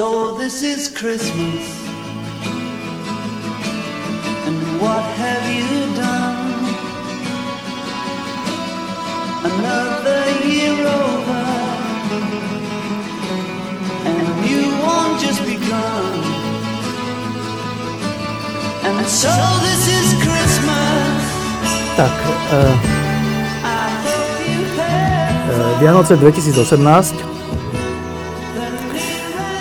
So 0.00 0.32
this 0.32 0.62
is 0.62 0.88
Christmas. 0.88 1.60
And 4.48 4.58
what 4.80 5.04
have 5.20 5.44
you 5.52 5.94
done? 5.94 6.64
Another 9.44 10.22
year 10.48 10.76
over. 10.88 11.44
And 14.08 14.28
you 14.48 14.62
won't 14.80 15.20
just 15.20 15.44
begun. 15.44 16.14
And 18.88 19.04
so 19.06 19.34
this 19.66 19.82
is 19.98 20.06
Christmas. 20.24 21.20
Tak, 22.00 22.16
uh, 22.56 22.72
Vianoce 25.78 26.16
2018 26.16 27.39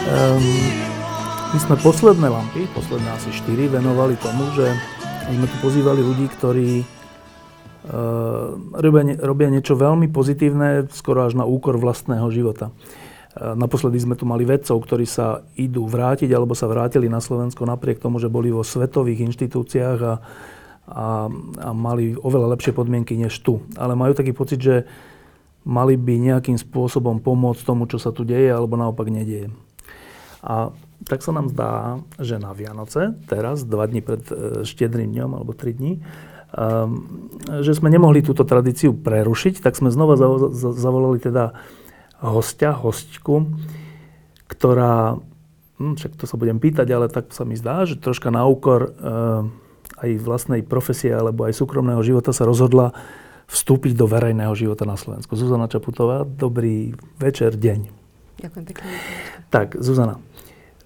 Um, 0.10 0.42
my 1.54 1.60
sme 1.62 1.76
posledné 1.86 2.34
lampy, 2.34 2.66
posledné 2.74 3.14
asi 3.14 3.30
4, 3.30 3.78
venovali 3.78 4.18
tomu, 4.18 4.50
že 4.58 4.74
sme 5.30 5.46
tu 5.46 5.54
pozývali 5.62 6.02
ľudí, 6.02 6.26
ktorí 6.34 6.82
uh, 6.82 8.58
robia, 8.74 9.22
robia 9.22 9.54
niečo 9.54 9.78
veľmi 9.78 10.10
pozitívne, 10.10 10.90
skoro 10.90 11.30
až 11.30 11.38
na 11.38 11.46
úkor 11.46 11.78
vlastného 11.78 12.26
života. 12.34 12.74
Uh, 13.38 13.54
naposledy 13.54 14.02
sme 14.02 14.18
tu 14.18 14.26
mali 14.26 14.50
vedcov, 14.50 14.82
ktorí 14.82 15.06
sa 15.06 15.46
idú 15.54 15.86
vrátiť 15.86 16.34
alebo 16.34 16.58
sa 16.58 16.66
vrátili 16.66 17.06
na 17.06 17.22
Slovensko 17.22 17.70
napriek 17.70 18.02
tomu, 18.02 18.18
že 18.18 18.34
boli 18.34 18.50
vo 18.50 18.66
svetových 18.66 19.30
inštitúciách 19.30 20.00
a, 20.02 20.14
a, 20.90 21.30
a 21.62 21.70
mali 21.70 22.18
oveľa 22.18 22.58
lepšie 22.58 22.74
podmienky 22.74 23.14
než 23.14 23.38
tu. 23.46 23.62
Ale 23.78 23.94
majú 23.94 24.18
taký 24.18 24.34
pocit, 24.34 24.58
že 24.58 24.90
mali 25.70 26.02
by 26.02 26.18
nejakým 26.34 26.58
spôsobom 26.58 27.22
pomôcť 27.22 27.62
tomu, 27.62 27.86
čo 27.86 28.02
sa 28.02 28.10
tu 28.10 28.26
deje, 28.26 28.50
alebo 28.50 28.74
naopak 28.74 29.06
nedieje. 29.14 29.69
A 30.40 30.72
tak 31.08 31.24
sa 31.24 31.32
nám 31.36 31.52
zdá, 31.52 32.00
že 32.20 32.40
na 32.40 32.52
Vianoce, 32.56 33.16
teraz, 33.28 33.64
dva 33.64 33.88
dní 33.88 34.04
pred 34.04 34.24
e, 34.30 34.64
štedrým 34.68 35.12
dňom, 35.12 35.32
alebo 35.36 35.52
tri 35.56 35.72
dní, 35.76 36.00
um, 36.56 37.30
že 37.64 37.76
sme 37.76 37.92
nemohli 37.92 38.24
túto 38.24 38.44
tradíciu 38.44 38.96
prerušiť, 38.96 39.64
tak 39.64 39.76
sme 39.76 39.92
znova 39.92 40.20
zavolali 40.76 41.20
teda 41.20 41.56
hostia, 42.20 42.76
hostku, 42.76 43.48
ktorá, 44.52 45.20
hm, 45.80 45.96
však 45.96 46.20
to 46.20 46.26
sa 46.28 46.36
budem 46.36 46.60
pýtať, 46.60 46.88
ale 46.92 47.08
tak 47.08 47.32
sa 47.32 47.48
mi 47.48 47.56
zdá, 47.56 47.88
že 47.88 48.00
troška 48.00 48.32
na 48.32 48.44
úkor 48.44 48.92
uh, 48.92 49.48
aj 50.00 50.10
vlastnej 50.24 50.62
profesie 50.64 51.12
alebo 51.12 51.48
aj 51.48 51.56
súkromného 51.56 52.00
života 52.04 52.32
sa 52.32 52.48
rozhodla 52.48 52.96
vstúpiť 53.50 53.98
do 53.98 54.06
verejného 54.06 54.54
života 54.54 54.86
na 54.86 54.94
Slovensku. 54.94 55.34
Zuzana 55.34 55.66
Čaputová, 55.66 56.22
dobrý 56.24 56.94
večer, 57.18 57.58
deň. 57.58 57.90
Ďakujem 58.40 58.66
pekne. 58.72 58.88
Tak, 59.52 59.76
Zuzana, 59.82 60.22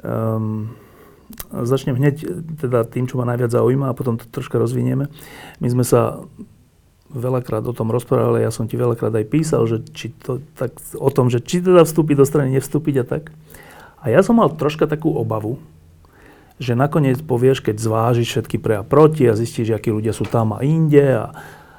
Um, 0.03 0.75
začnem 1.49 1.97
hneď 1.97 2.15
teda 2.59 2.85
tým, 2.85 3.09
čo 3.09 3.17
ma 3.17 3.25
najviac 3.25 3.49
zaujíma 3.49 3.89
a 3.89 3.97
potom 3.97 4.19
to 4.19 4.29
troška 4.29 4.59
rozvinieme. 4.59 5.09
My 5.63 5.67
sme 5.69 5.87
sa 5.87 6.21
veľakrát 7.13 7.61
o 7.69 7.73
tom 7.77 7.93
rozprávali, 7.93 8.41
ja 8.41 8.49
som 8.49 8.65
ti 8.65 8.73
veľakrát 8.73 9.13
aj 9.13 9.25
písal, 9.29 9.69
že 9.69 9.85
či 9.93 10.09
to, 10.17 10.41
tak, 10.57 10.73
o 10.97 11.09
tom, 11.13 11.29
že 11.29 11.39
či 11.39 11.61
teda 11.61 11.85
vstúpiť 11.85 12.15
do 12.17 12.25
strany, 12.25 12.57
nevstúpiť 12.57 12.95
a 13.01 13.05
tak. 13.05 13.23
A 14.01 14.09
ja 14.09 14.25
som 14.25 14.41
mal 14.41 14.49
troška 14.51 14.89
takú 14.89 15.13
obavu, 15.13 15.61
že 16.57 16.73
nakoniec 16.73 17.21
povieš, 17.21 17.61
keď 17.61 17.75
zvážiš 17.79 18.27
všetky 18.29 18.57
pre 18.57 18.81
a 18.81 18.83
proti 18.83 19.29
a 19.29 19.37
zistíš, 19.37 19.77
akí 19.77 19.93
ľudia 19.93 20.11
sú 20.11 20.25
tam 20.25 20.57
a 20.57 20.65
inde 20.65 21.01
a, 21.01 21.33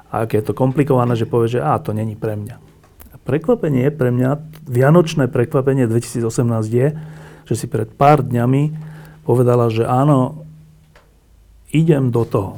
a 0.09 0.23
aké 0.23 0.39
je 0.39 0.51
to 0.51 0.57
komplikované, 0.57 1.19
že 1.19 1.27
povieš, 1.27 1.59
že 1.59 1.61
a 1.61 1.75
to 1.79 1.91
není 1.91 2.15
pre 2.15 2.39
mňa. 2.39 2.55
A 3.11 3.15
prekvapenie 3.19 3.91
pre 3.91 4.11
mňa, 4.15 4.39
vianočné 4.67 5.27
prekvapenie 5.27 5.87
2018 5.87 6.23
je, 6.71 6.87
že 7.45 7.53
si 7.53 7.65
pred 7.69 7.89
pár 7.93 8.25
dňami 8.25 8.73
povedala, 9.25 9.69
že 9.73 9.85
áno, 9.85 10.45
idem 11.73 12.13
do 12.13 12.25
toho. 12.25 12.53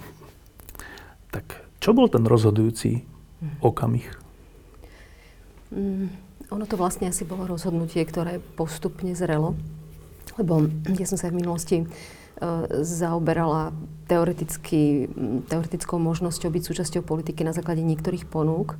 Tak 1.32 1.44
čo 1.80 1.96
bol 1.96 2.12
ten 2.12 2.24
rozhodujúci 2.28 3.04
okamih? 3.64 4.08
Mm, 5.72 6.08
ono 6.48 6.66
to 6.66 6.80
vlastne 6.80 7.12
asi 7.12 7.28
bolo 7.28 7.48
rozhodnutie, 7.48 8.04
ktoré 8.08 8.40
postupne 8.56 9.12
zrelo. 9.16 9.56
Lebo 10.40 10.70
ja 10.96 11.08
som 11.10 11.20
sa 11.20 11.32
v 11.32 11.40
minulosti 11.44 11.84
uh, 11.84 11.88
zaoberala 12.84 13.76
teoretickou 14.08 15.98
možnosťou 16.00 16.50
byť 16.52 16.64
súčasťou 16.64 17.02
politiky 17.04 17.44
na 17.44 17.52
základe 17.52 17.84
niektorých 17.84 18.30
ponúk 18.30 18.80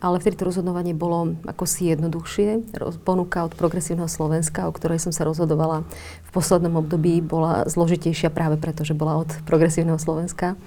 ale 0.00 0.18
vtedy 0.18 0.38
to 0.38 0.48
rozhodovanie 0.48 0.94
bolo 0.94 1.38
ako 1.44 1.64
si 1.66 1.90
jednoduchšie. 1.90 2.76
Ponuka 3.02 3.46
od 3.46 3.54
progresívneho 3.54 4.10
Slovenska, 4.10 4.66
o 4.66 4.74
ktorej 4.74 5.02
som 5.02 5.12
sa 5.14 5.26
rozhodovala 5.26 5.86
v 6.26 6.30
poslednom 6.30 6.78
období, 6.80 7.22
bola 7.22 7.66
zložitejšia 7.68 8.32
práve 8.32 8.58
preto, 8.58 8.82
že 8.82 8.96
bola 8.96 9.22
od 9.22 9.30
progresívneho 9.46 10.00
Slovenska. 10.00 10.58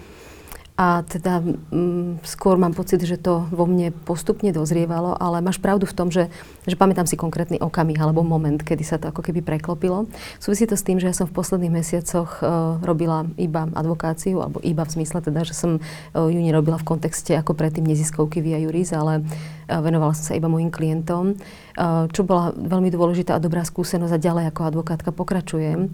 A 0.78 1.02
teda 1.02 1.42
m, 1.42 1.58
mm, 1.74 2.12
skôr 2.22 2.54
mám 2.62 2.78
pocit, 2.78 3.02
že 3.02 3.18
to 3.18 3.50
vo 3.50 3.66
mne 3.66 3.90
postupne 4.06 4.54
dozrievalo, 4.54 5.18
ale 5.18 5.42
máš 5.42 5.58
pravdu 5.58 5.90
v 5.90 5.98
tom, 5.98 6.14
že, 6.14 6.30
že 6.70 6.78
pamätám 6.78 7.10
si 7.10 7.18
konkrétny 7.18 7.58
okamih 7.58 7.98
alebo 7.98 8.22
moment, 8.22 8.62
kedy 8.62 8.86
sa 8.86 9.02
to 9.02 9.10
ako 9.10 9.26
keby 9.26 9.42
preklopilo. 9.42 10.06
Súvisí 10.38 10.70
to 10.70 10.78
s 10.78 10.86
tým, 10.86 11.02
že 11.02 11.10
ja 11.10 11.18
som 11.18 11.26
v 11.26 11.34
posledných 11.34 11.74
mesiacoch 11.74 12.46
uh, 12.46 12.78
robila 12.86 13.26
iba 13.42 13.66
advokáciu, 13.74 14.38
alebo 14.38 14.62
iba 14.62 14.86
v 14.86 15.02
zmysle 15.02 15.26
teda, 15.26 15.42
že 15.50 15.58
som 15.58 15.82
uh, 15.82 16.30
ju 16.30 16.38
nerobila 16.38 16.78
v 16.78 16.86
kontexte 16.94 17.34
ako 17.34 17.58
predtým 17.58 17.82
neziskovky 17.82 18.46
via 18.46 18.62
Juris, 18.62 18.94
ale 18.94 19.26
uh, 19.26 19.82
venovala 19.82 20.14
som 20.14 20.30
sa 20.30 20.38
iba 20.38 20.46
mojim 20.46 20.70
klientom, 20.70 21.34
uh, 21.34 22.06
čo 22.14 22.22
bola 22.22 22.54
veľmi 22.54 22.94
dôležitá 22.94 23.34
a 23.34 23.42
dobrá 23.42 23.66
skúsenosť 23.66 24.14
a 24.14 24.22
ďalej 24.22 24.46
ako 24.54 24.62
advokátka 24.70 25.10
pokračujem 25.10 25.90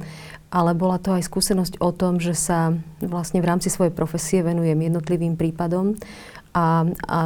ale 0.54 0.78
bola 0.78 1.02
to 1.02 1.18
aj 1.18 1.26
skúsenosť 1.26 1.82
o 1.82 1.90
tom, 1.90 2.22
že 2.22 2.38
sa 2.38 2.78
vlastne 3.02 3.42
v 3.42 3.50
rámci 3.50 3.74
svojej 3.74 3.90
profesie 3.90 4.46
venujem 4.46 4.78
jednotlivým 4.78 5.34
prípadom 5.34 5.98
a, 6.54 6.86
a 7.10 7.20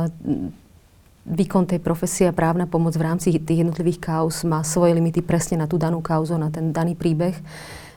výkon 1.27 1.67
tej 1.67 1.83
profesie 1.83 2.31
a 2.31 2.31
právna 2.31 2.63
pomoc 2.71 2.95
v 2.95 3.03
rámci 3.03 3.35
tých 3.35 3.67
jednotlivých 3.67 3.99
kauz 3.99 4.47
má 4.47 4.63
svoje 4.63 4.95
limity 4.95 5.19
presne 5.19 5.59
na 5.59 5.67
tú 5.67 5.75
danú 5.75 5.99
kauzu, 5.99 6.39
na 6.39 6.47
ten 6.47 6.71
daný 6.71 6.95
príbeh, 6.95 7.35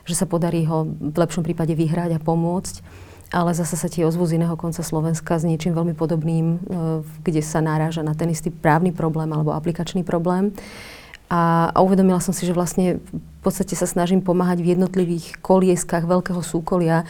že 0.03 0.19
sa 0.19 0.27
podarí 0.27 0.67
ho 0.67 0.83
v 0.83 1.15
lepšom 1.15 1.47
prípade 1.47 1.71
vyhrať 1.71 2.19
a 2.19 2.19
pomôcť. 2.19 2.83
Ale 3.31 3.55
zase 3.55 3.79
sa 3.79 3.87
tie 3.87 4.03
ozvu 4.03 4.27
z 4.27 4.35
iného 4.35 4.59
konca 4.59 4.83
Slovenska 4.83 5.39
s 5.39 5.47
niečím 5.47 5.71
veľmi 5.71 5.95
podobným, 5.95 6.45
e, 6.51 6.57
kde 7.23 7.39
sa 7.39 7.63
náraža 7.63 8.03
na 8.03 8.11
ten 8.11 8.27
istý 8.27 8.51
právny 8.51 8.91
problém 8.91 9.31
alebo 9.31 9.55
aplikačný 9.55 10.03
problém. 10.03 10.51
A, 11.31 11.71
a 11.71 11.79
uvedomila 11.79 12.19
som 12.19 12.35
si, 12.35 12.43
že 12.43 12.51
vlastne 12.51 12.99
v 12.99 13.39
podstate 13.39 13.71
sa 13.79 13.87
snažím 13.87 14.19
pomáhať 14.19 14.59
v 14.59 14.75
jednotlivých 14.75 15.39
kolieskách 15.39 16.03
veľkého 16.03 16.43
súkolia 16.43 17.01
e, 17.01 17.05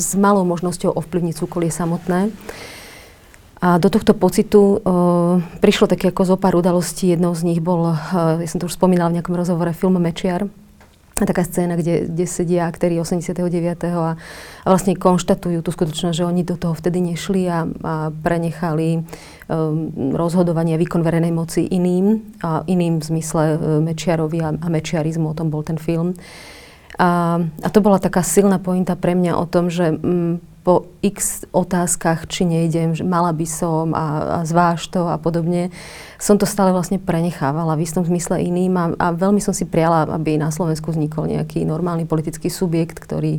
s 0.00 0.16
malou 0.16 0.48
možnosťou 0.48 0.96
ovplyvniť 0.96 1.34
súkolie 1.36 1.68
samotné. 1.68 2.32
A 3.60 3.76
do 3.76 3.92
tohto 3.92 4.16
pocitu 4.16 4.80
e, 4.80 4.88
prišlo 5.60 5.84
také 5.84 6.08
ako 6.08 6.32
zo 6.32 6.36
pár 6.40 6.56
udalostí. 6.56 7.12
Jednou 7.12 7.36
z 7.36 7.44
nich 7.44 7.60
bol, 7.60 7.92
e, 7.92 7.96
ja 8.40 8.48
som 8.48 8.56
to 8.56 8.72
už 8.72 8.80
spomínala 8.80 9.12
v 9.12 9.20
nejakom 9.20 9.36
rozhovore, 9.36 9.76
film 9.76 10.00
Mečiar, 10.00 10.48
taká 11.24 11.48
scéna, 11.48 11.80
kde, 11.80 12.12
kde 12.12 12.24
sedia 12.28 12.68
aktéri 12.68 13.00
89. 13.00 13.32
A, 13.88 14.20
vlastne 14.68 14.92
konštatujú 14.92 15.64
tú 15.64 15.70
skutočnosť, 15.72 16.12
že 16.12 16.28
oni 16.28 16.44
do 16.44 16.60
toho 16.60 16.76
vtedy 16.76 17.00
nešli 17.00 17.48
a, 17.48 17.64
a 17.64 18.12
prenechali 18.12 19.00
um, 19.00 20.12
rozhodovanie 20.12 20.76
a 20.76 20.82
výkon 20.82 21.00
verejnej 21.00 21.32
moci 21.32 21.64
iným, 21.64 22.36
a 22.44 22.60
iným 22.68 23.00
v 23.00 23.04
zmysle 23.08 23.44
uh, 23.56 23.58
Mečiarovi 23.80 24.44
a, 24.44 24.52
a 24.52 24.66
Mečiarizmu, 24.68 25.32
o 25.32 25.38
tom 25.38 25.48
bol 25.48 25.64
ten 25.64 25.80
film. 25.80 26.12
A, 27.00 27.40
a 27.40 27.68
to 27.72 27.80
bola 27.80 27.96
taká 27.96 28.20
silná 28.20 28.60
pointa 28.60 28.92
pre 28.92 29.16
mňa 29.16 29.32
o 29.40 29.44
tom, 29.48 29.72
že 29.72 29.96
um, 29.96 30.42
po 30.66 30.90
x 30.98 31.46
otázkach, 31.54 32.26
či 32.26 32.42
nejdem, 32.42 32.98
že 32.98 33.06
mala 33.06 33.30
by 33.30 33.46
som 33.46 33.94
a, 33.94 34.42
a 34.42 34.42
zváž 34.42 34.90
to 34.90 35.06
a 35.06 35.14
podobne, 35.14 35.70
som 36.18 36.34
to 36.34 36.42
stále 36.42 36.74
vlastne 36.74 36.98
prenechávala 36.98 37.78
v 37.78 37.86
istom 37.86 38.02
zmysle 38.02 38.42
iným 38.42 38.74
a, 38.74 38.84
a 38.98 39.06
veľmi 39.14 39.38
som 39.38 39.54
si 39.54 39.62
priala, 39.62 40.10
aby 40.10 40.34
na 40.34 40.50
Slovensku 40.50 40.90
vznikol 40.90 41.30
nejaký 41.30 41.62
normálny 41.62 42.10
politický 42.10 42.50
subjekt, 42.50 42.98
ktorý 42.98 43.38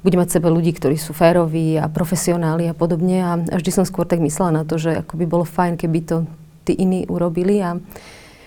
bude 0.00 0.16
mať 0.16 0.40
sebe 0.40 0.48
ľudí, 0.48 0.72
ktorí 0.72 0.96
sú 0.96 1.12
féroví 1.12 1.76
a 1.76 1.88
profesionáli 1.92 2.68
a 2.68 2.76
podobne. 2.76 3.20
A 3.20 3.36
vždy 3.40 3.70
som 3.72 3.84
skôr 3.84 4.08
tak 4.08 4.24
myslela 4.24 4.52
na 4.52 4.64
to, 4.64 4.80
že 4.80 5.04
ako 5.04 5.20
by 5.20 5.24
bolo 5.28 5.44
fajn, 5.44 5.76
keby 5.76 6.00
to 6.04 6.16
tí 6.64 6.76
iní 6.76 7.04
urobili. 7.08 7.60
A, 7.60 7.80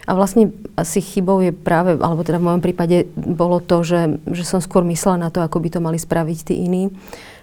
a 0.06 0.12
vlastne 0.14 0.54
asi 0.78 1.02
chybou 1.02 1.42
je 1.42 1.54
práve, 1.54 1.98
alebo 1.98 2.22
teda 2.22 2.38
v 2.38 2.50
mojom 2.50 2.62
prípade 2.62 3.10
bolo 3.14 3.58
to, 3.58 3.82
že, 3.82 4.22
že 4.30 4.46
som 4.46 4.62
skôr 4.62 4.86
myslela 4.86 5.18
na 5.18 5.30
to, 5.34 5.42
ako 5.42 5.58
by 5.58 5.70
to 5.74 5.80
mali 5.82 5.98
spraviť 5.98 6.38
tí 6.46 6.62
iní. 6.62 6.94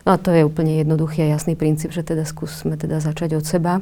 No 0.04 0.12
a 0.12 0.20
to 0.20 0.30
je 0.30 0.44
úplne 0.44 0.84
jednoduchý 0.84 1.24
a 1.24 1.32
jasný 1.32 1.56
princíp, 1.56 1.90
že 1.90 2.04
teda 2.04 2.28
skúsme 2.28 2.76
teda 2.76 3.00
začať 3.00 3.40
od 3.40 3.44
seba. 3.44 3.80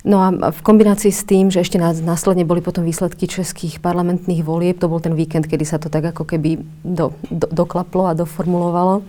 No 0.00 0.24
a 0.24 0.32
v 0.32 0.60
kombinácii 0.64 1.12
s 1.12 1.28
tým, 1.28 1.52
že 1.52 1.60
ešte 1.60 1.76
následne 1.80 2.48
boli 2.48 2.64
potom 2.64 2.84
výsledky 2.84 3.28
českých 3.28 3.84
parlamentných 3.84 4.40
volieb, 4.40 4.80
to 4.80 4.88
bol 4.88 4.96
ten 4.96 5.12
víkend, 5.12 5.44
kedy 5.44 5.64
sa 5.68 5.76
to 5.76 5.92
tak 5.92 6.16
ako 6.16 6.24
keby 6.24 6.56
do, 6.80 7.12
do, 7.28 7.48
doklaplo 7.52 8.08
a 8.08 8.16
doformulovalo. 8.16 9.04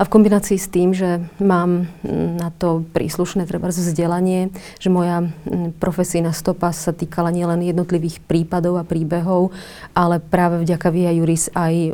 A 0.00 0.08
v 0.08 0.12
kombinácii 0.16 0.56
s 0.56 0.72
tým, 0.72 0.96
že 0.96 1.20
mám 1.44 1.84
mm, 2.00 2.40
na 2.40 2.48
to 2.56 2.88
príslušné 2.96 3.44
treba 3.44 3.68
vzdelanie, 3.68 4.48
že 4.80 4.88
moja 4.88 5.28
mm, 5.28 5.76
profesijná 5.76 6.32
stopa 6.32 6.72
sa 6.72 6.96
týkala 6.96 7.28
nielen 7.28 7.60
jednotlivých 7.60 8.24
prípadov 8.24 8.80
a 8.80 8.88
príbehov, 8.88 9.52
ale 9.92 10.16
práve 10.16 10.64
vďaka 10.64 10.88
Via 10.88 11.12
Juris 11.12 11.52
aj 11.52 11.74
e, 11.76 11.90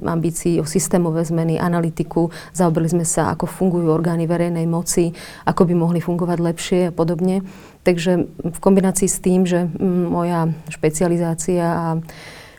ambícií 0.00 0.64
o 0.64 0.66
systémové 0.66 1.28
zmeny, 1.28 1.60
analytiku. 1.60 2.32
Zaoberali 2.56 2.88
sme 2.88 3.04
sa, 3.04 3.28
ako 3.36 3.44
fungujú 3.44 3.92
orgány 3.92 4.24
verejnej 4.24 4.64
moci, 4.64 5.12
ako 5.44 5.68
by 5.68 5.74
mohli 5.76 6.00
fungovať 6.00 6.38
lepšie 6.40 6.80
a 6.88 6.92
podobne. 6.96 7.44
Takže 7.84 8.32
v 8.48 8.58
kombinácii 8.64 9.12
s 9.12 9.20
tým, 9.20 9.44
že 9.44 9.68
mm, 9.68 10.08
moja 10.08 10.48
špecializácia 10.72 11.68
a 11.68 11.86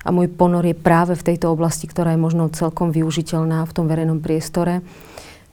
a 0.04 0.12
môj 0.12 0.28
ponor 0.28 0.68
je 0.68 0.76
práve 0.76 1.16
v 1.16 1.26
tejto 1.34 1.56
oblasti, 1.56 1.88
ktorá 1.88 2.12
je 2.14 2.20
možno 2.20 2.52
celkom 2.52 2.92
využiteľná 2.92 3.64
v 3.64 3.76
tom 3.76 3.88
verejnom 3.88 4.20
priestore, 4.20 4.84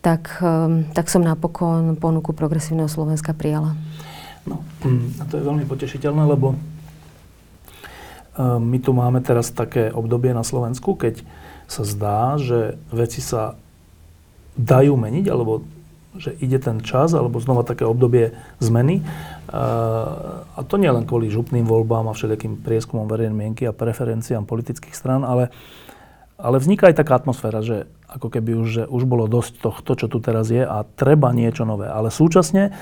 tak, 0.02 0.42
ehm, 0.42 0.90
tak 0.90 1.06
som 1.06 1.22
napokon 1.22 1.94
ponuku 1.94 2.34
Progresívneho 2.34 2.90
Slovenska 2.90 3.30
prijala. 3.30 3.78
No, 4.48 4.66
a 5.20 5.22
to 5.28 5.38
je 5.38 5.46
veľmi 5.46 5.64
potešiteľné, 5.70 6.26
lebo 6.26 6.58
ehm, 8.34 8.58
my 8.58 8.78
tu 8.82 8.90
máme 8.90 9.22
teraz 9.22 9.54
také 9.54 9.94
obdobie 9.94 10.34
na 10.34 10.42
Slovensku, 10.42 10.98
keď 10.98 11.22
sa 11.70 11.86
zdá, 11.86 12.34
že 12.42 12.74
veci 12.90 13.22
sa 13.22 13.54
dajú 14.58 14.98
meniť, 14.98 15.30
alebo 15.30 15.62
že 16.18 16.34
ide 16.42 16.58
ten 16.58 16.82
čas, 16.82 17.14
alebo 17.14 17.38
znova 17.38 17.62
také 17.62 17.86
obdobie 17.86 18.34
zmeny. 18.58 19.06
A 19.50 20.60
to 20.66 20.74
nie 20.74 20.90
len 20.90 21.06
kvôli 21.06 21.30
župným 21.30 21.62
voľbám 21.62 22.10
a 22.10 22.16
všelijakým 22.16 22.62
prieskumom 22.66 23.06
verejnej 23.06 23.36
mienky 23.36 23.62
a 23.66 23.76
preferenciám 23.76 24.42
politických 24.42 24.94
strán, 24.94 25.22
ale, 25.22 25.54
ale 26.34 26.58
vzniká 26.58 26.90
aj 26.90 26.98
taká 26.98 27.14
atmosféra, 27.22 27.62
že 27.62 27.86
ako 28.10 28.26
keby 28.26 28.58
už, 28.58 28.68
že 28.68 28.84
už 28.90 29.06
bolo 29.06 29.30
dosť 29.30 29.62
tohto, 29.62 29.94
čo 29.94 30.06
tu 30.10 30.18
teraz 30.18 30.50
je 30.50 30.66
a 30.66 30.82
treba 30.82 31.30
niečo 31.30 31.62
nové. 31.62 31.86
Ale 31.86 32.10
súčasne 32.10 32.74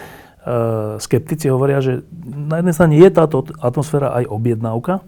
skeptici 0.96 1.52
hovoria, 1.52 1.84
že 1.84 2.08
na 2.24 2.64
jednej 2.64 2.72
strane 2.72 2.94
je 2.96 3.08
táto 3.12 3.44
atmosféra 3.60 4.16
aj 4.16 4.24
objednávka, 4.32 5.04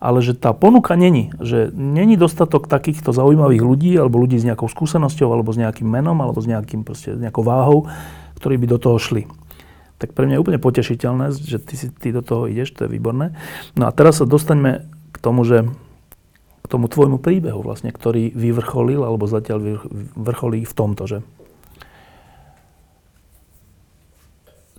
ale 0.00 0.24
že 0.24 0.32
tá 0.32 0.56
ponuka 0.56 0.96
není. 0.96 1.28
Že 1.36 1.76
není 1.76 2.16
dostatok 2.16 2.66
takýchto 2.66 3.12
zaujímavých 3.12 3.60
ľudí, 3.60 3.92
alebo 4.00 4.16
ľudí 4.16 4.40
s 4.40 4.48
nejakou 4.48 4.66
skúsenosťou, 4.66 5.28
alebo 5.28 5.52
s 5.52 5.60
nejakým 5.60 5.84
menom, 5.84 6.16
alebo 6.24 6.40
s, 6.40 6.48
nejakým, 6.48 6.88
proste, 6.88 7.12
nejakou 7.20 7.44
váhou, 7.44 7.84
ktorí 8.40 8.56
by 8.56 8.66
do 8.72 8.78
toho 8.80 8.96
šli. 8.96 9.28
Tak 10.00 10.16
pre 10.16 10.24
mňa 10.24 10.40
je 10.40 10.42
úplne 10.42 10.60
potešiteľné, 10.64 11.36
že 11.36 11.60
ty, 11.60 11.76
si, 11.76 11.92
ty 11.92 12.08
do 12.16 12.24
toho 12.24 12.48
ideš, 12.48 12.72
to 12.72 12.88
je 12.88 12.96
výborné. 12.96 13.36
No 13.76 13.84
a 13.84 13.92
teraz 13.92 14.18
sa 14.18 14.24
dostaňme 14.24 14.88
k 15.12 15.16
tomu, 15.20 15.44
že 15.44 15.68
k 16.64 16.66
tomu 16.72 16.88
tvojmu 16.88 17.20
príbehu 17.20 17.60
vlastne, 17.60 17.92
ktorý 17.92 18.32
vyvrcholil, 18.32 19.04
alebo 19.04 19.28
zatiaľ 19.28 19.84
vyvrcholí 20.16 20.64
v 20.64 20.72
tomto, 20.72 21.04
že 21.04 21.18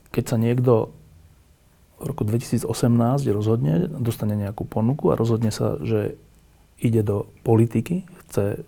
keď 0.09 0.23
sa 0.25 0.37
niekto 0.41 0.97
v 2.01 2.05
roku 2.09 2.25
2018 2.25 2.65
rozhodne, 3.29 3.85
dostane 3.85 4.33
nejakú 4.33 4.65
ponuku 4.65 5.13
a 5.13 5.17
rozhodne 5.19 5.53
sa, 5.53 5.77
že 5.85 6.17
ide 6.81 7.05
do 7.05 7.29
politiky, 7.45 8.09
chce 8.25 8.65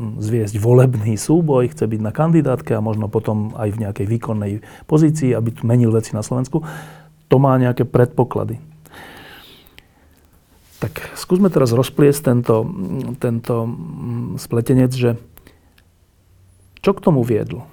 hm, 0.00 0.24
zviesť 0.24 0.56
volebný 0.56 1.20
súboj, 1.20 1.68
chce 1.76 1.84
byť 1.84 2.00
na 2.00 2.12
kandidátke 2.16 2.72
a 2.72 2.80
možno 2.80 3.12
potom 3.12 3.52
aj 3.60 3.76
v 3.76 3.80
nejakej 3.84 4.06
výkonnej 4.08 4.52
pozícii, 4.88 5.36
aby 5.36 5.52
tu 5.52 5.68
menil 5.68 5.92
veci 5.92 6.16
na 6.16 6.24
Slovensku, 6.24 6.64
to 7.28 7.36
má 7.36 7.52
nejaké 7.60 7.84
predpoklady. 7.84 8.56
Tak 10.80 11.14
skúsme 11.14 11.46
teraz 11.46 11.70
rozpliesť 11.70 12.20
tento, 12.32 12.66
tento 13.20 13.68
hm, 13.68 14.40
spletenec, 14.40 14.90
že 14.96 15.20
čo 16.82 16.96
k 16.96 17.04
tomu 17.04 17.22
viedlo? 17.22 17.68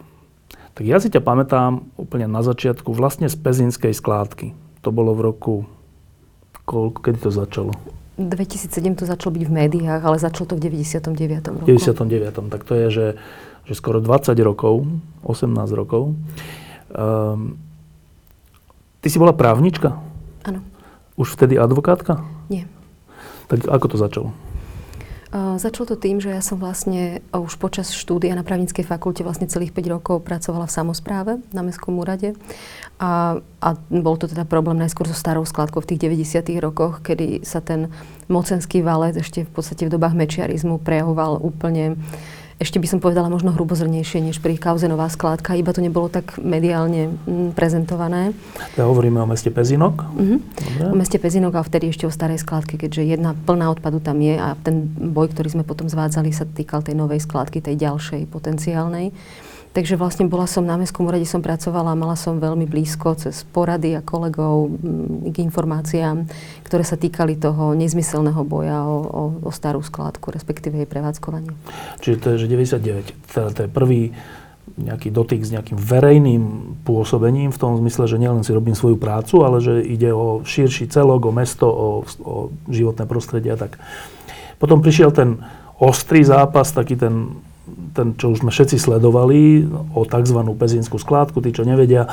Tak 0.75 0.85
ja 0.85 0.99
si 0.99 1.09
ťa 1.09 1.23
pamätám 1.23 1.87
úplne 1.97 2.29
na 2.29 2.43
začiatku 2.45 2.93
vlastne 2.93 3.27
z 3.27 3.35
Pezinskej 3.35 3.95
skládky 3.95 4.68
to 4.81 4.89
bolo 4.91 5.15
v 5.15 5.21
roku... 5.21 5.53
Koľko, 6.69 7.01
kedy 7.01 7.17
to 7.25 7.31
začalo? 7.33 7.73
2007 8.19 8.99
to 8.99 9.03
začalo 9.07 9.31
byť 9.33 9.43
v 9.47 9.51
médiách, 9.51 10.01
ale 10.03 10.19
začalo 10.19 10.53
to 10.53 10.55
v 10.59 10.69
99. 10.69 11.63
roku. 11.63 11.65
99. 11.65 12.51
Tak 12.51 12.61
to 12.67 12.73
je, 12.75 12.87
že, 12.91 13.07
že 13.65 13.73
skoro 13.73 14.03
20 14.03 14.35
rokov, 14.43 14.85
18 15.23 15.49
rokov. 15.71 16.13
Um, 16.91 17.55
ty 18.99 19.07
si 19.07 19.17
bola 19.17 19.31
právnička? 19.31 19.97
Áno. 20.43 20.61
Už 21.15 21.33
vtedy 21.39 21.55
advokátka? 21.55 22.21
Nie. 22.51 22.67
Tak 23.47 23.65
ako 23.65 23.85
to 23.87 23.97
začalo? 23.97 24.29
Uh, 25.29 25.61
začalo 25.61 25.93
to 25.93 25.97
tým, 26.01 26.17
že 26.17 26.33
ja 26.33 26.41
som 26.41 26.57
vlastne 26.57 27.21
už 27.29 27.61
počas 27.61 27.93
štúdia 27.93 28.33
na 28.33 28.41
právnickej 28.41 28.81
fakulte 28.81 29.21
vlastne 29.21 29.45
celých 29.45 29.77
5 29.77 29.93
rokov 29.93 30.25
pracovala 30.25 30.65
v 30.65 30.73
samozpráve 30.73 31.31
na 31.53 31.61
Mestskom 31.61 32.01
úrade. 32.01 32.33
A, 32.97 33.37
a 33.61 33.69
bol 33.93 34.17
to 34.17 34.25
teda 34.25 34.49
problém 34.49 34.81
najskôr 34.81 35.05
so 35.05 35.13
starou 35.13 35.45
skladkou 35.45 35.85
v 35.85 35.93
tých 35.93 36.09
90. 36.09 36.49
rokoch, 36.65 37.05
kedy 37.05 37.45
sa 37.45 37.61
ten 37.61 37.93
mocenský 38.25 38.81
valec 38.81 39.21
ešte 39.21 39.45
v 39.45 39.51
podstate 39.53 39.85
v 39.85 39.93
dobách 39.93 40.17
mečiarizmu 40.17 40.81
prejavoval 40.81 41.37
úplne 41.45 42.01
ešte 42.59 42.75
by 42.75 42.87
som 42.91 42.99
povedala 42.99 43.31
možno 43.31 43.55
hrubozrnejšie 43.55 44.19
než 44.19 44.43
pri 44.43 44.59
kauze 44.59 44.91
Nová 44.91 45.07
skládka, 45.07 45.55
iba 45.55 45.71
to 45.71 45.79
nebolo 45.79 46.11
tak 46.11 46.35
mediálne 46.43 47.15
mm, 47.23 47.55
prezentované. 47.55 48.35
Ja 48.75 48.83
hovoríme 48.83 49.23
o 49.23 49.27
meste 49.27 49.47
Pezinok? 49.47 50.03
Uh-huh. 50.03 50.43
O 50.91 50.95
meste 50.99 51.15
Pezinok 51.23 51.55
a 51.55 51.63
vtedy 51.63 51.87
ešte 51.87 52.03
o 52.03 52.11
starej 52.11 52.43
skládke, 52.43 52.75
keďže 52.75 53.15
jedna 53.15 53.31
plná 53.47 53.71
odpadu 53.71 54.03
tam 54.03 54.19
je 54.19 54.35
a 54.35 54.59
ten 54.59 54.91
boj, 54.91 55.31
ktorý 55.31 55.55
sme 55.55 55.63
potom 55.63 55.87
zvádzali, 55.87 56.35
sa 56.35 56.43
týkal 56.43 56.83
tej 56.83 56.99
novej 56.99 57.23
skládky, 57.23 57.63
tej 57.63 57.79
ďalšej 57.79 58.27
potenciálnej. 58.27 59.15
Takže 59.69 60.01
vlastne 60.01 60.25
bola 60.25 60.49
som 60.49 60.65
na 60.65 60.81
Mestskom 60.81 61.05
úrade, 61.05 61.29
som 61.29 61.45
pracovala 61.45 61.93
mala 61.93 62.17
som 62.17 62.41
veľmi 62.41 62.65
blízko 62.65 63.13
cez 63.13 63.45
porady 63.53 63.93
a 63.93 64.01
kolegov 64.01 64.65
mm, 64.65 65.29
k 65.29 65.45
informáciám, 65.45 66.25
ktoré 66.65 66.81
sa 66.81 66.97
týkali 66.97 67.37
toho 67.37 67.77
nezmyselného 67.77 68.41
boja 68.49 68.81
o, 68.81 68.97
o, 69.05 69.23
o 69.45 69.49
starú 69.53 69.85
skládku, 69.85 70.33
respektíve 70.33 70.73
jej 70.81 70.89
prevádzkovanie. 70.89 71.53
Čiže 72.01 72.17
to 72.17 72.27
je 72.33 72.37
že 72.41 72.47
99, 72.49 73.29
teda 73.29 73.49
to 73.53 73.59
je 73.65 73.69
prvý 73.69 74.01
nejaký 74.79 75.09
dotyk 75.13 75.41
s 75.45 75.53
nejakým 75.53 75.77
verejným 75.77 76.43
pôsobením 76.85 77.53
v 77.53 77.61
tom 77.61 77.77
zmysle, 77.77 78.05
že 78.09 78.21
nielen 78.21 78.41
si 78.41 78.53
robím 78.53 78.73
svoju 78.73 78.97
prácu, 78.97 79.41
ale 79.45 79.61
že 79.61 79.81
ide 79.81 80.09
o 80.13 80.41
širší 80.45 80.89
celok, 80.89 81.29
o 81.29 81.33
mesto, 81.33 81.67
o, 81.69 81.87
o 82.25 82.33
životné 82.69 83.05
prostredie 83.05 83.53
a 83.53 83.59
tak. 83.59 83.77
Potom 84.57 84.81
prišiel 84.81 85.13
ten 85.13 85.41
ostrý 85.79 86.25
zápas, 86.25 86.73
taký 86.73 86.99
ten 86.99 87.39
ten, 87.93 88.13
čo 88.15 88.31
už 88.33 88.45
sme 88.45 88.51
všetci 88.53 88.77
sledovali, 88.77 89.65
o 89.95 90.05
tzv. 90.05 90.39
pezinskú 90.55 90.97
skládku, 91.01 91.41
tí, 91.41 91.51
čo 91.53 91.67
nevedia, 91.67 92.05
e, 92.05 92.09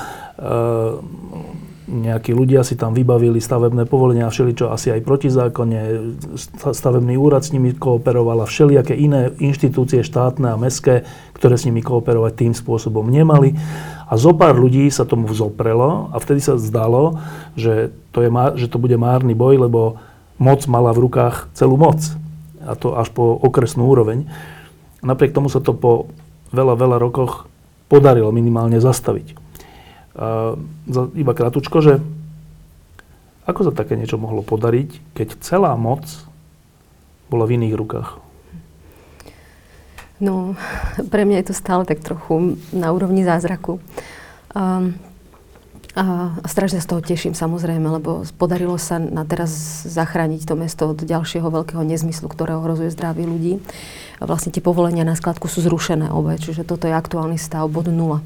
nejakí 1.87 2.35
ľudia 2.35 2.67
si 2.67 2.75
tam 2.75 2.91
vybavili 2.99 3.39
stavebné 3.39 3.87
povolenia 3.87 4.27
a 4.27 4.35
všeličo 4.35 4.75
asi 4.75 4.91
aj 4.91 5.07
protizákonne. 5.07 5.81
Stavebný 6.59 7.15
úrad 7.15 7.47
s 7.47 7.55
nimi 7.55 7.71
kooperoval 7.79 8.43
a 8.43 8.51
všelijaké 8.51 8.99
iné 8.99 9.31
inštitúcie 9.39 10.03
štátne 10.03 10.51
a 10.51 10.59
mestské, 10.59 11.07
ktoré 11.39 11.55
s 11.55 11.63
nimi 11.63 11.87
kooperovať 11.87 12.33
tým 12.35 12.53
spôsobom 12.59 13.07
nemali. 13.07 13.55
A 14.11 14.19
zo 14.19 14.35
pár 14.35 14.59
ľudí 14.59 14.91
sa 14.91 15.07
tomu 15.07 15.31
vzoprelo 15.31 16.11
a 16.11 16.19
vtedy 16.19 16.43
sa 16.43 16.59
zdalo, 16.59 17.23
že 17.55 17.95
to, 18.11 18.27
je, 18.27 18.31
že 18.59 18.67
to 18.67 18.83
bude 18.83 18.95
márny 18.99 19.39
boj, 19.39 19.71
lebo 19.71 20.03
moc 20.43 20.67
mala 20.67 20.91
v 20.91 21.07
rukách 21.07 21.55
celú 21.55 21.79
moc. 21.79 22.03
A 22.67 22.75
to 22.75 22.99
až 22.99 23.15
po 23.15 23.39
okresnú 23.39 23.87
úroveň. 23.87 24.27
Napriek 25.07 25.31
tomu 25.31 25.47
sa 25.47 25.63
to 25.63 25.71
po 25.71 26.11
veľa, 26.51 26.75
veľa 26.75 26.99
rokoch 26.99 27.47
podarilo 27.87 28.35
minimálne 28.35 28.83
zastaviť. 28.83 29.39
Uh, 30.17 30.59
iba 31.15 31.31
kratučko, 31.31 31.79
že 31.79 32.03
ako 33.47 33.71
sa 33.71 33.73
také 33.73 33.95
niečo 33.95 34.19
mohlo 34.19 34.43
podariť, 34.43 35.15
keď 35.15 35.39
celá 35.39 35.79
moc 35.79 36.03
bola 37.31 37.47
v 37.47 37.63
iných 37.63 37.79
rukách? 37.79 38.11
No, 40.19 40.59
pre 41.13 41.23
mňa 41.29 41.45
je 41.45 41.47
to 41.53 41.55
stále 41.55 41.87
tak 41.87 42.03
trochu 42.03 42.59
na 42.75 42.91
úrovni 42.91 43.23
zázraku. 43.23 43.79
Um, 44.57 44.99
A 45.97 46.37
strašne 46.45 46.85
z 46.85 46.93
toho 46.93 47.01
teším 47.01 47.33
samozrejme, 47.33 47.89
lebo 47.89 48.21
podarilo 48.37 48.77
sa 48.77 49.01
na 49.01 49.25
teraz 49.25 49.49
zachrániť 49.89 50.45
to 50.45 50.53
mesto 50.53 50.93
od 50.93 51.01
ďalšieho 51.01 51.49
veľkého 51.49 51.81
nezmyslu, 51.81 52.29
ktoré 52.29 52.53
ohrozuje 52.53 52.93
zdravie 52.93 53.25
ľudí. 53.25 53.65
A 54.21 54.29
vlastne 54.29 54.53
tie 54.53 54.61
povolenia 54.61 55.09
na 55.09 55.17
skladku 55.17 55.49
sú 55.49 55.65
zrušené 55.65 56.13
obe, 56.13 56.37
čiže 56.37 56.69
toto 56.69 56.85
je 56.85 56.93
aktuálny 56.93 57.41
stav 57.41 57.65
bod 57.73 57.89
nula. 57.89 58.21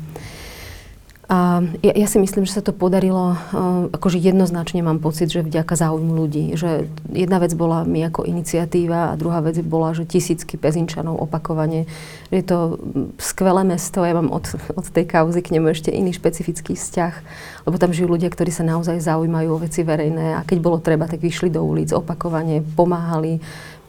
A 1.31 1.63
ja, 1.87 1.95
ja 1.95 2.11
si 2.11 2.19
myslím, 2.19 2.43
že 2.43 2.59
sa 2.59 2.63
to 2.67 2.75
podarilo, 2.75 3.39
uh, 3.39 3.87
akože 3.95 4.19
jednoznačne 4.19 4.83
mám 4.83 4.99
pocit, 4.99 5.31
že 5.31 5.47
vďaka 5.47 5.79
záujmu 5.79 6.11
ľudí. 6.11 6.59
Že 6.59 6.91
jedna 7.15 7.39
vec 7.39 7.55
bola 7.55 7.87
my 7.87 8.11
ako 8.11 8.27
iniciatíva 8.27 9.15
a 9.15 9.19
druhá 9.19 9.39
vec 9.39 9.63
bola, 9.63 9.95
že 9.95 10.11
tisícky 10.11 10.59
pezinčanov 10.59 11.23
opakovane. 11.23 11.87
Je 12.35 12.43
to 12.43 12.83
skvelé 13.23 13.63
mesto, 13.63 14.03
ja 14.03 14.11
mám 14.11 14.35
od, 14.35 14.43
od 14.75 14.87
tej 14.91 15.07
kauzy 15.07 15.39
k 15.39 15.55
nemu 15.55 15.71
ešte 15.71 15.95
iný 15.95 16.11
špecifický 16.11 16.75
vzťah, 16.75 17.15
lebo 17.63 17.79
tam 17.79 17.95
žijú 17.95 18.11
ľudia, 18.11 18.27
ktorí 18.27 18.51
sa 18.51 18.67
naozaj 18.67 18.99
zaujímajú 18.99 19.55
o 19.55 19.63
veci 19.63 19.87
verejné 19.87 20.35
a 20.35 20.43
keď 20.43 20.59
bolo 20.59 20.83
treba, 20.83 21.07
tak 21.07 21.23
vyšli 21.23 21.55
do 21.55 21.63
ulic 21.63 21.95
opakovane, 21.95 22.67
pomáhali, 22.75 23.39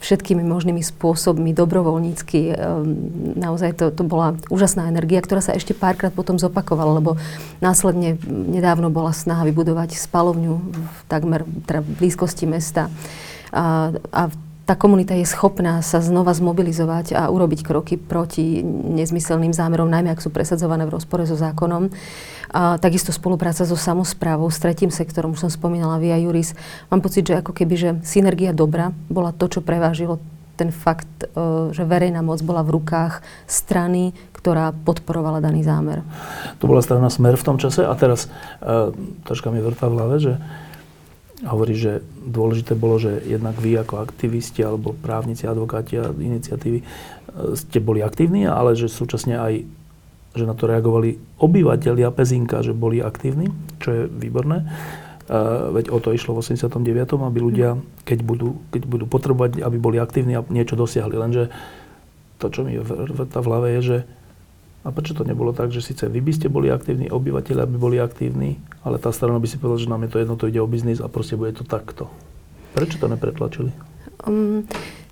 všetkými 0.01 0.41
možnými 0.41 0.81
spôsobmi, 0.81 1.53
dobrovoľnícky. 1.53 2.39
Ehm, 2.51 2.57
naozaj 3.37 3.77
to, 3.77 3.85
to 3.93 4.01
bola 4.01 4.33
úžasná 4.49 4.89
energia, 4.89 5.21
ktorá 5.21 5.39
sa 5.39 5.53
ešte 5.53 5.77
párkrát 5.77 6.09
potom 6.09 6.41
zopakovala, 6.41 6.97
lebo 6.97 7.21
následne 7.61 8.17
nedávno 8.27 8.89
bola 8.89 9.13
snaha 9.13 9.45
vybudovať 9.45 9.93
spalovňu 9.93 10.53
v 10.73 10.99
takmer 11.05 11.45
teda 11.69 11.85
v 11.85 11.89
blízkosti 12.01 12.49
mesta. 12.49 12.89
A, 13.53 13.93
a 14.09 14.21
tá 14.71 14.79
komunita 14.79 15.11
je 15.19 15.27
schopná 15.27 15.83
sa 15.83 15.99
znova 15.99 16.31
zmobilizovať 16.31 17.11
a 17.11 17.27
urobiť 17.27 17.59
kroky 17.59 17.99
proti 17.99 18.63
nezmyselným 18.63 19.51
zámerom, 19.51 19.91
najmä 19.91 20.15
ak 20.15 20.23
sú 20.23 20.31
presadzované 20.31 20.87
v 20.87 20.95
rozpore 20.95 21.27
so 21.27 21.35
zákonom. 21.35 21.91
A 22.55 22.79
takisto 22.79 23.11
spolupráca 23.11 23.67
so 23.67 23.75
samozprávou, 23.75 24.47
s 24.47 24.63
tretím 24.63 24.87
sektorom, 24.87 25.35
už 25.35 25.43
som 25.43 25.51
spomínala 25.51 25.99
Via 25.99 26.15
Juris. 26.23 26.55
Mám 26.87 27.03
pocit, 27.03 27.27
že 27.27 27.43
ako 27.43 27.51
keby, 27.51 27.75
že 27.75 27.89
synergia 28.07 28.55
dobra 28.55 28.95
bola 29.11 29.35
to, 29.35 29.51
čo 29.51 29.59
prevážilo 29.59 30.23
ten 30.55 30.71
fakt, 30.71 31.27
e, 31.27 31.27
že 31.75 31.83
verejná 31.83 32.23
moc 32.23 32.39
bola 32.39 32.63
v 32.63 32.79
rukách 32.79 33.27
strany, 33.51 34.15
ktorá 34.31 34.71
podporovala 34.71 35.43
daný 35.43 35.67
zámer. 35.67 35.99
To 36.63 36.71
bola 36.71 36.79
strana 36.79 37.11
Smer 37.11 37.35
v 37.35 37.43
tom 37.43 37.59
čase 37.59 37.83
a 37.83 37.91
teraz 37.93 38.31
uh, 38.63 38.89
troška 39.27 39.53
mi 39.53 39.61
vrtá 39.61 39.85
v 39.85 39.95
hlave, 39.99 40.15
že 40.17 40.33
hovorí, 41.45 41.73
že 41.73 42.05
dôležité 42.21 42.77
bolo, 42.77 43.01
že 43.01 43.21
jednak 43.25 43.57
vy 43.57 43.81
ako 43.81 44.01
aktivisti 44.01 44.61
alebo 44.61 44.93
právnici, 44.93 45.49
advokáti 45.49 45.97
a 45.97 46.13
iniciatívy 46.13 46.79
e, 46.81 46.85
ste 47.57 47.81
boli 47.81 48.05
aktívni, 48.05 48.45
ale 48.45 48.77
že 48.77 48.91
súčasne 48.91 49.37
aj 49.37 49.53
že 50.31 50.47
na 50.47 50.55
to 50.55 50.63
reagovali 50.63 51.19
obyvateľia 51.43 52.07
Pezinka, 52.15 52.63
že 52.63 52.71
boli 52.71 53.03
aktívni, 53.03 53.51
čo 53.83 53.89
je 53.91 54.01
výborné. 54.07 54.63
Uh, 55.31 55.71
veď 55.75 55.91
o 55.91 55.99
to 55.99 56.15
išlo 56.15 56.35
v 56.35 56.43
89., 56.43 56.71
aby 57.19 57.39
ľudia, 57.39 57.79
keď 58.07 58.19
budú, 58.23 58.59
keď 58.71 58.83
budú 58.87 59.05
potrebovať, 59.07 59.63
aby 59.63 59.77
boli 59.79 59.99
aktívni 59.99 60.39
a 60.39 60.43
niečo 60.47 60.79
dosiahli. 60.79 61.15
Lenže 61.19 61.51
to, 62.39 62.47
čo 62.47 62.63
mi 62.63 62.79
vrta 62.79 63.39
v 63.43 63.47
hlave, 63.47 63.67
je, 63.75 63.81
že 63.83 63.97
a 64.81 64.89
prečo 64.89 65.13
to 65.13 65.21
nebolo 65.21 65.53
tak, 65.53 65.69
že 65.69 65.85
síce 65.85 66.09
vy 66.09 66.21
by 66.21 66.33
ste 66.33 66.47
boli 66.49 66.73
aktívni, 66.73 67.07
obyvateľia 67.09 67.69
by 67.69 67.77
boli 67.77 67.97
aktívni, 68.01 68.57
ale 68.81 68.97
tá 68.97 69.13
strana 69.13 69.37
by 69.37 69.47
si 69.47 69.61
povedala, 69.61 69.83
že 69.83 69.91
nám 69.91 70.03
je 70.05 70.11
to 70.11 70.21
jedno, 70.21 70.35
to 70.37 70.49
ide 70.49 70.61
o 70.61 70.67
biznis 70.69 71.03
a 71.03 71.07
proste 71.09 71.37
bude 71.37 71.53
to 71.53 71.61
takto. 71.61 72.09
Prečo 72.73 72.97
to 72.97 73.05
nepretlačili? 73.05 73.69
Um, 74.25 74.65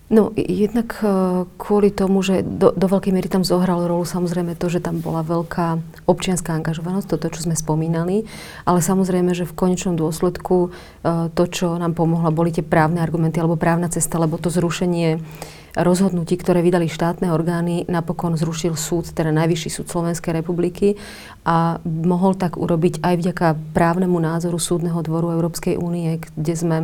No, 0.09 0.33
jednak 0.33 1.05
uh, 1.05 1.45
kvôli 1.61 1.93
tomu, 1.93 2.25
že 2.25 2.41
do, 2.41 2.73
do 2.73 2.89
veľkej 2.89 3.13
miery 3.13 3.29
tam 3.29 3.45
zohralo 3.45 3.85
rolu 3.85 4.09
samozrejme 4.09 4.57
to, 4.57 4.65
že 4.65 4.81
tam 4.81 5.05
bola 5.05 5.21
veľká 5.21 5.77
občianská 6.09 6.49
angažovanosť, 6.57 7.13
toto, 7.13 7.29
čo 7.29 7.45
sme 7.45 7.53
spomínali, 7.53 8.25
ale 8.65 8.81
samozrejme, 8.81 9.37
že 9.37 9.45
v 9.45 9.53
konečnom 9.53 9.93
dôsledku 9.93 10.73
uh, 10.73 11.29
to, 11.29 11.45
čo 11.45 11.77
nám 11.77 11.93
pomohlo, 11.93 12.25
boli 12.33 12.49
tie 12.49 12.65
právne 12.65 13.05
argumenty 13.05 13.37
alebo 13.37 13.53
právna 13.53 13.85
cesta, 13.85 14.17
lebo 14.17 14.41
to 14.41 14.49
zrušenie 14.49 15.21
rozhodnutí, 15.79 16.35
ktoré 16.35 16.59
vydali 16.59 16.91
štátne 16.91 17.31
orgány, 17.31 17.87
napokon 17.87 18.35
zrušil 18.35 18.75
súd, 18.75 19.09
teda 19.15 19.31
Najvyšší 19.31 19.69
súd 19.71 19.87
Slovenskej 19.87 20.35
republiky 20.35 20.99
a 21.47 21.79
mohol 21.85 22.35
tak 22.35 22.59
urobiť 22.59 22.99
aj 22.99 23.15
vďaka 23.15 23.47
právnemu 23.71 24.19
názoru 24.19 24.59
Súdneho 24.59 24.99
dvoru 24.99 25.33
Európskej 25.39 25.79
únie, 25.79 26.19
kde 26.35 26.53
sme 26.53 26.77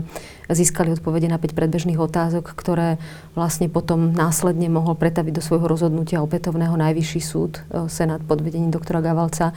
získali 0.47 0.95
odpovede 0.95 1.27
na 1.27 1.41
5 1.41 1.51
predbežných 1.51 1.99
otázok, 1.99 2.55
ktoré 2.55 2.95
vlastne 3.35 3.67
potom 3.67 4.15
následne 4.15 4.71
mohol 4.71 4.95
pretaviť 4.95 5.33
do 5.35 5.43
svojho 5.43 5.67
rozhodnutia 5.67 6.23
opätovného 6.23 6.73
Najvyšší 6.79 7.21
súd, 7.21 7.61
e, 7.69 7.91
Senát 7.91 8.23
pod 8.23 8.39
vedením 8.39 8.71
doktora 8.71 9.03
Gavalca 9.03 9.51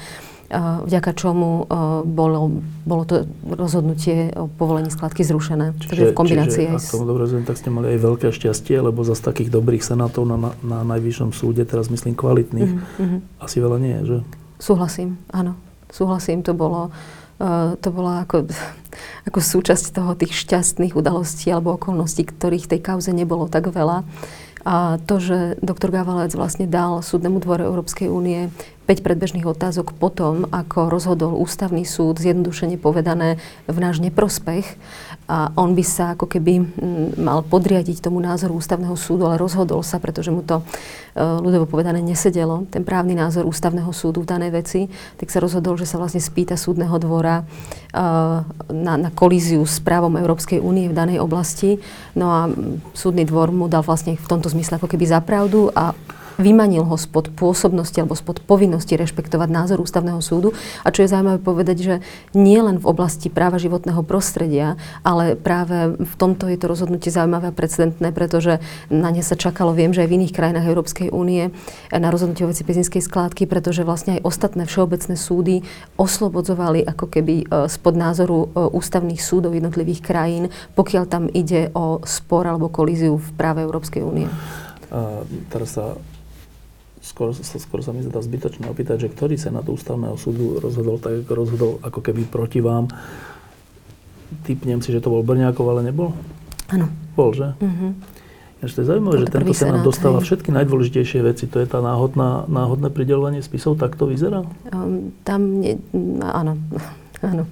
vďaka 0.48 1.12
čomu 1.12 1.68
bolo, 2.08 2.64
bolo 2.88 3.04
to 3.04 3.28
rozhodnutie 3.44 4.32
o 4.32 4.48
povolení 4.48 4.88
skladky 4.88 5.20
zrušené. 5.20 5.76
Čiže, 5.76 5.88
Takže 5.92 6.04
v 6.08 6.16
kombinácii 6.16 6.64
čiže, 6.64 6.72
aj... 6.72 6.80
Ak 6.80 6.92
tomu 6.96 7.04
dobre 7.04 7.20
rozumiem, 7.28 7.44
tak 7.44 7.60
ste 7.60 7.68
mali 7.68 7.86
aj 7.92 7.98
veľké 8.00 8.26
šťastie, 8.32 8.80
lebo 8.80 9.04
za 9.04 9.12
takých 9.12 9.52
dobrých 9.52 9.84
senátov 9.84 10.24
na, 10.24 10.40
na, 10.40 10.50
na 10.64 10.78
najvyššom 10.96 11.36
súde, 11.36 11.68
teraz 11.68 11.92
myslím 11.92 12.16
kvalitných, 12.16 12.72
mm-hmm. 12.80 13.44
asi 13.44 13.56
veľa 13.60 13.76
nie 13.76 13.94
je, 14.00 14.02
že? 14.08 14.18
Súhlasím, 14.56 15.20
áno. 15.28 15.52
Súhlasím, 15.92 16.40
to 16.40 16.56
bolo, 16.56 16.92
uh, 17.40 17.76
to 17.84 17.88
bolo 17.92 18.16
ako, 18.24 18.48
ako 19.28 19.38
súčasť 19.44 19.92
toho 19.92 20.16
tých 20.16 20.32
šťastných 20.32 20.96
udalostí 20.96 21.52
alebo 21.52 21.76
okolností, 21.76 22.24
ktorých 22.24 22.64
v 22.64 22.72
tej 22.72 22.80
kauze 22.80 23.12
nebolo 23.12 23.52
tak 23.52 23.68
veľa. 23.68 24.04
A 24.68 25.00
to, 25.00 25.16
že 25.16 25.56
doktor 25.64 25.88
Gavalec 25.88 26.34
vlastne 26.36 26.68
dal 26.68 27.00
Súdnemu 27.00 27.40
dvore 27.40 27.64
Európskej 27.64 28.10
únie 28.10 28.52
5 28.88 29.04
predbežných 29.04 29.44
otázok 29.44 29.92
potom, 30.00 30.48
ako 30.48 30.88
rozhodol 30.88 31.36
ústavný 31.36 31.84
súd, 31.84 32.16
zjednodušene 32.24 32.80
povedané, 32.80 33.36
v 33.68 33.78
náš 33.84 34.00
neprospech. 34.00 34.64
A 35.28 35.52
on 35.60 35.76
by 35.76 35.84
sa 35.84 36.16
ako 36.16 36.24
keby 36.24 36.64
mal 37.20 37.44
podriadiť 37.44 38.00
tomu 38.00 38.16
názoru 38.16 38.56
ústavného 38.56 38.96
súdu, 38.96 39.28
ale 39.28 39.36
rozhodol 39.36 39.84
sa, 39.84 40.00
pretože 40.00 40.32
mu 40.32 40.40
to 40.40 40.64
e, 40.64 41.20
ľudovo 41.20 41.68
povedané 41.68 42.00
nesedelo, 42.00 42.64
ten 42.72 42.80
právny 42.80 43.12
názor 43.12 43.44
ústavného 43.44 43.92
súdu 43.92 44.24
v 44.24 44.30
danej 44.32 44.56
veci, 44.56 44.80
tak 45.20 45.28
sa 45.28 45.44
rozhodol, 45.44 45.76
že 45.76 45.84
sa 45.84 46.00
vlastne 46.00 46.24
spýta 46.24 46.56
súdneho 46.56 46.96
dvora 46.96 47.44
e, 47.44 48.00
na, 48.72 48.94
na 48.96 49.12
kolíziu 49.12 49.68
s 49.68 49.84
právom 49.84 50.16
Európskej 50.16 50.64
únie 50.64 50.88
v 50.88 50.96
danej 50.96 51.20
oblasti. 51.20 51.76
No 52.16 52.32
a 52.32 52.48
súdny 52.96 53.28
dvor 53.28 53.52
mu 53.52 53.68
dal 53.68 53.84
vlastne 53.84 54.16
v 54.16 54.24
tomto 54.24 54.48
zmysle 54.48 54.80
ako 54.80 54.88
keby 54.88 55.04
zapravdu 55.04 55.68
a 55.76 55.92
vymanil 56.38 56.86
ho 56.86 56.96
spod 56.96 57.34
pôsobnosti 57.34 57.98
alebo 57.98 58.14
spod 58.14 58.40
povinnosti 58.46 58.94
rešpektovať 58.94 59.48
názor 59.50 59.82
ústavného 59.82 60.22
súdu. 60.22 60.54
A 60.86 60.94
čo 60.94 61.02
je 61.02 61.10
zaujímavé 61.10 61.42
povedať, 61.42 61.76
že 61.82 61.94
nie 62.32 62.62
len 62.62 62.78
v 62.78 62.86
oblasti 62.86 63.26
práva 63.28 63.58
životného 63.58 64.00
prostredia, 64.06 64.78
ale 65.02 65.34
práve 65.34 65.98
v 65.98 66.14
tomto 66.14 66.46
je 66.46 66.56
to 66.56 66.70
rozhodnutie 66.70 67.10
zaujímavé 67.10 67.50
a 67.50 67.54
precedentné, 67.54 68.14
pretože 68.14 68.62
na 68.88 69.10
ne 69.10 69.20
sa 69.20 69.34
čakalo, 69.34 69.74
viem, 69.74 69.90
že 69.90 70.06
aj 70.06 70.08
v 70.08 70.16
iných 70.22 70.36
krajinách 70.36 70.70
Európskej 70.70 71.08
únie 71.10 71.50
na 71.90 72.08
rozhodnutie 72.08 72.46
o 72.46 72.50
veci 72.54 72.62
pezinskej 72.62 73.02
skládky, 73.02 73.50
pretože 73.50 73.82
vlastne 73.82 74.22
aj 74.22 74.24
ostatné 74.24 74.62
všeobecné 74.64 75.18
súdy 75.18 75.66
oslobodzovali 75.98 76.86
ako 76.86 77.06
keby 77.10 77.34
e, 77.42 77.66
spod 77.66 77.98
názoru 77.98 78.46
e, 78.46 78.70
ústavných 78.78 79.18
súdov 79.18 79.58
jednotlivých 79.58 80.00
krajín, 80.06 80.54
pokiaľ 80.78 81.04
tam 81.10 81.26
ide 81.26 81.74
o 81.74 81.98
spor 82.06 82.46
alebo 82.46 82.70
kolíziu 82.70 83.18
v 83.18 83.28
práve 83.34 83.66
Európskej 83.66 84.06
únie. 84.06 84.30
A 84.88 85.26
teraz 85.52 85.76
sa 85.76 85.98
skoro, 87.02 87.30
skoro 87.34 87.82
sa 87.82 87.94
mi 87.94 88.02
zdá 88.02 88.18
zbytočné 88.18 88.66
opýtať, 88.70 89.06
že 89.06 89.08
ktorý 89.12 89.38
sa 89.38 89.54
na 89.54 89.62
to 89.62 89.74
ústavného 89.74 90.18
súdu 90.18 90.58
rozhodol 90.58 90.98
tak, 90.98 91.24
ako 91.26 91.32
rozhodol 91.34 91.70
ako 91.82 92.00
keby 92.02 92.26
proti 92.26 92.58
vám. 92.62 92.90
Typnem 94.44 94.84
si, 94.84 94.92
že 94.92 95.00
to 95.00 95.08
bol 95.08 95.24
Brňákov, 95.24 95.66
ale 95.68 95.88
nebol? 95.88 96.12
Áno. 96.68 96.90
Bol, 97.16 97.32
že? 97.32 97.56
To 98.58 98.66
je 98.66 98.90
zaujímavé, 98.90 99.22
že 99.22 99.30
tento 99.30 99.54
senát 99.54 99.86
dostáva 99.86 100.18
hej. 100.18 100.26
všetky 100.26 100.50
najdôležitejšie 100.50 101.22
veci. 101.22 101.46
To 101.46 101.62
je 101.62 101.68
tá 101.70 101.78
náhodná, 101.78 102.42
náhodné 102.50 102.90
pridelovanie 102.90 103.38
spisov, 103.38 103.78
tak 103.78 103.94
to 103.94 104.10
vyzerá? 104.10 104.42
Um, 104.74 105.14
tam, 105.22 105.62
nie, 105.62 105.78
áno, 106.18 106.58
áno, 107.22 107.46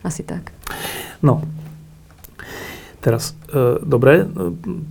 asi 0.00 0.24
tak. 0.24 0.56
No, 1.20 1.44
teraz, 3.04 3.36
e, 3.52 3.76
dobre, 3.84 4.24
e, 4.24 4.26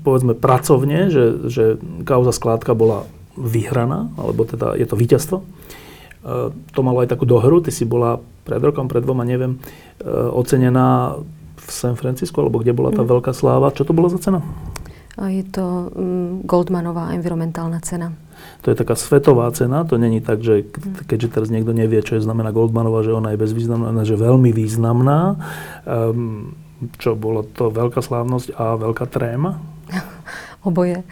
povedzme 0.06 0.38
pracovne, 0.38 1.10
že, 1.10 1.50
že 1.50 1.64
kauza 2.06 2.38
skládka 2.38 2.78
bola 2.78 3.10
vyhraná, 3.38 4.12
alebo 4.20 4.44
teda 4.44 4.76
je 4.76 4.86
to 4.88 5.00
víťazstvo. 5.00 5.38
E, 5.40 5.46
to 6.52 6.80
malo 6.84 7.02
aj 7.02 7.12
takú 7.12 7.24
dohru, 7.24 7.64
ty 7.64 7.72
si 7.72 7.88
bola 7.88 8.20
pred 8.44 8.60
rokom, 8.60 8.92
pred 8.92 9.04
dvoma, 9.04 9.24
neviem, 9.24 9.58
e, 9.58 10.08
ocenená 10.12 11.20
v 11.58 11.70
San 11.70 11.96
Francisco, 11.96 12.42
alebo 12.42 12.60
kde 12.60 12.76
bola 12.76 12.92
tá 12.92 13.06
mm. 13.06 13.10
veľká 13.10 13.32
sláva. 13.32 13.74
Čo 13.74 13.88
to 13.88 13.94
bola 13.96 14.10
za 14.12 14.20
cena? 14.20 14.42
Je 15.22 15.44
to 15.44 15.92
um, 15.92 16.42
Goldmanová 16.48 17.12
environmentálna 17.12 17.84
cena. 17.84 18.16
To 18.66 18.72
je 18.72 18.80
taká 18.80 18.96
svetová 18.96 19.52
cena, 19.52 19.84
to 19.84 20.00
není 20.00 20.24
tak, 20.24 20.42
že 20.42 20.66
mm. 20.66 21.06
keďže 21.06 21.28
teraz 21.38 21.48
niekto 21.54 21.76
nevie, 21.76 22.02
čo 22.02 22.18
je 22.18 22.26
znamená 22.26 22.50
Goldmanová, 22.50 23.06
že 23.06 23.14
ona 23.14 23.36
je 23.36 23.42
bezvýznamná, 23.42 24.02
že 24.02 24.18
veľmi 24.18 24.50
významná. 24.50 25.38
Um, 25.86 26.58
čo 26.98 27.14
bolo 27.14 27.46
to 27.46 27.70
veľká 27.70 28.02
slávnosť 28.02 28.58
a 28.58 28.74
veľká 28.74 29.06
tréma? 29.06 29.62
oboje. 30.64 31.04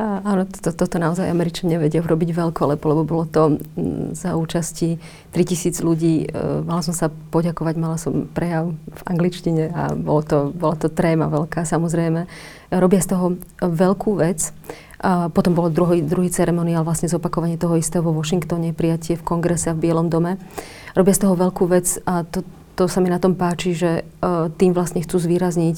Áno, 0.00 0.48
to, 0.48 0.72
toto 0.72 0.96
naozaj 0.96 1.28
Američania 1.28 1.76
vedia 1.76 2.00
robiť 2.00 2.32
veľkolepo, 2.32 2.84
lebo 2.88 3.02
bolo 3.04 3.24
to 3.28 3.42
m, 3.76 4.16
za 4.16 4.32
účasti 4.40 4.96
3000 5.36 5.84
ľudí. 5.84 6.14
E, 6.24 6.64
mala 6.64 6.80
som 6.80 6.96
sa 6.96 7.12
poďakovať, 7.12 7.74
mala 7.76 8.00
som 8.00 8.24
prejav 8.24 8.72
v 8.72 9.02
angličtine 9.04 9.68
a 9.68 9.92
bolo 9.92 10.24
to, 10.24 10.38
bola 10.48 10.80
to 10.80 10.88
tréma 10.88 11.28
veľká 11.28 11.68
samozrejme. 11.68 12.24
Robia 12.72 13.04
z 13.04 13.08
toho 13.12 13.26
veľkú 13.60 14.16
vec. 14.16 14.56
A 15.02 15.28
potom 15.28 15.52
bolo 15.52 15.68
druhý, 15.68 16.00
druhý 16.00 16.32
ceremoniál, 16.32 16.88
vlastne 16.88 17.10
zopakovanie 17.12 17.60
toho 17.60 17.76
istého 17.76 18.00
vo 18.00 18.16
Washingtone, 18.16 18.72
prijatie 18.72 19.20
v 19.20 19.26
kongrese 19.26 19.68
a 19.68 19.76
v 19.76 19.90
Bielom 19.90 20.08
dome. 20.08 20.40
Robia 20.96 21.12
z 21.12 21.28
toho 21.28 21.34
veľkú 21.36 21.68
vec 21.68 22.00
a 22.08 22.24
to, 22.24 22.46
to 22.78 22.88
sa 22.88 23.02
mi 23.02 23.10
na 23.12 23.20
tom 23.20 23.34
páči, 23.36 23.74
že 23.76 24.06
uh, 24.22 24.48
tým 24.56 24.72
vlastne 24.72 25.02
chcú 25.02 25.18
zvýrazniť 25.18 25.76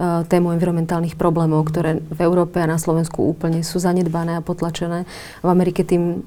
tému 0.00 0.54
environmentálnych 0.54 1.14
problémov, 1.14 1.70
ktoré 1.70 2.02
v 2.02 2.20
Európe 2.20 2.58
a 2.58 2.66
na 2.66 2.78
Slovensku 2.78 3.22
úplne 3.22 3.62
sú 3.62 3.78
zanedbané 3.78 4.38
a 4.38 4.44
potlačené. 4.44 5.06
V 5.40 5.48
Amerike 5.48 5.86
tým 5.86 6.26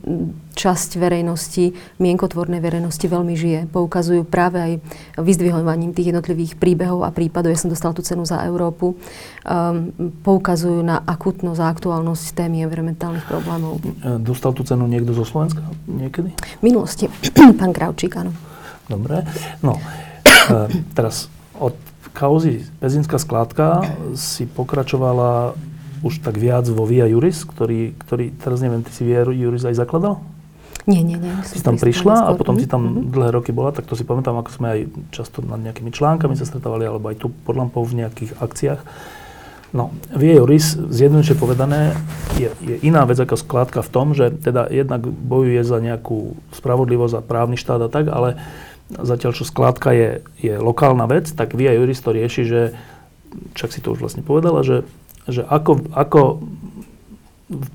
časť 0.58 0.98
verejnosti, 0.98 1.76
mienkotvornej 2.02 2.64
verejnosti 2.64 3.04
veľmi 3.06 3.36
žije. 3.38 3.60
Poukazujú 3.70 4.26
práve 4.26 4.58
aj 4.58 4.74
vyzdvihovaním 5.20 5.94
tých 5.94 6.16
jednotlivých 6.16 6.58
príbehov 6.58 7.06
a 7.06 7.14
prípadov. 7.14 7.54
Ja 7.54 7.60
som 7.60 7.70
dostala 7.70 7.94
tú 7.94 8.02
cenu 8.02 8.26
za 8.26 8.42
Európu. 8.48 8.98
Um, 9.46 9.94
poukazujú 10.24 10.82
na 10.82 11.04
akutnosť 11.06 11.60
a 11.62 11.70
aktuálnosť 11.70 12.24
témy 12.34 12.66
environmentálnych 12.66 13.28
problémov. 13.30 13.84
Dostal 14.24 14.56
tú 14.56 14.66
cenu 14.66 14.90
niekto 14.90 15.14
zo 15.14 15.28
Slovenska 15.28 15.62
niekedy? 15.86 16.34
V 16.34 16.62
minulosti. 16.64 17.12
Pán 17.60 17.72
Kravčík, 17.76 18.18
áno. 18.18 18.34
Dobre. 18.88 19.22
No, 19.60 19.78
teraz 20.96 21.28
od 21.60 21.76
kauzy 22.18 22.66
Pezinská 22.82 23.22
skládka 23.22 23.86
si 24.18 24.50
pokračovala 24.50 25.54
už 26.06 26.22
tak 26.22 26.38
viac 26.38 26.66
vo 26.70 26.86
Via 26.86 27.10
Juris, 27.10 27.42
ktorý, 27.46 27.98
ktorý 27.98 28.34
teraz 28.38 28.62
neviem, 28.62 28.86
ty 28.86 28.94
si 28.94 29.06
Via 29.06 29.26
Juris 29.26 29.66
aj 29.66 29.78
zakladal? 29.78 30.22
Nie, 30.88 31.04
nie, 31.04 31.20
nie. 31.20 31.36
Si 31.44 31.60
tam 31.60 31.76
prišla 31.76 32.32
a 32.32 32.32
potom 32.32 32.56
si 32.56 32.64
tam 32.64 32.80
mm-hmm. 32.80 33.12
dlhé 33.12 33.30
roky 33.36 33.52
bola, 33.52 33.76
tak 33.76 33.92
to 33.92 34.00
si 34.00 34.08
pamätám, 34.08 34.40
ako 34.40 34.50
sme 34.56 34.68
aj 34.72 34.80
často 35.12 35.44
nad 35.44 35.60
nejakými 35.60 35.92
článkami 35.92 36.40
sa 36.40 36.48
stretávali, 36.48 36.88
alebo 36.88 37.12
aj 37.12 37.20
tu 37.20 37.28
pod 37.44 37.60
lampou 37.60 37.84
v 37.84 38.08
nejakých 38.08 38.40
akciách. 38.40 38.82
No, 39.76 39.92
Via 40.16 40.40
Juris, 40.40 40.80
zjednoduše 40.80 41.36
povedané, 41.36 41.92
je, 42.40 42.48
je 42.64 42.76
iná 42.88 43.04
vec 43.04 43.20
ako 43.20 43.36
skládka 43.36 43.84
v 43.84 43.92
tom, 43.92 44.16
že 44.16 44.32
teda 44.32 44.72
jednak 44.72 45.04
bojuje 45.04 45.60
za 45.68 45.84
nejakú 45.84 46.40
spravodlivosť 46.56 47.20
a 47.20 47.26
právny 47.26 47.60
štát 47.60 47.84
a 47.84 47.92
tak, 47.92 48.08
ale 48.08 48.40
Zatiaľ, 48.88 49.32
čo 49.36 49.44
skládka 49.44 49.92
je, 49.92 50.10
je 50.40 50.54
lokálna 50.56 51.12
vec, 51.12 51.28
tak 51.28 51.52
Via 51.60 51.76
Juris 51.76 52.00
to 52.00 52.16
rieši, 52.16 52.44
že, 52.48 52.62
čak 53.52 53.76
si 53.76 53.84
to 53.84 53.92
už 53.92 54.00
vlastne 54.00 54.24
povedala, 54.24 54.64
že, 54.64 54.88
že 55.28 55.44
ako, 55.44 55.92
ako 55.92 56.40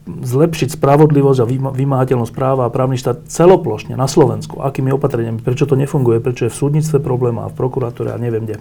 zlepšiť 0.06 0.76
spravodlivosť 0.76 1.40
a 1.40 1.48
vymáhateľnosť 1.72 2.32
práva 2.36 2.68
a 2.68 2.72
právny 2.72 3.00
štát 3.00 3.24
celoplošne 3.28 3.96
na 3.96 4.04
Slovensku. 4.04 4.60
Akými 4.60 4.92
opatreniami, 4.92 5.40
prečo 5.40 5.64
to 5.64 5.80
nefunguje, 5.80 6.20
prečo 6.20 6.48
je 6.48 6.52
v 6.52 6.60
súdnictve 6.60 7.00
problém 7.00 7.40
a 7.40 7.48
v 7.48 7.56
prokuratúre 7.56 8.12
a 8.12 8.20
neviem 8.20 8.44
kde. 8.44 8.60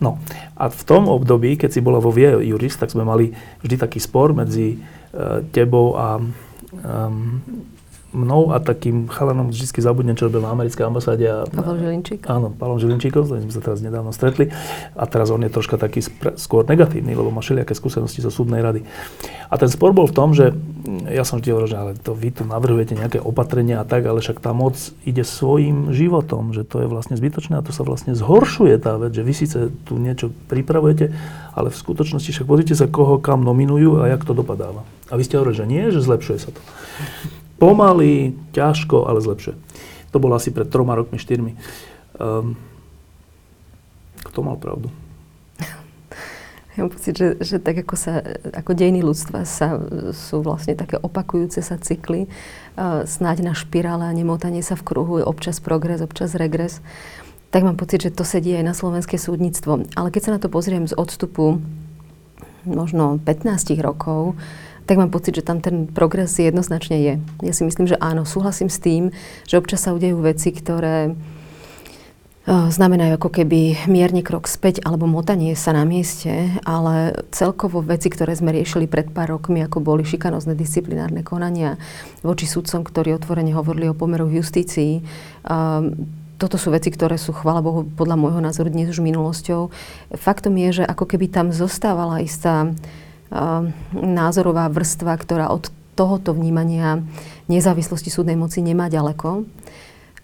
No 0.00 0.20
a 0.56 0.68
v 0.68 0.82
tom 0.84 1.08
období, 1.08 1.56
keď 1.56 1.76
si 1.76 1.84
bola 1.84 2.00
vo 2.00 2.12
Vie 2.12 2.28
Juris, 2.44 2.76
tak 2.76 2.92
sme 2.92 3.04
mali 3.04 3.32
vždy 3.64 3.76
taký 3.76 4.00
spor 4.00 4.32
medzi 4.32 4.76
e, 4.76 4.78
tebou 5.52 5.96
a 5.96 6.20
um, 6.20 7.40
mnou 8.10 8.50
a 8.50 8.58
takým 8.58 9.06
chalanom 9.06 9.54
vždy 9.54 9.80
zabudnem, 9.80 10.18
čo 10.18 10.26
robil 10.26 10.42
na 10.42 10.50
americkej 10.50 10.84
ambasáde. 10.86 11.24
A, 11.30 11.46
Pavel 11.46 11.78
Žilinčík? 11.78 12.26
Áno, 12.26 12.50
Pavel 12.50 12.82
Žilinčíkom, 12.82 13.22
s 13.22 13.30
sme 13.30 13.54
sa 13.54 13.62
teraz 13.62 13.78
nedávno 13.80 14.10
stretli. 14.10 14.50
A 14.98 15.04
teraz 15.06 15.30
on 15.30 15.40
je 15.42 15.50
troška 15.50 15.78
taký 15.78 16.02
spre, 16.02 16.34
skôr 16.34 16.66
negatívny, 16.66 17.14
lebo 17.14 17.30
má 17.30 17.38
všelijaké 17.40 17.72
skúsenosti 17.78 18.20
zo 18.20 18.30
súdnej 18.34 18.60
rady. 18.60 18.82
A 19.50 19.54
ten 19.58 19.70
spor 19.70 19.94
bol 19.94 20.06
v 20.10 20.14
tom, 20.14 20.34
že 20.34 20.54
ja 21.10 21.22
som 21.26 21.38
vždy 21.38 21.48
hovoril, 21.50 21.70
že 21.70 21.78
ale 21.78 21.92
to 21.98 22.14
vy 22.14 22.30
tu 22.34 22.42
navrhujete 22.46 22.94
nejaké 22.98 23.18
opatrenia 23.22 23.82
a 23.82 23.88
tak, 23.88 24.06
ale 24.06 24.22
však 24.22 24.42
tá 24.42 24.50
moc 24.54 24.78
ide 25.06 25.22
svojim 25.22 25.90
životom, 25.94 26.54
že 26.54 26.66
to 26.66 26.82
je 26.82 26.88
vlastne 26.90 27.14
zbytočné 27.14 27.58
a 27.58 27.64
to 27.66 27.74
sa 27.74 27.86
vlastne 27.86 28.14
zhoršuje 28.14 28.74
tá 28.78 28.98
vec, 28.98 29.14
že 29.14 29.26
vy 29.26 29.32
síce 29.34 29.58
tu 29.86 29.98
niečo 29.98 30.30
pripravujete, 30.50 31.10
ale 31.54 31.68
v 31.70 31.76
skutočnosti 31.76 32.30
však 32.30 32.46
pozrite 32.46 32.74
sa, 32.74 32.90
koho 32.90 33.18
kam 33.18 33.42
nominujú 33.42 34.02
a 34.02 34.10
jak 34.10 34.22
to 34.22 34.34
dopadáva. 34.34 34.86
A 35.10 35.18
vy 35.18 35.26
ste 35.26 35.38
hovorili, 35.38 35.58
že 35.58 35.66
nie, 35.66 35.82
že 35.90 36.02
zlepšuje 36.02 36.38
sa 36.38 36.50
to. 36.54 36.60
Pomaly, 37.60 38.32
ťažko, 38.56 39.04
ale 39.04 39.20
zlepšie. 39.20 39.52
To 40.10 40.18
bolo 40.18 40.34
asi 40.34 40.48
pred 40.48 40.66
troma 40.72 40.96
rokmi, 40.96 41.20
štyrmi. 41.20 41.52
Um, 42.16 42.56
kto 44.24 44.40
mal 44.40 44.56
pravdu? 44.56 44.88
Ja 46.74 46.80
mám 46.82 46.96
pocit, 46.96 47.20
že, 47.20 47.36
že 47.44 47.60
tak 47.60 47.84
ako, 47.84 47.94
sa, 48.00 48.24
ako 48.56 48.72
dejiny 48.72 49.04
ľudstva 49.04 49.44
sa, 49.44 49.76
sú 50.16 50.40
vlastne 50.40 50.72
také 50.72 50.96
opakujúce 50.96 51.60
sa 51.60 51.76
cykly, 51.76 52.32
uh, 52.80 53.04
snáď 53.04 53.44
na 53.44 53.52
špirále 53.52 54.08
a 54.08 54.16
nemotanie 54.16 54.64
sa 54.64 54.74
v 54.74 54.86
kruhu, 54.88 55.20
občas 55.20 55.60
progres, 55.60 56.00
občas 56.00 56.32
regres, 56.32 56.80
tak 57.50 57.66
mám 57.66 57.76
pocit, 57.76 58.06
že 58.06 58.14
to 58.14 58.22
sedí 58.22 58.54
aj 58.54 58.64
na 58.64 58.74
slovenské 58.74 59.18
súdnictvo. 59.18 59.84
Ale 59.98 60.08
keď 60.14 60.22
sa 60.22 60.34
na 60.38 60.40
to 60.40 60.46
pozriem 60.46 60.86
z 60.86 60.94
odstupu 60.94 61.58
možno 62.62 63.18
15 63.26 63.74
rokov, 63.82 64.38
tak 64.90 64.98
mám 64.98 65.14
pocit, 65.14 65.38
že 65.38 65.46
tam 65.46 65.62
ten 65.62 65.86
progres 65.86 66.34
jednoznačne 66.34 66.98
je. 66.98 67.14
Ja 67.46 67.54
si 67.54 67.62
myslím, 67.62 67.86
že 67.86 67.94
áno, 68.02 68.26
súhlasím 68.26 68.66
s 68.66 68.82
tým, 68.82 69.14
že 69.46 69.54
občas 69.54 69.86
sa 69.86 69.94
udejú 69.94 70.18
veci, 70.18 70.50
ktoré 70.50 71.14
znamenajú 72.50 73.14
ako 73.14 73.30
keby 73.30 73.86
mierne 73.86 74.26
krok 74.26 74.50
späť 74.50 74.82
alebo 74.82 75.06
motanie 75.06 75.54
sa 75.54 75.70
na 75.70 75.86
mieste, 75.86 76.50
ale 76.66 77.14
celkovo 77.30 77.78
veci, 77.78 78.10
ktoré 78.10 78.34
sme 78.34 78.50
riešili 78.50 78.90
pred 78.90 79.14
pár 79.14 79.38
rokmi, 79.38 79.62
ako 79.62 79.78
boli 79.78 80.02
šikanozne 80.02 80.58
disciplinárne 80.58 81.22
konania 81.22 81.78
voči 82.26 82.50
sudcom, 82.50 82.82
ktorí 82.82 83.14
otvorene 83.14 83.54
hovorili 83.54 83.86
o 83.86 83.94
pomeroch 83.94 84.34
justícii, 84.34 85.06
toto 86.40 86.56
sú 86.58 86.74
veci, 86.74 86.90
ktoré 86.90 87.20
sú, 87.20 87.30
chvála 87.30 87.62
Bohu, 87.62 87.86
podľa 87.86 88.16
môjho 88.18 88.40
názoru 88.42 88.72
dnes 88.72 88.90
už 88.90 89.04
minulosťou. 89.04 89.70
Faktom 90.18 90.56
je, 90.56 90.82
že 90.82 90.84
ako 90.88 91.06
keby 91.06 91.30
tam 91.30 91.52
zostávala 91.54 92.24
istá 92.24 92.72
názorová 93.94 94.66
vrstva, 94.68 95.14
ktorá 95.14 95.54
od 95.54 95.70
tohoto 95.94 96.32
vnímania 96.32 97.04
nezávislosti 97.46 98.08
súdnej 98.08 98.38
moci 98.38 98.64
nemá 98.64 98.88
ďaleko. 98.88 99.44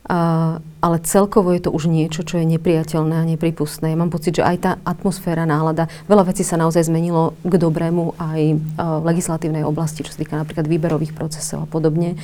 Uh, 0.06 0.62
ale 0.78 1.02
celkovo 1.02 1.50
je 1.50 1.66
to 1.66 1.74
už 1.74 1.90
niečo, 1.90 2.22
čo 2.22 2.38
je 2.38 2.46
nepriateľné 2.46 3.14
a 3.18 3.26
nepripustné. 3.26 3.90
Ja 3.90 3.98
mám 3.98 4.14
pocit, 4.14 4.38
že 4.38 4.46
aj 4.46 4.56
tá 4.62 4.72
atmosféra, 4.86 5.42
nálada, 5.42 5.90
veľa 6.06 6.30
vecí 6.30 6.46
sa 6.46 6.54
naozaj 6.54 6.86
zmenilo 6.86 7.34
k 7.42 7.58
dobrému 7.58 8.14
aj 8.14 8.40
uh, 8.54 9.02
v 9.02 9.04
legislatívnej 9.10 9.66
oblasti, 9.66 10.06
čo 10.06 10.14
sa 10.14 10.22
týka 10.22 10.38
napríklad 10.38 10.70
výberových 10.70 11.10
procesov 11.10 11.66
a 11.66 11.68
podobne. 11.68 12.14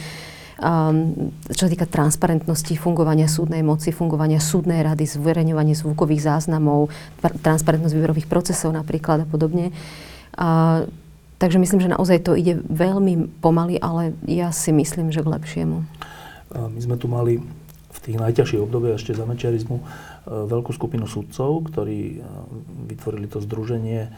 Um, 0.62 1.34
čo 1.50 1.66
sa 1.66 1.70
týka 1.74 1.90
transparentnosti 1.90 2.70
fungovania 2.78 3.26
súdnej 3.26 3.66
moci, 3.66 3.90
fungovania 3.90 4.38
súdnej 4.38 4.86
rady, 4.86 5.02
zverejňovanie 5.02 5.74
zvukových 5.74 6.22
záznamov, 6.22 6.86
transparentnosť 7.18 7.98
výberových 7.98 8.30
procesov 8.30 8.70
napríklad 8.70 9.26
a 9.26 9.28
podobne. 9.28 9.74
Uh, 9.74 10.11
a, 10.36 10.84
takže 11.38 11.58
myslím, 11.58 11.80
že 11.80 11.92
naozaj 11.92 12.18
to 12.24 12.32
ide 12.38 12.60
veľmi 12.66 13.42
pomaly, 13.42 13.76
ale 13.82 14.16
ja 14.24 14.54
si 14.54 14.72
myslím, 14.72 15.10
že 15.10 15.24
k 15.24 15.32
lepšiemu. 15.32 15.84
My 16.52 16.80
sme 16.80 16.96
tu 17.00 17.08
mali 17.08 17.40
v 17.92 17.98
tých 18.00 18.16
najťažších 18.20 18.62
obdobiach 18.62 19.00
ešte 19.00 19.16
za 19.16 19.24
mečiarizmu 19.24 19.76
e, 19.78 19.84
veľkú 20.26 20.74
skupinu 20.74 21.08
sudcov, 21.08 21.70
ktorí 21.72 22.18
e, 22.18 22.24
vytvorili 22.92 23.30
to 23.30 23.40
združenie 23.40 24.12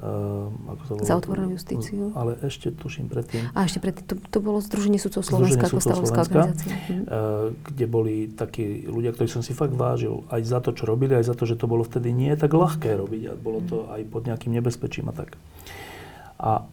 Uh, 0.00 0.48
ako 0.72 0.82
sa 0.88 0.92
volá? 0.96 1.04
Za 1.04 1.14
otvorenú 1.20 1.48
justíciu. 1.52 2.08
Ale 2.16 2.40
ešte 2.40 2.72
tuším 2.72 3.12
predtým. 3.12 3.52
A 3.52 3.68
ešte 3.68 3.84
predtým, 3.84 4.08
to, 4.08 4.14
to 4.16 4.38
bolo 4.40 4.56
Združenie 4.64 4.96
sudcov 4.96 5.20
Slovenska 5.28 5.68
ako 5.68 5.76
stavovská 5.76 6.24
organizácia. 6.24 6.72
Uh, 6.72 7.52
kde 7.68 7.84
boli 7.84 8.32
takí 8.32 8.88
ľudia, 8.88 9.12
ktorí 9.12 9.28
som 9.28 9.44
si 9.44 9.52
fakt 9.52 9.76
vážil 9.76 10.24
aj 10.32 10.40
za 10.40 10.64
to, 10.64 10.72
čo 10.72 10.88
robili, 10.88 11.20
aj 11.20 11.28
za 11.28 11.36
to, 11.36 11.44
že 11.44 11.60
to 11.60 11.68
bolo 11.68 11.84
vtedy 11.84 12.16
nie 12.16 12.32
tak 12.32 12.56
ľahké 12.56 12.96
robiť 12.96 13.22
a 13.28 13.32
bolo 13.36 13.60
to 13.60 13.92
aj 13.92 14.00
pod 14.08 14.24
nejakým 14.24 14.56
nebezpečím 14.56 15.12
a 15.12 15.14
tak. 15.14 15.36
A, 16.40 16.64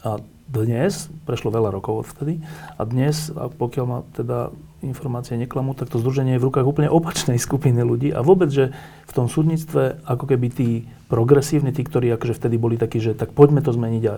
a 0.00 0.10
dnes, 0.48 1.12
prešlo 1.28 1.52
veľa 1.52 1.76
rokov 1.76 2.08
odvtedy, 2.08 2.40
a 2.80 2.82
dnes, 2.88 3.28
a 3.36 3.52
pokiaľ 3.52 3.84
ma 3.84 3.98
teda 4.16 4.56
informácie 4.80 5.36
neklamú, 5.36 5.76
tak 5.76 5.92
to 5.92 6.00
združenie 6.00 6.40
je 6.40 6.42
v 6.42 6.48
rukách 6.48 6.64
úplne 6.64 6.88
opačnej 6.88 7.36
skupiny 7.36 7.84
ľudí 7.84 8.08
a 8.10 8.24
vôbec, 8.24 8.48
že 8.48 8.72
v 9.04 9.12
tom 9.12 9.28
súdnictve 9.28 10.00
ako 10.08 10.24
keby 10.24 10.48
tí 10.48 10.88
progresívni, 11.10 11.74
tí, 11.74 11.82
ktorí 11.82 12.14
akože 12.14 12.38
vtedy 12.38 12.56
boli 12.56 12.78
takí, 12.78 13.02
že 13.02 13.18
tak 13.18 13.34
poďme 13.34 13.60
to 13.60 13.74
zmeniť 13.74 14.04
a 14.06 14.14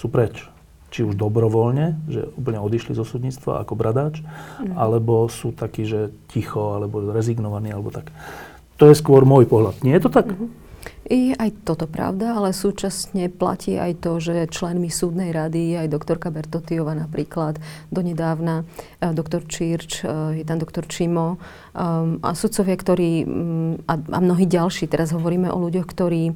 sú 0.00 0.08
preč. 0.08 0.48
Či 0.90 1.06
už 1.06 1.14
dobrovoľne, 1.14 2.02
že 2.10 2.32
úplne 2.34 2.58
odišli 2.58 2.98
zo 2.98 3.06
súdnictva 3.06 3.62
ako 3.62 3.78
bradáč, 3.78 4.24
mm. 4.24 4.74
alebo 4.74 5.30
sú 5.30 5.54
takí, 5.54 5.86
že 5.86 6.10
ticho, 6.32 6.74
alebo 6.74 7.04
rezignovaní, 7.14 7.70
alebo 7.70 7.94
tak. 7.94 8.10
To 8.82 8.90
je 8.90 8.98
skôr 8.98 9.22
môj 9.22 9.46
pohľad. 9.46 9.78
Nie 9.86 10.00
je 10.00 10.08
to 10.08 10.10
tak? 10.10 10.32
Mm-hmm. 10.32 10.59
Je 11.10 11.34
aj 11.34 11.66
toto 11.66 11.90
pravda, 11.90 12.38
ale 12.38 12.54
súčasne 12.54 13.26
platí 13.34 13.74
aj 13.74 13.98
to, 13.98 14.22
že 14.22 14.46
členmi 14.46 14.94
súdnej 14.94 15.34
rady 15.34 15.74
je 15.74 15.76
aj 15.82 15.88
doktorka 15.90 16.30
Bertotiova 16.30 16.94
napríklad, 16.94 17.58
donedávna 17.90 18.62
e, 19.02 19.10
doktor 19.10 19.42
Čírč, 19.42 20.06
e, 20.06 20.38
je 20.38 20.44
tam 20.46 20.62
doktor 20.62 20.86
Čimo 20.86 21.34
um, 21.34 22.22
a 22.22 22.30
sudcovia, 22.30 22.78
ktorí, 22.78 23.26
a 23.90 24.18
mnohí 24.22 24.46
ďalší, 24.46 24.86
teraz 24.86 25.10
hovoríme 25.10 25.50
o 25.50 25.58
ľuďoch, 25.58 25.90
ktorí 25.90 26.30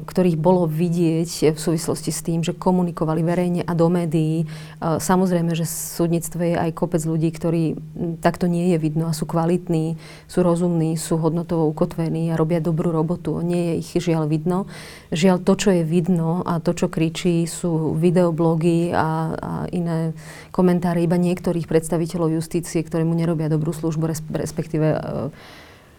ktorých 0.00 0.40
bolo 0.40 0.64
vidieť 0.64 1.52
v 1.52 1.58
súvislosti 1.60 2.08
s 2.08 2.24
tým, 2.24 2.40
že 2.40 2.56
komunikovali 2.56 3.20
verejne 3.20 3.62
a 3.68 3.76
do 3.76 3.92
médií. 3.92 4.48
Samozrejme, 4.80 5.52
že 5.52 5.68
v 5.68 5.74
súdnictve 6.00 6.42
je 6.52 6.56
aj 6.56 6.70
kopec 6.72 7.04
ľudí, 7.04 7.28
ktorí 7.28 7.76
takto 8.24 8.48
nie 8.48 8.72
je 8.72 8.78
vidno 8.80 9.12
a 9.12 9.16
sú 9.16 9.28
kvalitní, 9.28 10.00
sú 10.24 10.40
rozumní, 10.40 10.96
sú 10.96 11.20
hodnotovo 11.20 11.68
ukotvení 11.68 12.32
a 12.32 12.40
robia 12.40 12.64
dobrú 12.64 12.88
robotu. 12.88 13.44
Nie 13.44 13.76
je 13.76 13.84
ich 13.84 13.90
žiaľ 14.00 14.32
vidno. 14.32 14.64
Žiaľ, 15.12 15.44
to, 15.44 15.52
čo 15.60 15.68
je 15.76 15.84
vidno 15.84 16.40
a 16.48 16.56
to, 16.64 16.72
čo 16.72 16.88
kričí, 16.88 17.44
sú 17.44 17.92
videoblogy 18.00 18.96
a, 18.96 19.36
a 19.36 19.52
iné 19.68 20.16
komentáre 20.56 21.04
iba 21.04 21.20
niektorých 21.20 21.68
predstaviteľov 21.68 22.40
justície, 22.40 22.80
ktorí 22.80 23.04
nerobia 23.04 23.52
dobrú 23.52 23.76
službu, 23.76 24.08
respektíve 24.32 24.96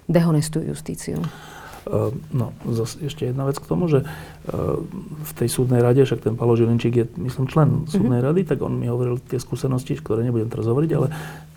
dehonestujú 0.09 0.65
justíciu. 0.73 1.21
Ehm, 1.89 2.21
no, 2.29 2.53
zase 2.69 3.01
ešte 3.09 3.25
jedna 3.25 3.49
vec 3.49 3.57
k 3.57 3.65
tomu, 3.65 3.89
že 3.89 4.05
ehm, 4.05 4.85
v 5.25 5.31
tej 5.33 5.49
súdnej 5.49 5.81
rade, 5.81 6.05
však 6.05 6.21
ten 6.21 6.37
Palo 6.37 6.53
Žilinčík 6.53 6.93
je, 6.93 7.05
myslím, 7.25 7.49
člen 7.49 7.89
súdnej 7.89 8.21
mm-hmm. 8.21 8.27
rady, 8.29 8.41
tak 8.45 8.61
on 8.61 8.77
mi 8.77 8.85
hovoril 8.85 9.17
tie 9.17 9.41
skúsenosti, 9.41 9.97
ktoré 9.97 10.21
nebudem 10.21 10.51
teraz 10.51 10.69
hovoriť, 10.69 10.91
ale 10.93 11.09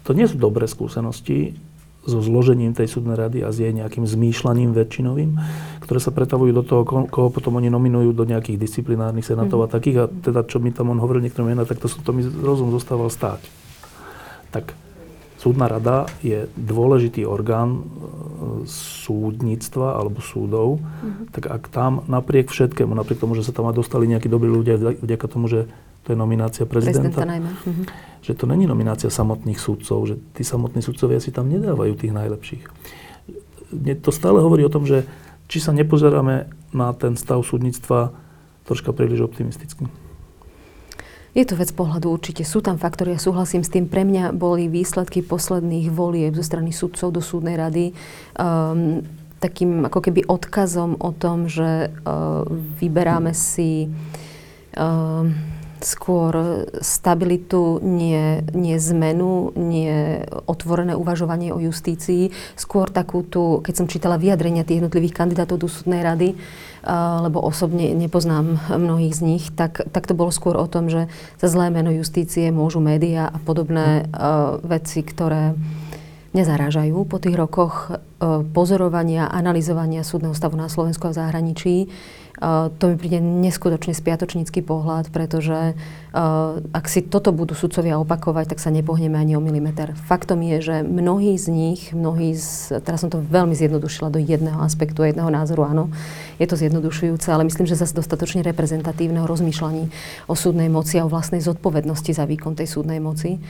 to 0.08 0.16
nie 0.16 0.24
sú 0.24 0.40
dobré 0.40 0.64
skúsenosti 0.64 1.52
so 2.04 2.20
zložením 2.20 2.76
tej 2.76 2.88
súdnej 2.88 3.16
rady 3.16 3.40
a 3.40 3.48
s 3.48 3.60
jej 3.60 3.72
nejakým 3.72 4.04
zmýšľaním 4.04 4.76
väčšinovým, 4.76 5.40
ktoré 5.80 6.00
sa 6.00 6.12
pretavujú 6.12 6.52
do 6.52 6.64
toho, 6.64 6.82
koho 6.84 7.28
potom 7.32 7.56
oni 7.56 7.72
nominujú 7.72 8.12
do 8.12 8.28
nejakých 8.28 8.60
disciplinárnych 8.60 9.24
senátov 9.24 9.60
mm-hmm. 9.60 9.68
a 9.68 9.72
mhm. 9.72 9.76
takých. 9.76 9.96
A 10.00 10.04
teda, 10.08 10.40
čo 10.44 10.60
mi 10.60 10.72
tam 10.72 10.92
on 10.92 11.00
hovoril 11.00 11.24
niektoré 11.24 11.52
mená, 11.52 11.64
tak 11.64 11.80
to, 11.80 11.88
to 11.88 12.10
mi 12.12 12.24
rozum 12.24 12.72
zostával 12.72 13.08
stáť. 13.08 13.40
Tak 14.52 14.76
Súdna 15.44 15.68
rada 15.68 16.08
je 16.24 16.48
dôležitý 16.56 17.28
orgán 17.28 17.68
e, 17.76 17.80
súdnictva 18.64 20.00
alebo 20.00 20.24
súdov, 20.24 20.80
mm-hmm. 20.80 21.36
tak 21.36 21.52
ak 21.52 21.68
tam 21.68 22.00
napriek 22.08 22.48
všetkému, 22.48 22.96
napriek 22.96 23.20
tomu, 23.20 23.36
že 23.36 23.44
sa 23.44 23.52
tam 23.52 23.68
dostali 23.76 24.08
nejakí 24.08 24.24
dobrí 24.24 24.48
ľudia 24.48 24.80
vďaka 24.80 25.26
tomu, 25.28 25.52
že 25.52 25.68
to 26.08 26.12
je 26.12 26.16
nominácia 26.16 26.64
prezidenta, 26.64 27.20
prezidenta 27.20 27.52
mm-hmm. 27.60 27.84
že 28.24 28.32
to 28.32 28.48
není 28.48 28.64
nominácia 28.64 29.12
samotných 29.12 29.60
súdcov, 29.60 30.08
že 30.08 30.14
tí 30.32 30.48
samotní 30.48 30.80
súdcovia 30.80 31.20
si 31.20 31.28
tam 31.28 31.52
nedávajú 31.52 31.92
tých 31.92 32.16
najlepších. 32.16 32.64
Mne 33.76 34.00
to 34.00 34.16
stále 34.16 34.40
hovorí 34.40 34.64
o 34.64 34.72
tom, 34.72 34.88
že 34.88 35.04
či 35.44 35.60
sa 35.60 35.76
nepozeráme 35.76 36.48
na 36.72 36.88
ten 36.96 37.20
stav 37.20 37.44
súdnictva 37.44 38.16
troška 38.64 38.96
príliš 38.96 39.28
optimisticky. 39.28 39.84
Je 41.34 41.42
to 41.42 41.58
vec 41.58 41.74
pohľadu 41.74 42.14
určite. 42.14 42.46
Sú 42.46 42.62
tam 42.62 42.78
faktory, 42.78 43.18
ja 43.18 43.20
súhlasím 43.20 43.66
s 43.66 43.72
tým. 43.74 43.90
Pre 43.90 44.06
mňa 44.06 44.30
boli 44.30 44.70
výsledky 44.70 45.18
posledných 45.26 45.90
volieb 45.90 46.38
zo 46.38 46.46
strany 46.46 46.70
sudcov 46.70 47.10
do 47.10 47.18
súdnej 47.18 47.58
rady 47.58 47.90
um, 48.38 49.02
takým 49.42 49.84
ako 49.90 49.98
keby 49.98 50.24
odkazom 50.30 50.96
o 51.02 51.10
tom, 51.10 51.50
že 51.50 51.90
uh, 51.90 52.46
vyberáme 52.80 53.34
si 53.34 53.90
uh, 54.78 55.26
skôr 55.84 56.64
stabilitu, 56.80 57.78
nie, 57.84 58.40
nie 58.56 58.76
zmenu, 58.80 59.52
nie 59.54 60.24
otvorené 60.48 60.96
uvažovanie 60.96 61.52
o 61.52 61.60
justícii, 61.60 62.32
skôr 62.56 62.88
takú 62.88 63.22
tú, 63.22 63.60
keď 63.60 63.74
som 63.76 63.86
čítala 63.86 64.16
vyjadrenia 64.16 64.64
tých 64.64 64.80
jednotlivých 64.82 65.14
kandidátov 65.14 65.60
do 65.60 65.68
súdnej 65.68 66.00
rady, 66.00 66.34
lebo 67.24 67.40
osobne 67.40 67.96
nepoznám 67.96 68.60
mnohých 68.68 69.14
z 69.16 69.22
nich, 69.24 69.44
tak, 69.56 69.88
tak 69.88 70.04
to 70.04 70.12
bolo 70.12 70.28
skôr 70.28 70.56
o 70.60 70.68
tom, 70.68 70.92
že 70.92 71.08
za 71.40 71.48
zlé 71.48 71.72
meno 71.72 71.88
justície 71.88 72.52
môžu 72.52 72.84
médiá 72.84 73.32
a 73.32 73.38
podobné 73.40 74.04
uh, 74.04 74.60
veci, 74.60 75.00
ktoré 75.00 75.56
nezarážajú 76.34 77.06
po 77.06 77.16
tých 77.22 77.38
rokoch 77.38 77.88
uh, 77.88 78.42
pozorovania, 78.42 79.30
analyzovania 79.30 80.04
súdneho 80.04 80.36
stavu 80.36 80.60
na 80.60 80.68
Slovensku 80.68 81.08
a 81.08 81.12
v 81.14 81.18
zahraničí. 81.24 81.76
Uh, 82.44 82.68
to 82.76 82.92
mi 82.92 83.00
príde 83.00 83.24
neskutočne 83.24 83.96
spiatočnícky 83.96 84.60
pohľad, 84.60 85.08
pretože 85.08 85.72
uh, 85.72 86.60
ak 86.76 86.92
si 86.92 87.00
toto 87.00 87.32
budú 87.32 87.56
sudcovia 87.56 87.96
opakovať, 87.96 88.52
tak 88.52 88.60
sa 88.60 88.68
nepohneme 88.68 89.16
ani 89.16 89.32
o 89.32 89.40
milimeter. 89.40 89.96
Faktom 90.04 90.44
je, 90.44 90.60
že 90.60 90.76
mnohí 90.84 91.40
z 91.40 91.48
nich, 91.48 91.96
mnohí 91.96 92.36
z, 92.36 92.84
teraz 92.84 93.00
som 93.00 93.08
to 93.08 93.24
veľmi 93.24 93.56
zjednodušila 93.56 94.12
do 94.12 94.20
jedného 94.20 94.60
aspektu, 94.60 95.08
jedného 95.08 95.32
názoru, 95.32 95.64
áno, 95.64 95.88
je 96.36 96.44
to 96.44 96.60
zjednodušujúce, 96.60 97.32
ale 97.32 97.48
myslím, 97.48 97.64
že 97.64 97.80
zase 97.80 97.96
dostatočne 97.96 98.44
reprezentatívne 98.44 99.24
o 99.24 99.30
rozmýšľaní 99.30 99.88
o 100.28 100.36
súdnej 100.36 100.68
moci 100.68 101.00
a 101.00 101.08
o 101.08 101.12
vlastnej 101.12 101.40
zodpovednosti 101.40 102.12
za 102.12 102.28
výkon 102.28 102.60
tej 102.60 102.68
súdnej 102.68 103.00
moci. 103.00 103.40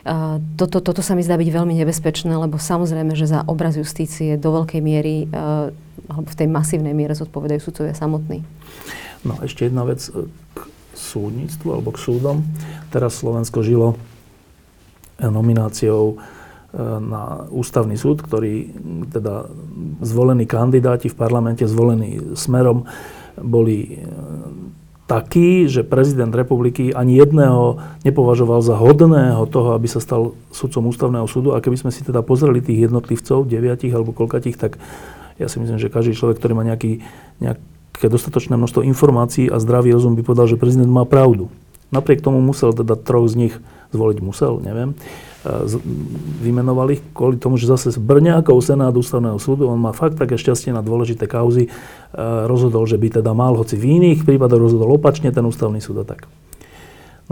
Uh, 0.00 0.42
toto, 0.58 0.82
toto 0.82 1.06
sa 1.06 1.14
mi 1.14 1.22
zdá 1.22 1.38
byť 1.38 1.54
veľmi 1.54 1.76
nebezpečné, 1.86 2.34
lebo 2.34 2.58
samozrejme, 2.58 3.14
že 3.14 3.30
za 3.30 3.46
obraz 3.46 3.78
justície 3.78 4.34
do 4.34 4.58
veľkej 4.58 4.80
miery 4.82 5.30
uh, 5.30 5.70
alebo 6.10 6.28
v 6.28 6.38
tej 6.38 6.48
masívnej 6.50 6.92
miere 6.92 7.14
zodpovedajú 7.14 7.60
sudcovia 7.62 7.94
samotní. 7.94 8.42
No 9.22 9.38
ešte 9.40 9.70
jedna 9.70 9.86
vec 9.86 10.04
e, 10.10 10.26
k 10.28 10.58
súdnictvu 10.92 11.68
alebo 11.70 11.94
k 11.94 12.02
súdom. 12.02 12.42
Teraz 12.90 13.22
Slovensko 13.22 13.62
žilo 13.62 13.96
nomináciou 15.20 16.20
na 17.02 17.50
ústavný 17.50 17.98
súd, 17.98 18.22
ktorý 18.22 18.70
teda 19.10 19.50
zvolení 20.06 20.46
kandidáti 20.46 21.10
v 21.10 21.18
parlamente, 21.18 21.66
zvolení 21.66 22.38
smerom, 22.38 22.86
boli 23.34 23.78
e, 23.82 24.16
takí, 25.10 25.66
že 25.66 25.82
prezident 25.82 26.30
republiky 26.30 26.94
ani 26.94 27.18
jedného 27.18 27.82
nepovažoval 28.06 28.62
za 28.62 28.78
hodného 28.78 29.42
toho, 29.50 29.74
aby 29.74 29.90
sa 29.90 29.98
stal 29.98 30.38
sudcom 30.54 30.86
ústavného 30.94 31.26
súdu. 31.26 31.58
A 31.58 31.62
keby 31.62 31.74
sme 31.74 31.90
si 31.90 32.06
teda 32.06 32.22
pozreli 32.22 32.62
tých 32.62 32.86
jednotlivcov, 32.86 33.50
deviatich 33.50 33.90
alebo 33.90 34.14
koľkatých, 34.14 34.56
tak 34.60 34.78
ja 35.40 35.48
si 35.48 35.56
myslím, 35.58 35.80
že 35.80 35.88
každý 35.88 36.12
človek, 36.12 36.36
ktorý 36.36 36.52
má 36.52 36.62
nejaký, 36.68 37.00
nejaké 37.40 38.06
dostatočné 38.06 38.60
množstvo 38.60 38.84
informácií 38.84 39.48
a 39.48 39.56
zdravý 39.56 39.96
rozum 39.96 40.12
by 40.14 40.22
povedal, 40.22 40.46
že 40.46 40.60
prezident 40.60 40.92
má 40.92 41.08
pravdu. 41.08 41.48
Napriek 41.90 42.20
tomu 42.20 42.44
musel 42.44 42.76
teda 42.76 42.94
troch 42.94 43.26
z 43.26 43.48
nich 43.48 43.54
zvoliť, 43.90 44.18
musel, 44.20 44.60
neviem 44.60 44.92
vymenovali 46.44 47.00
ich 47.00 47.02
kvôli 47.16 47.40
tomu, 47.40 47.56
že 47.56 47.64
zase 47.64 47.96
z 47.96 47.98
Brňákov 48.00 48.60
Senát 48.60 48.92
ústavného 48.92 49.40
súdu, 49.40 49.72
on 49.72 49.80
má 49.80 49.96
fakt 49.96 50.20
také 50.20 50.36
šťastie 50.36 50.76
na 50.76 50.84
dôležité 50.84 51.24
kauzy, 51.24 51.72
rozhodol, 52.44 52.84
že 52.84 53.00
by 53.00 53.20
teda 53.20 53.32
mal, 53.32 53.56
hoci 53.56 53.80
v 53.80 53.96
iných 54.00 54.28
prípadoch 54.28 54.60
rozhodol 54.60 55.00
opačne 55.00 55.32
ten 55.32 55.40
ústavný 55.40 55.80
súd 55.80 56.04
a 56.04 56.06
tak. 56.06 56.28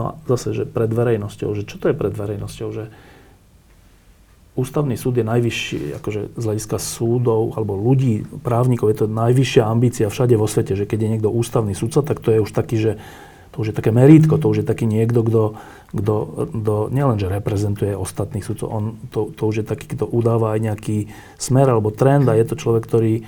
No 0.01 0.03
a 0.09 0.11
zase, 0.25 0.57
že 0.57 0.65
pred 0.65 0.89
verejnosťou, 0.89 1.53
že 1.53 1.69
čo 1.69 1.77
to 1.77 1.93
je 1.93 1.97
pred 1.97 2.15
verejnosťou, 2.15 2.69
že 2.73 2.89
ústavný 4.59 4.99
súd 4.99 5.23
je 5.23 5.25
najvyšší, 5.25 6.03
akože 6.03 6.35
z 6.35 6.43
hľadiska 6.43 6.83
súdov 6.83 7.55
alebo 7.55 7.79
ľudí, 7.79 8.27
právnikov, 8.43 8.91
je 8.91 9.07
to 9.07 9.07
najvyššia 9.07 9.63
ambícia 9.63 10.11
všade 10.11 10.35
vo 10.35 10.51
svete, 10.51 10.75
že 10.75 10.83
keď 10.83 10.99
je 11.07 11.11
niekto 11.15 11.31
ústavný 11.31 11.79
súdca, 11.79 12.03
tak 12.03 12.19
to 12.19 12.35
je 12.35 12.43
už 12.43 12.51
taký, 12.51 12.77
že 12.77 12.93
to 13.55 13.63
už 13.63 13.71
je 13.71 13.79
také 13.79 13.95
merítko, 13.95 14.35
to 14.37 14.51
už 14.51 14.63
je 14.63 14.67
taký 14.67 14.91
niekto, 14.91 15.23
kto, 15.23 15.43
kto, 15.95 16.15
kto 16.51 16.75
nielenže 16.91 17.31
reprezentuje 17.31 17.95
ostatných 17.95 18.43
sudcov, 18.43 18.67
on, 18.67 18.85
to, 19.15 19.31
to 19.31 19.43
už 19.47 19.63
je 19.63 19.67
taký, 19.67 19.87
kto 19.95 20.11
udáva 20.11 20.59
aj 20.59 20.61
nejaký 20.67 20.97
smer 21.39 21.71
alebo 21.71 21.95
trend 21.95 22.27
a 22.27 22.35
je 22.35 22.45
to 22.45 22.59
človek, 22.59 22.83
ktorý 22.83 23.23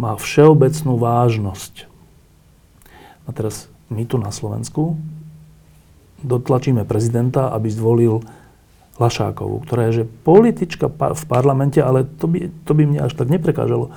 má 0.00 0.16
všeobecnú 0.16 0.96
vážnosť. 0.96 1.84
A 3.28 3.36
teraz 3.36 3.68
my 3.92 4.08
tu 4.08 4.16
na 4.16 4.32
Slovensku 4.32 4.96
dotlačíme 6.24 6.88
prezidenta, 6.88 7.52
aby 7.52 7.68
zvolil 7.68 8.24
Lašákovú, 9.00 9.64
ktorá 9.64 9.88
je 9.88 10.04
že 10.04 10.04
politička 10.04 10.92
v 10.92 11.24
parlamente, 11.24 11.80
ale 11.80 12.04
to 12.04 12.28
by, 12.28 12.52
to 12.68 12.72
by 12.76 12.84
mne 12.84 13.00
až 13.08 13.16
tak 13.16 13.32
neprekážalo 13.32 13.88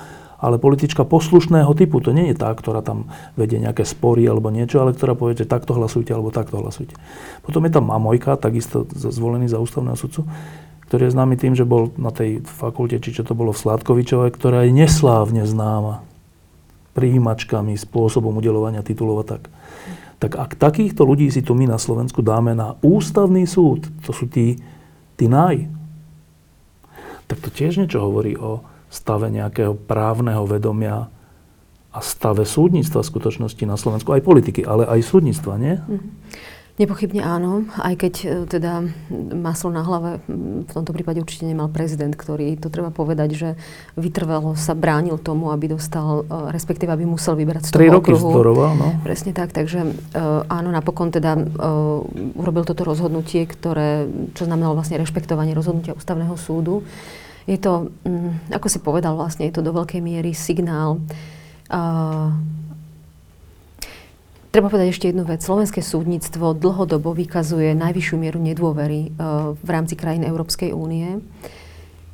ale 0.44 0.60
politička 0.60 1.08
poslušného 1.08 1.72
typu. 1.72 2.04
To 2.04 2.12
nie 2.12 2.36
je 2.36 2.36
tá, 2.36 2.52
ktorá 2.52 2.84
tam 2.84 3.08
vedie 3.40 3.64
nejaké 3.64 3.88
spory 3.88 4.28
alebo 4.28 4.52
niečo, 4.52 4.84
ale 4.84 4.92
ktorá 4.92 5.16
povie, 5.16 5.40
že 5.40 5.48
takto 5.48 5.72
hlasujte 5.72 6.12
alebo 6.12 6.36
takto 6.36 6.60
hlasujte. 6.60 7.00
Potom 7.48 7.64
je 7.64 7.72
tam 7.72 7.88
Mamojka, 7.88 8.36
takisto 8.36 8.84
zvolený 8.92 9.48
za 9.48 9.64
ústavného 9.64 9.96
sudcu, 9.96 10.28
ktorý 10.92 11.08
je 11.08 11.16
známy 11.16 11.40
tým, 11.40 11.56
že 11.56 11.64
bol 11.64 11.96
na 11.96 12.12
tej 12.12 12.44
fakulte, 12.44 13.00
či 13.00 13.16
čo 13.16 13.24
to 13.24 13.40
bolo 13.40 13.56
v 13.56 13.62
Sládkovičove, 13.64 14.36
ktorá 14.36 14.68
je 14.68 14.76
neslávne 14.76 15.48
známa 15.48 16.04
príjimačkami, 16.92 17.80
spôsobom 17.80 18.36
udelovania 18.36 18.84
titulov 18.84 19.24
a 19.24 19.26
tak. 19.26 19.48
Tak 20.20 20.36
ak 20.36 20.52
takýchto 20.60 21.08
ľudí 21.08 21.32
si 21.32 21.40
tu 21.40 21.56
my 21.56 21.72
na 21.72 21.80
Slovensku 21.80 22.20
dáme 22.20 22.52
na 22.52 22.76
ústavný 22.84 23.48
súd, 23.48 23.88
to 24.04 24.12
sú 24.12 24.28
tí, 24.28 24.60
tí 25.18 25.26
naj, 25.30 25.70
tak 27.28 27.38
to 27.40 27.50
tiež 27.50 27.82
niečo 27.82 28.04
hovorí 28.04 28.38
o, 28.38 28.62
stave 28.94 29.34
nejakého 29.34 29.74
právneho 29.74 30.46
vedomia 30.46 31.10
a 31.90 32.00
stave 32.02 32.46
súdnictva 32.46 33.02
v 33.02 33.10
skutočnosti 33.10 33.64
na 33.66 33.74
Slovensku, 33.74 34.14
aj 34.14 34.22
politiky, 34.22 34.62
ale 34.62 34.86
aj 34.86 35.02
súdnictva, 35.02 35.58
nie? 35.58 35.82
Mm-hmm. 35.82 36.10
Nepochybne 36.74 37.22
áno, 37.22 37.70
aj 37.78 37.96
keď 38.02 38.14
e, 38.26 38.28
teda 38.50 38.82
maslo 39.14 39.70
na 39.70 39.86
hlave 39.86 40.26
v 40.66 40.72
tomto 40.74 40.90
prípade 40.90 41.22
určite 41.22 41.46
nemal 41.46 41.70
prezident, 41.70 42.10
ktorý, 42.18 42.58
to 42.58 42.74
treba 42.74 42.90
povedať, 42.90 43.30
že 43.38 43.50
vytrvalo 43.94 44.58
sa 44.58 44.74
bránil 44.74 45.22
tomu, 45.22 45.54
aby 45.54 45.70
dostal, 45.70 46.26
e, 46.26 46.50
respektíve 46.50 46.90
aby 46.90 47.06
musel 47.06 47.38
vyberať 47.38 47.70
z 47.70 47.78
toho 47.78 48.02
roky 48.02 48.18
zdoroval, 48.18 48.74
no. 48.74 48.90
Presne 49.06 49.38
tak, 49.38 49.54
takže 49.54 49.86
e, 49.86 49.92
áno, 50.50 50.74
napokon 50.74 51.14
teda 51.14 51.38
urobil 52.34 52.66
toto 52.66 52.82
rozhodnutie, 52.82 53.46
ktoré, 53.46 54.10
čo 54.34 54.50
znamenalo 54.50 54.74
vlastne 54.74 54.98
rešpektovanie 54.98 55.54
rozhodnutia 55.54 55.94
ústavného 55.94 56.34
súdu 56.42 56.82
je 57.44 57.60
to, 57.60 57.92
mm, 58.08 58.56
ako 58.56 58.68
si 58.72 58.80
povedal 58.80 59.20
vlastne, 59.20 59.46
je 59.46 59.54
to 59.54 59.62
do 59.62 59.76
veľkej 59.76 60.00
miery 60.00 60.32
signál 60.32 61.04
Treba 64.54 64.70
povedať 64.70 64.94
ešte 64.94 65.10
jednu 65.10 65.26
vec. 65.26 65.42
Slovenské 65.42 65.82
súdnictvo 65.82 66.54
dlhodobo 66.54 67.10
vykazuje 67.18 67.74
najvyššiu 67.74 68.16
mieru 68.22 68.38
nedôvery 68.38 69.10
uh, 69.10 69.58
v 69.58 69.70
rámci 69.74 69.98
krajín 69.98 70.22
Európskej 70.22 70.78
únie. 70.78 71.26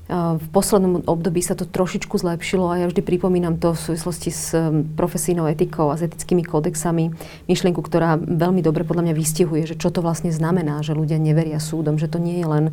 Uh, 0.08 0.40
v 0.40 0.48
poslednom 0.56 1.04
období 1.04 1.44
sa 1.44 1.60
to 1.60 1.68
trošičku 1.68 2.16
zlepšilo 2.16 2.72
a 2.72 2.80
ja 2.80 2.86
vždy 2.88 3.04
pripomínam 3.04 3.60
to 3.60 3.76
v 3.76 3.84
súvislosti 3.92 4.32
s 4.32 4.56
profesijnou 4.96 5.52
etikou 5.52 5.92
a 5.92 6.00
s 6.00 6.08
etickými 6.08 6.48
kódexami. 6.48 7.12
Myšlienku, 7.52 7.84
ktorá 7.84 8.16
veľmi 8.16 8.64
dobre 8.64 8.88
podľa 8.88 9.12
mňa 9.12 9.20
vystihuje, 9.20 9.68
že 9.68 9.76
čo 9.76 9.92
to 9.92 10.00
vlastne 10.00 10.32
znamená, 10.32 10.80
že 10.80 10.96
ľudia 10.96 11.20
neveria 11.20 11.60
súdom, 11.60 12.00
že 12.00 12.08
to 12.08 12.24
nie 12.24 12.40
je 12.40 12.48
len 12.48 12.66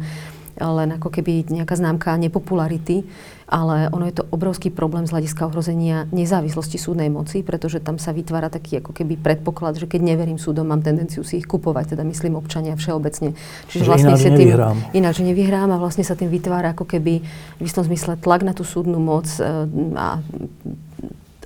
len 0.56 0.96
ako 0.96 1.12
keby 1.12 1.52
nejaká 1.52 1.76
známka 1.76 2.16
nepopularity, 2.16 3.04
ale 3.46 3.86
ono 3.94 4.10
je 4.10 4.18
to 4.18 4.24
obrovský 4.34 4.74
problém 4.74 5.06
z 5.06 5.14
hľadiska 5.14 5.46
ohrozenia 5.46 6.10
nezávislosti 6.10 6.80
súdnej 6.82 7.06
moci, 7.12 7.46
pretože 7.46 7.78
tam 7.78 8.00
sa 8.00 8.10
vytvára 8.10 8.50
taký 8.50 8.82
ako 8.82 8.90
keby 8.90 9.20
predpoklad, 9.20 9.78
že 9.78 9.86
keď 9.86 10.02
neverím 10.02 10.40
súdom, 10.40 10.66
mám 10.66 10.82
tendenciu 10.82 11.22
si 11.22 11.38
ich 11.38 11.46
kupovať, 11.46 11.94
teda 11.94 12.02
myslím 12.02 12.34
občania 12.34 12.74
všeobecne. 12.74 13.38
Čiže 13.70 13.86
že 13.86 13.88
vlastne 13.88 14.12
ináč 14.16 14.22
tým, 14.26 14.34
nevyhrám. 14.34 14.76
Ináč 14.96 15.16
nevyhrám 15.22 15.70
a 15.70 15.78
vlastne 15.78 16.02
sa 16.02 16.18
tým 16.18 16.32
vytvára 16.32 16.74
ako 16.74 16.88
keby 16.88 17.22
v 17.60 17.62
istom 17.62 17.86
zmysle 17.86 18.18
tlak 18.18 18.42
na 18.42 18.50
tú 18.50 18.66
súdnu 18.66 18.98
moc 18.98 19.30
e, 19.38 19.46
a 19.94 20.18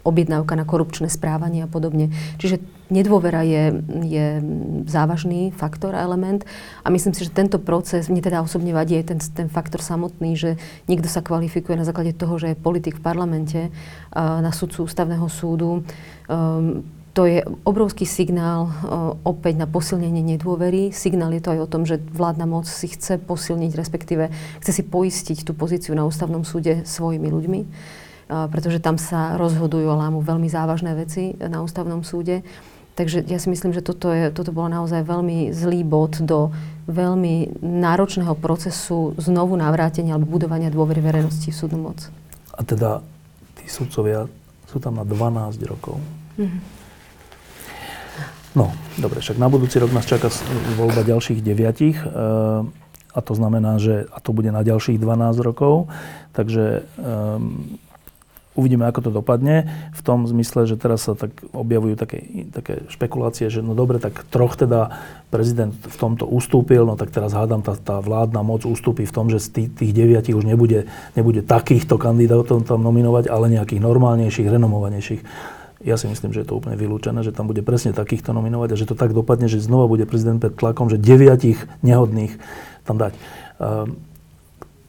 objednávka 0.02 0.56
na 0.56 0.64
korupčné 0.64 1.12
správanie 1.12 1.64
a 1.64 1.68
podobne. 1.70 2.08
Čiže 2.40 2.60
nedôvera 2.90 3.46
je, 3.46 3.84
je 4.02 4.26
závažný 4.90 5.54
faktor 5.54 5.94
a 5.94 6.02
element 6.02 6.42
a 6.82 6.90
myslím 6.90 7.14
si, 7.14 7.24
že 7.24 7.32
tento 7.32 7.62
proces, 7.62 8.10
mne 8.10 8.24
teda 8.24 8.42
osobne 8.42 8.74
vadí 8.74 8.98
aj 8.98 9.14
ten, 9.14 9.18
ten 9.20 9.48
faktor 9.48 9.80
samotný, 9.80 10.34
že 10.34 10.50
niekto 10.90 11.06
sa 11.06 11.22
kvalifikuje 11.22 11.78
na 11.78 11.86
základe 11.86 12.16
toho, 12.16 12.36
že 12.36 12.52
je 12.52 12.58
politik 12.58 12.98
v 12.98 13.04
parlamente 13.06 13.60
na 14.16 14.50
sudcu 14.50 14.90
ústavného 14.90 15.28
súdu. 15.30 15.86
Um, 16.26 16.82
to 17.10 17.26
je 17.26 17.42
obrovský 17.66 18.06
signál 18.06 18.70
uh, 18.70 19.18
opäť 19.26 19.58
na 19.58 19.66
posilnenie 19.66 20.22
nedôvery. 20.22 20.94
Signál 20.94 21.34
je 21.34 21.42
to 21.42 21.50
aj 21.58 21.60
o 21.66 21.70
tom, 21.70 21.82
že 21.82 21.98
vládna 21.98 22.46
moc 22.46 22.70
si 22.70 22.86
chce 22.86 23.18
posilniť, 23.18 23.74
respektíve 23.74 24.30
chce 24.62 24.70
si 24.70 24.82
poistiť 24.86 25.42
tú 25.42 25.50
pozíciu 25.50 25.98
na 25.98 26.06
ústavnom 26.06 26.46
súde 26.46 26.86
svojimi 26.86 27.26
ľuďmi 27.26 27.60
pretože 28.30 28.78
tam 28.78 28.94
sa 28.94 29.34
rozhodujú 29.34 29.90
a 29.90 30.00
lámu 30.06 30.22
veľmi 30.22 30.46
závažné 30.46 30.94
veci 30.94 31.34
na 31.36 31.60
ústavnom 31.60 32.06
súde. 32.06 32.46
Takže 32.94 33.24
ja 33.26 33.40
si 33.40 33.48
myslím, 33.48 33.72
že 33.72 33.80
toto, 33.80 34.12
je, 34.12 34.28
toto 34.28 34.52
bolo 34.52 34.68
naozaj 34.68 35.06
veľmi 35.06 35.54
zlý 35.56 35.86
bod 35.86 36.20
do 36.20 36.52
veľmi 36.90 37.62
náročného 37.62 38.34
procesu 38.36 39.16
znovu 39.16 39.56
navrátenia 39.56 40.18
alebo 40.18 40.36
budovania 40.36 40.68
dôvery 40.68 41.00
verejnosti 41.00 41.48
v 41.48 41.56
súdnu 41.56 41.80
moc. 41.80 41.98
A 42.52 42.60
teda 42.60 43.00
tí 43.56 43.64
sudcovia 43.70 44.26
sú 44.68 44.82
tam 44.82 45.00
na 45.00 45.06
12 45.06 45.56
rokov. 45.64 45.96
Mm-hmm. 46.36 46.60
No, 48.58 48.74
dobre, 48.98 49.22
však 49.22 49.38
na 49.38 49.46
budúci 49.46 49.78
rok 49.78 49.94
nás 49.94 50.04
čaká 50.04 50.26
voľba 50.74 51.06
ďalších 51.06 51.38
deviatich. 51.38 51.94
E, 52.02 52.06
a 53.10 53.18
to 53.22 53.32
znamená, 53.38 53.78
že 53.78 54.10
a 54.10 54.18
to 54.18 54.34
bude 54.34 54.50
na 54.50 54.66
ďalších 54.66 54.98
12 54.98 55.38
rokov. 55.38 55.86
Takže 56.34 56.82
e, 56.82 57.08
Uvidíme, 58.60 58.84
ako 58.84 59.08
to 59.08 59.10
dopadne. 59.10 59.72
V 59.96 60.00
tom 60.04 60.28
zmysle, 60.28 60.68
že 60.68 60.76
teraz 60.76 61.08
sa 61.08 61.16
tak 61.16 61.32
objavujú 61.56 61.96
také, 61.96 62.44
také 62.52 62.84
špekulácie, 62.92 63.48
že 63.48 63.64
no 63.64 63.72
dobre, 63.72 63.96
tak 63.96 64.20
troch 64.28 64.52
teda 64.52 65.00
prezident 65.32 65.72
v 65.72 65.96
tomto 65.96 66.28
ustúpil, 66.28 66.84
no 66.84 67.00
tak 67.00 67.08
teraz 67.08 67.32
hádam, 67.32 67.64
tá, 67.64 67.72
tá 67.80 68.04
vládna 68.04 68.44
moc 68.44 68.68
ustúpi 68.68 69.08
v 69.08 69.14
tom, 69.16 69.32
že 69.32 69.40
z 69.40 69.48
tých, 69.48 69.68
tých 69.80 69.92
deviatich 69.96 70.36
už 70.36 70.44
nebude, 70.44 70.92
nebude 71.16 71.40
takýchto 71.40 71.96
kandidátov 71.96 72.68
tam 72.68 72.84
nominovať, 72.84 73.32
ale 73.32 73.48
nejakých 73.48 73.80
normálnejších, 73.80 74.52
renomovanejších. 74.52 75.22
Ja 75.80 75.96
si 75.96 76.12
myslím, 76.12 76.36
že 76.36 76.44
je 76.44 76.52
to 76.52 76.60
úplne 76.60 76.76
vylúčené, 76.76 77.24
že 77.24 77.32
tam 77.32 77.48
bude 77.48 77.64
presne 77.64 77.96
takýchto 77.96 78.36
nominovať 78.36 78.76
a 78.76 78.76
že 78.76 78.84
to 78.84 78.92
tak 78.92 79.16
dopadne, 79.16 79.48
že 79.48 79.64
znova 79.64 79.88
bude 79.88 80.04
prezident 80.04 80.36
pred 80.36 80.52
tlakom, 80.52 80.92
že 80.92 81.00
deviatich 81.00 81.56
nehodných 81.80 82.36
tam 82.84 83.00
dať. 83.00 83.16
Uh, 83.56 83.88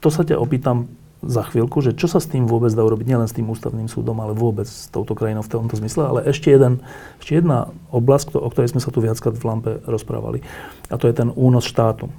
to 0.04 0.12
sa 0.12 0.28
ťa 0.28 0.36
opýtam 0.36 0.92
za 1.22 1.46
chvíľku, 1.46 1.86
že 1.86 1.94
čo 1.94 2.10
sa 2.10 2.18
s 2.18 2.26
tým 2.26 2.50
vôbec 2.50 2.74
dá 2.74 2.82
urobiť, 2.82 3.06
nielen 3.06 3.30
s 3.30 3.38
tým 3.38 3.46
ústavným 3.46 3.86
súdom, 3.86 4.18
ale 4.18 4.34
vôbec 4.34 4.66
s 4.66 4.90
touto 4.90 5.14
krajinou 5.14 5.46
v 5.46 5.54
tomto 5.54 5.78
zmysle. 5.78 6.10
Ale 6.10 6.20
ešte, 6.26 6.50
jeden, 6.50 6.82
ešte 7.22 7.38
jedna 7.38 7.70
oblasť, 7.94 8.34
o 8.34 8.50
ktorej 8.50 8.74
sme 8.74 8.82
sa 8.82 8.90
tu 8.90 9.06
viackrát 9.06 9.38
v 9.38 9.46
Lampe 9.46 9.72
rozprávali, 9.86 10.42
a 10.90 10.98
to 10.98 11.06
je 11.06 11.14
ten 11.14 11.30
únos 11.38 11.70
štátu. 11.70 12.10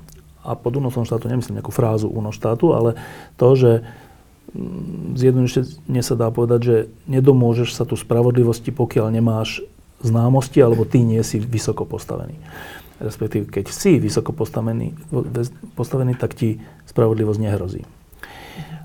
A 0.46 0.54
pod 0.54 0.78
únosom 0.78 1.02
štátu 1.02 1.26
nemyslím 1.26 1.58
nejakú 1.58 1.74
frázu 1.74 2.06
únos 2.06 2.38
štátu, 2.38 2.74
ale 2.74 2.94
to, 3.34 3.48
že 3.58 3.70
mm, 4.54 5.18
zjednodušene 5.18 6.02
sa 6.02 6.14
dá 6.14 6.30
povedať, 6.30 6.60
že 6.62 6.76
nedomôžeš 7.10 7.74
sa 7.74 7.82
tu 7.82 7.98
spravodlivosti, 7.98 8.70
pokiaľ 8.70 9.10
nemáš 9.10 9.66
známosti, 10.02 10.62
alebo 10.62 10.86
ty 10.86 11.02
nie 11.02 11.22
si 11.26 11.42
vysoko 11.42 11.86
postavený. 11.86 12.38
Respektíve, 13.02 13.50
keď 13.50 13.66
si 13.74 13.98
vysoko 13.98 14.30
postavený, 14.30 14.94
postavený 15.74 16.14
tak 16.14 16.38
ti 16.38 16.62
spravodlivosť 16.86 17.40
nehrozí. 17.42 17.82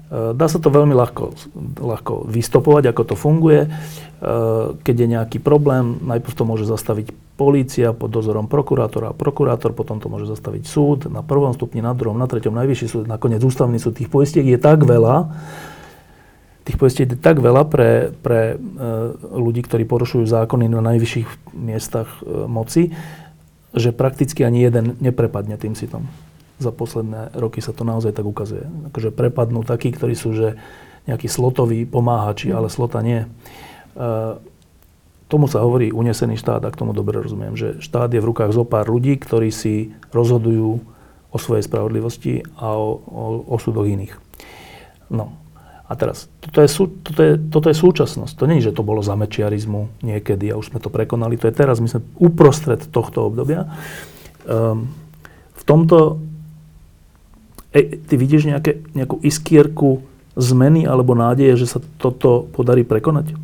Dá 0.07 0.47
sa 0.47 0.55
to 0.63 0.71
veľmi 0.71 0.95
ľahko, 0.95 1.35
ľahko 1.83 2.31
vystopovať, 2.31 2.95
ako 2.95 3.03
to 3.03 3.15
funguje. 3.19 3.67
Keď 4.79 4.95
je 4.95 5.07
nejaký 5.07 5.37
problém, 5.43 5.99
najprv 5.99 6.31
to 6.31 6.47
môže 6.47 6.63
zastaviť 6.63 7.11
polícia 7.35 7.91
pod 7.91 8.15
dozorom 8.15 8.47
prokurátora 8.47 9.11
a 9.11 9.17
prokurátor, 9.17 9.75
potom 9.75 9.99
to 9.99 10.07
môže 10.07 10.31
zastaviť 10.31 10.63
súd 10.63 10.99
na 11.11 11.19
prvom 11.27 11.51
stupni, 11.51 11.83
na 11.83 11.91
druhom, 11.91 12.15
na 12.15 12.23
treťom, 12.23 12.55
najvyšší 12.55 12.87
súd, 12.87 13.03
nakoniec 13.03 13.43
ústavný 13.43 13.83
súd. 13.83 13.99
Tých 13.99 14.07
poistiek 14.07 14.47
je 14.47 14.55
tak 14.55 14.87
veľa, 14.87 15.27
tých 16.63 16.79
poistiek 16.79 17.11
je 17.11 17.19
tak 17.19 17.43
veľa 17.43 17.67
pre, 17.67 18.15
pre 18.23 18.55
e, 18.55 18.57
ľudí, 19.35 19.59
ktorí 19.59 19.83
porušujú 19.83 20.23
zákony 20.23 20.71
na 20.71 20.79
najvyšších 20.87 21.51
miestach 21.51 22.09
moci, 22.47 22.95
že 23.75 23.91
prakticky 23.91 24.47
ani 24.47 24.63
jeden 24.63 24.95
neprepadne 25.03 25.59
tým 25.59 25.75
sitom 25.75 26.07
za 26.57 26.73
posledné 26.73 27.37
roky 27.37 27.61
sa 27.61 27.73
to 27.73 27.85
naozaj 27.85 28.13
tak 28.17 28.25
ukazuje. 28.25 28.65
Akože 28.89 29.13
prepadnú 29.13 29.61
takí, 29.61 29.93
ktorí 29.93 30.17
sú 30.17 30.33
že 30.33 30.57
nejakí 31.07 31.29
slotoví 31.31 31.87
pomáhači, 31.87 32.51
ale 32.51 32.67
slota 32.67 32.99
nie. 32.99 33.23
E, 33.23 33.27
tomu 35.31 35.45
sa 35.47 35.63
hovorí 35.63 35.93
unesený 35.93 36.35
štát, 36.35 36.65
ak 36.67 36.75
tomu 36.75 36.91
dobre 36.91 37.23
rozumiem, 37.23 37.55
že 37.55 37.79
štát 37.79 38.11
je 38.11 38.19
v 38.19 38.29
rukách 38.31 38.51
zo 38.51 38.67
pár 38.67 38.91
ľudí, 38.91 39.15
ktorí 39.15 39.53
si 39.53 39.95
rozhodujú 40.11 40.83
o 41.31 41.37
svojej 41.37 41.63
spravodlivosti 41.63 42.43
a 42.59 42.75
o, 42.75 42.99
o 42.99 43.23
osudoch 43.55 43.87
iných. 43.87 44.15
No. 45.11 45.35
A 45.87 45.95
teraz, 45.95 46.27
toto 46.43 46.59
je, 46.59 46.67
sú, 46.67 46.91
toto, 46.99 47.21
je, 47.23 47.33
toto 47.47 47.71
je 47.71 47.79
súčasnosť. 47.79 48.35
To 48.35 48.43
nie 48.43 48.59
je, 48.59 48.71
že 48.71 48.75
to 48.75 48.83
bolo 48.83 48.99
za 48.99 49.15
mečiarizmu 49.15 50.03
niekedy 50.03 50.51
a 50.51 50.59
už 50.59 50.75
sme 50.75 50.83
to 50.83 50.91
prekonali. 50.91 51.39
To 51.39 51.47
je 51.47 51.55
teraz, 51.55 51.79
my 51.79 51.87
sme 51.87 52.03
uprostred 52.19 52.91
tohto 52.91 53.31
obdobia. 53.31 53.71
Um, 54.43 54.91
v 55.55 55.63
tomto 55.63 56.19
e, 57.77 57.97
ty 58.01 58.13
vidíš 58.17 58.49
nejaké, 58.49 58.81
nejakú 58.97 59.21
iskierku 59.21 60.01
zmeny 60.37 60.85
alebo 60.85 61.17
nádeje, 61.17 61.65
že 61.65 61.77
sa 61.77 61.79
toto 61.97 62.45
podarí 62.53 62.85
prekonať? 62.85 63.37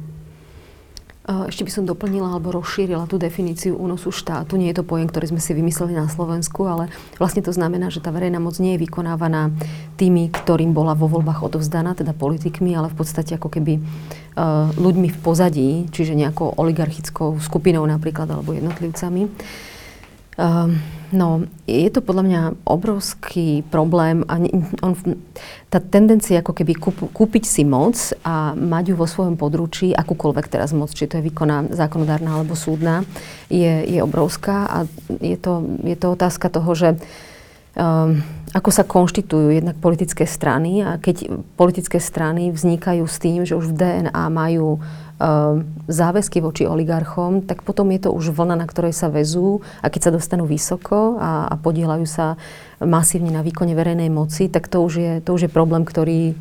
Ešte 1.24 1.64
by 1.64 1.72
som 1.72 1.88
doplnila 1.88 2.36
alebo 2.36 2.52
rozšírila 2.52 3.08
tú 3.08 3.16
definíciu 3.16 3.80
únosu 3.80 4.12
štátu. 4.12 4.60
Nie 4.60 4.76
je 4.76 4.84
to 4.84 4.90
pojem, 4.92 5.08
ktorý 5.08 5.32
sme 5.32 5.40
si 5.40 5.56
vymysleli 5.56 5.96
na 5.96 6.12
Slovensku, 6.12 6.68
ale 6.68 6.92
vlastne 7.16 7.40
to 7.40 7.56
znamená, 7.56 7.88
že 7.88 8.04
tá 8.04 8.12
verejná 8.12 8.44
moc 8.44 8.60
nie 8.60 8.76
je 8.76 8.84
vykonávaná 8.84 9.56
tými, 9.96 10.28
ktorým 10.28 10.76
bola 10.76 10.92
vo 10.92 11.08
voľbách 11.08 11.48
odovzdaná, 11.48 11.96
teda 11.96 12.12
politikmi, 12.12 12.76
ale 12.76 12.92
v 12.92 13.00
podstate 13.00 13.40
ako 13.40 13.48
keby 13.56 13.80
uh, 13.80 14.68
ľuďmi 14.76 15.16
v 15.16 15.18
pozadí, 15.24 15.70
čiže 15.96 16.12
nejakou 16.12 16.60
oligarchickou 16.60 17.40
skupinou 17.40 17.88
napríklad 17.88 18.28
alebo 18.28 18.52
jednotlivcami. 18.52 19.32
Um, 20.36 20.84
no, 21.14 21.46
je 21.70 21.88
to 21.94 22.02
podľa 22.02 22.24
mňa 22.26 22.42
obrovský 22.66 23.62
problém 23.70 24.26
a 24.26 24.42
on, 24.82 24.94
tá 25.70 25.78
tendencia 25.80 26.42
ako 26.42 26.52
keby 26.58 26.74
kúp, 26.76 26.98
kúpiť 27.14 27.44
si 27.46 27.64
moc 27.64 27.96
a 28.26 28.58
mať 28.58 28.92
ju 28.92 28.96
vo 28.98 29.08
svojom 29.08 29.38
područí, 29.38 29.94
akúkoľvek 29.94 30.50
teraz 30.50 30.74
moc, 30.74 30.92
či 30.92 31.06
to 31.06 31.22
je 31.22 31.26
výkonná, 31.30 31.72
zákonodárna 31.72 32.36
alebo 32.36 32.58
súdna, 32.58 33.06
je, 33.48 33.86
je 33.86 34.00
obrovská 34.02 34.66
a 34.66 34.78
je 35.22 35.38
to, 35.38 35.64
je 35.86 35.96
to 35.96 36.08
otázka 36.12 36.50
toho, 36.50 36.72
že 36.74 36.90
um, 37.78 38.20
ako 38.54 38.70
sa 38.70 38.84
konštitujú 38.84 39.54
jednak 39.54 39.78
politické 39.78 40.26
strany 40.26 40.82
a 40.82 40.98
keď 40.98 41.30
politické 41.58 42.02
strany 42.02 42.50
vznikajú 42.54 43.06
s 43.06 43.18
tým, 43.22 43.46
že 43.46 43.58
už 43.58 43.72
v 43.72 43.78
DNA 43.78 44.26
majú 44.34 44.78
Ehm, 44.78 45.03
záväzky 45.88 46.42
voči 46.42 46.68
oligarchom, 46.68 47.46
tak 47.46 47.62
potom 47.64 47.88
je 47.94 48.08
to 48.08 48.10
už 48.12 48.34
vlna, 48.34 48.60
na 48.60 48.68
ktorej 48.68 48.92
sa 48.92 49.08
vezú 49.08 49.62
a 49.80 49.88
keď 49.88 50.10
sa 50.10 50.16
dostanú 50.16 50.44
vysoko 50.50 51.16
a, 51.22 51.48
a 51.48 51.56
podielajú 51.56 52.04
sa 52.04 52.36
masívne 52.82 53.32
na 53.32 53.46
výkone 53.46 53.78
verejnej 53.78 54.12
moci, 54.12 54.52
tak 54.52 54.68
to 54.68 54.84
už 54.84 54.94
je, 55.00 55.14
to 55.24 55.32
už 55.38 55.48
je 55.48 55.52
problém, 55.52 55.88
ktorý, 55.88 56.36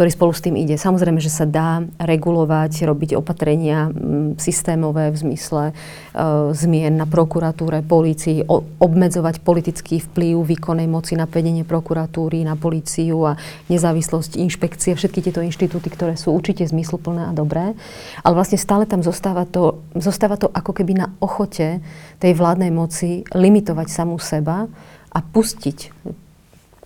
ktorý 0.00 0.16
spolu 0.16 0.32
s 0.32 0.40
tým 0.40 0.56
ide. 0.56 0.80
Samozrejme, 0.80 1.20
že 1.20 1.28
sa 1.28 1.44
dá 1.44 1.84
regulovať, 2.00 2.88
robiť 2.88 3.20
opatrenia 3.20 3.92
systémové 4.40 5.12
v 5.12 5.16
zmysle 5.20 5.76
uh, 5.76 6.48
zmien 6.56 6.96
na 6.96 7.04
prokuratúre, 7.04 7.84
polícii, 7.84 8.40
o, 8.48 8.64
obmedzovať 8.80 9.44
politický 9.44 10.00
vplyv 10.00 10.56
výkonnej 10.56 10.88
moci 10.88 11.20
na 11.20 11.28
vedenie 11.28 11.68
prokuratúry, 11.68 12.48
na 12.48 12.56
políciu 12.56 13.28
a 13.28 13.36
nezávislosť 13.68 14.40
inšpekcie, 14.40 14.96
všetky 14.96 15.20
tieto 15.20 15.44
inštitúty, 15.44 15.92
ktoré 15.92 16.16
sú 16.16 16.32
určite 16.32 16.64
zmysluplné 16.64 17.28
a 17.28 17.36
dobré. 17.36 17.76
Ale 18.24 18.32
vlastne 18.32 18.56
stále 18.56 18.88
tam 18.88 19.04
zostáva 19.04 19.44
to, 19.44 19.84
zostáva 20.00 20.40
to 20.40 20.48
ako 20.48 20.80
keby 20.80 20.96
na 20.96 21.12
ochote 21.20 21.84
tej 22.16 22.32
vládnej 22.32 22.72
moci 22.72 23.28
limitovať 23.36 23.92
samú 23.92 24.16
seba 24.16 24.64
a 25.12 25.18
pustiť 25.20 25.92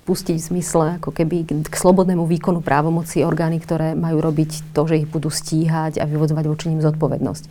pustiť 0.05 0.37
v 0.37 0.49
zmysle 0.55 0.85
ako 1.01 1.11
keby 1.11 1.49
k 1.65 1.75
slobodnému 1.75 2.29
výkonu 2.29 2.61
právomoci 2.61 3.25
orgány, 3.25 3.59
ktoré 3.59 3.97
majú 3.97 4.21
robiť 4.21 4.77
to, 4.77 4.85
že 4.85 5.05
ich 5.05 5.09
budú 5.09 5.33
stíhať 5.33 5.99
a 5.99 6.05
vyvodzovať 6.05 6.45
voči 6.45 6.67
nim 6.69 6.85
zodpovednosť. 6.85 7.45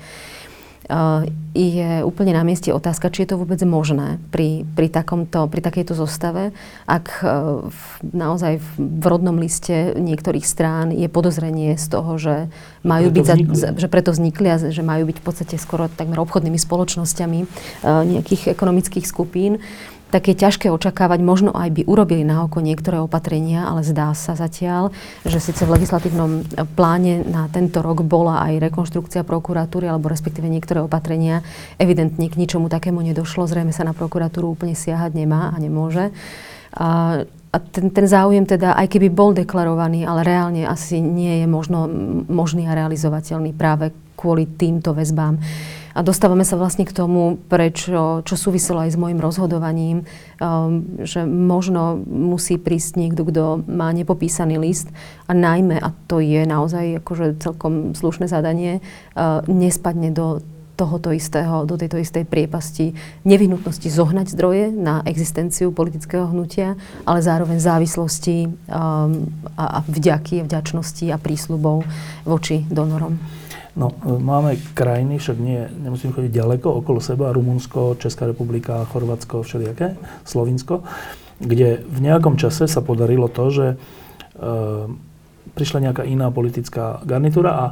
Uh, 0.83 1.23
je 1.55 2.03
úplne 2.03 2.35
na 2.35 2.43
mieste 2.43 2.67
otázka, 2.67 3.07
či 3.07 3.23
je 3.23 3.31
to 3.31 3.39
vôbec 3.39 3.55
možné 3.63 4.19
pri, 4.35 4.67
pri, 4.75 4.91
takomto, 4.91 5.47
pri 5.47 5.63
takejto 5.63 5.95
zostave, 5.95 6.51
ak 6.83 7.23
uh, 7.23 7.71
v, 7.71 7.83
naozaj 8.11 8.59
v, 8.59 8.67
v 8.99 9.05
rodnom 9.07 9.39
liste 9.39 9.95
niektorých 9.95 10.43
strán 10.43 10.91
je 10.91 11.07
podozrenie 11.07 11.79
z 11.79 11.87
toho, 11.87 12.19
že 12.19 12.51
majú 12.83 13.15
preto 13.15 13.31
byť, 13.31 13.49
za, 13.55 13.69
že 13.79 13.87
preto 13.87 14.11
vznikli 14.11 14.47
a 14.51 14.59
že 14.59 14.83
majú 14.83 15.07
byť 15.07 15.17
v 15.23 15.25
podstate 15.25 15.55
skoro 15.55 15.87
takmer 15.87 16.19
obchodnými 16.19 16.59
spoločnosťami 16.59 17.39
uh, 17.47 18.03
nejakých 18.03 18.51
ekonomických 18.51 19.07
skupín 19.07 19.63
tak 20.13 20.29
je 20.29 20.37
ťažké 20.37 20.69
očakávať, 20.69 21.25
možno 21.25 21.49
aj 21.57 21.73
by 21.73 21.81
urobili 21.89 22.21
na 22.21 22.45
oko 22.45 22.61
niektoré 22.61 23.01
opatrenia, 23.01 23.65
ale 23.65 23.81
zdá 23.81 24.13
sa 24.13 24.37
zatiaľ, 24.37 24.93
že 25.25 25.41
síce 25.41 25.65
v 25.65 25.73
legislatívnom 25.73 26.45
pláne 26.77 27.25
na 27.25 27.49
tento 27.49 27.81
rok 27.81 28.05
bola 28.05 28.45
aj 28.45 28.69
rekonštrukcia 28.69 29.25
prokuratúry, 29.25 29.89
alebo 29.89 30.13
respektíve 30.13 30.45
niektoré 30.45 30.85
opatrenia, 30.85 31.41
evidentne 31.81 32.29
k 32.29 32.37
ničomu 32.37 32.69
takému 32.69 33.01
nedošlo, 33.01 33.49
zrejme 33.49 33.73
sa 33.73 33.89
na 33.89 33.97
prokuratúru 33.97 34.53
úplne 34.53 34.77
siahať 34.77 35.17
nemá 35.17 35.49
a 35.49 35.57
nemôže. 35.57 36.13
A, 36.77 37.25
a 37.25 37.57
ten, 37.57 37.89
ten 37.89 38.05
záujem 38.05 38.45
teda, 38.45 38.77
aj 38.77 38.93
keby 38.93 39.09
bol 39.09 39.33
deklarovaný, 39.33 40.05
ale 40.05 40.21
reálne 40.21 40.69
asi 40.69 41.01
nie 41.01 41.41
je 41.41 41.47
možno, 41.49 41.89
možný 42.29 42.69
a 42.69 42.77
realizovateľný 42.77 43.57
práve 43.57 43.89
kvôli 44.13 44.45
týmto 44.45 44.93
väzbám. 44.93 45.41
A 45.93 46.01
dostávame 46.01 46.41
sa 46.41 46.57
vlastne 46.57 46.89
k 46.89 46.95
tomu, 46.95 47.37
prečo, 47.49 48.25
čo 48.25 48.33
súviselo 48.33 48.81
aj 48.81 48.97
s 48.97 48.97
môjim 48.97 49.21
rozhodovaním, 49.21 50.09
um, 50.41 50.99
že 51.05 51.21
možno 51.25 52.01
musí 52.09 52.57
prísť 52.57 52.97
niekto, 52.97 53.21
kto 53.29 53.61
má 53.69 53.93
nepopísaný 53.93 54.57
list 54.57 54.89
a 55.29 55.37
najmä, 55.37 55.77
a 55.77 55.93
to 56.09 56.17
je 56.17 56.49
naozaj 56.49 56.97
akože 57.05 57.37
celkom 57.37 57.93
slušné 57.93 58.25
zadanie, 58.25 58.81
uh, 59.13 59.45
nespadne 59.45 60.09
do 60.09 60.41
tohoto 60.73 61.13
istého, 61.13 61.69
do 61.69 61.77
tejto 61.77 62.01
istej 62.01 62.25
priepasti 62.25 62.97
nevyhnutnosti 63.29 63.85
zohnať 63.85 64.33
zdroje 64.33 64.73
na 64.73 65.05
existenciu 65.05 65.69
politického 65.69 66.25
hnutia, 66.33 66.73
ale 67.05 67.21
zároveň 67.21 67.61
závislosti 67.61 68.49
um, 68.49 69.29
a, 69.53 69.77
a 69.77 69.79
vďaky, 69.85 70.41
vďačnosti 70.41 71.05
a 71.13 71.21
prísľubov 71.21 71.85
voči 72.25 72.65
donorom. 72.73 73.42
No, 73.73 73.89
máme 74.05 74.53
krajiny, 74.77 75.17
však 75.17 75.37
nie, 75.41 75.65
nemusím 75.81 76.13
chodiť 76.13 76.29
ďaleko, 76.29 76.69
okolo 76.85 77.01
seba, 77.01 77.33
Rumunsko, 77.33 77.97
Česká 77.97 78.29
republika, 78.29 78.85
Chorvátsko, 78.85 79.41
všelijaké, 79.41 79.97
Slovinsko, 80.29 80.85
kde 81.41 81.81
v 81.81 81.99
nejakom 82.05 82.37
čase 82.37 82.69
sa 82.69 82.85
podarilo 82.85 83.25
to, 83.33 83.49
že 83.49 83.67
e, 83.73 83.75
prišla 85.57 85.89
nejaká 85.89 86.05
iná 86.05 86.29
politická 86.29 87.01
garnitúra 87.01 87.51
a 87.57 87.65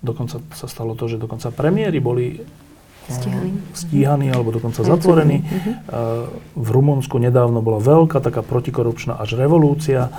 dokonca 0.00 0.40
sa 0.56 0.66
stalo 0.72 0.96
to, 0.96 1.04
že 1.04 1.20
dokonca 1.20 1.52
premiéry 1.52 2.00
boli 2.00 2.40
e, 2.40 3.12
stíhaní, 3.12 3.52
stíhaní 3.76 4.32
alebo 4.32 4.56
dokonca 4.56 4.88
zatvorení. 4.88 5.44
Uh-huh. 5.44 6.32
V 6.56 6.68
Rumunsku 6.72 7.20
nedávno 7.20 7.60
bola 7.60 7.76
veľká 7.84 8.24
taká 8.24 8.40
protikorupčná 8.40 9.20
až 9.20 9.36
revolúcia. 9.36 10.08
E, 10.08 10.10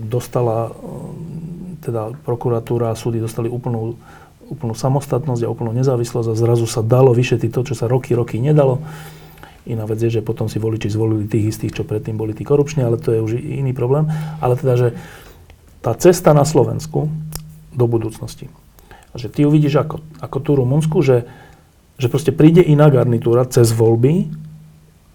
dostala 0.00 0.72
teda 1.80 2.12
prokuratúra 2.24 2.92
a 2.92 2.98
súdy 2.98 3.20
dostali 3.20 3.48
úplnú 3.48 3.96
úplnú 4.50 4.74
samostatnosť 4.74 5.46
a 5.46 5.52
úplnú 5.52 5.70
nezávislosť 5.72 6.34
a 6.34 6.34
zrazu 6.34 6.66
sa 6.66 6.82
dalo 6.82 7.14
vyšetriť 7.14 7.50
to, 7.54 7.62
čo 7.70 7.74
sa 7.78 7.86
roky, 7.86 8.12
roky 8.18 8.42
nedalo. 8.42 8.82
Iná 9.64 9.86
vec 9.86 10.02
je, 10.02 10.10
že 10.10 10.26
potom 10.26 10.50
si 10.50 10.58
voliči 10.58 10.90
zvolili 10.90 11.30
tých 11.30 11.54
istých, 11.54 11.80
čo 11.80 11.86
predtým 11.86 12.18
boli 12.18 12.34
tí 12.34 12.42
korupční, 12.42 12.82
ale 12.82 12.98
to 12.98 13.14
je 13.14 13.20
už 13.22 13.32
iný 13.38 13.70
problém. 13.70 14.10
Ale 14.42 14.58
teda, 14.58 14.74
že 14.74 14.88
tá 15.80 15.94
cesta 15.94 16.34
na 16.34 16.42
Slovensku 16.42 17.06
do 17.70 17.86
budúcnosti, 17.86 18.50
že 19.14 19.30
ty 19.30 19.46
uvidíš 19.46 19.86
ako, 19.86 19.96
ako 20.18 20.36
tú 20.42 20.50
Rumunsku, 20.58 20.98
že, 21.06 21.24
že 21.96 22.10
proste 22.10 22.34
príde 22.34 22.60
iná 22.66 22.90
garnitúra 22.90 23.46
cez 23.46 23.70
voľby 23.70 24.26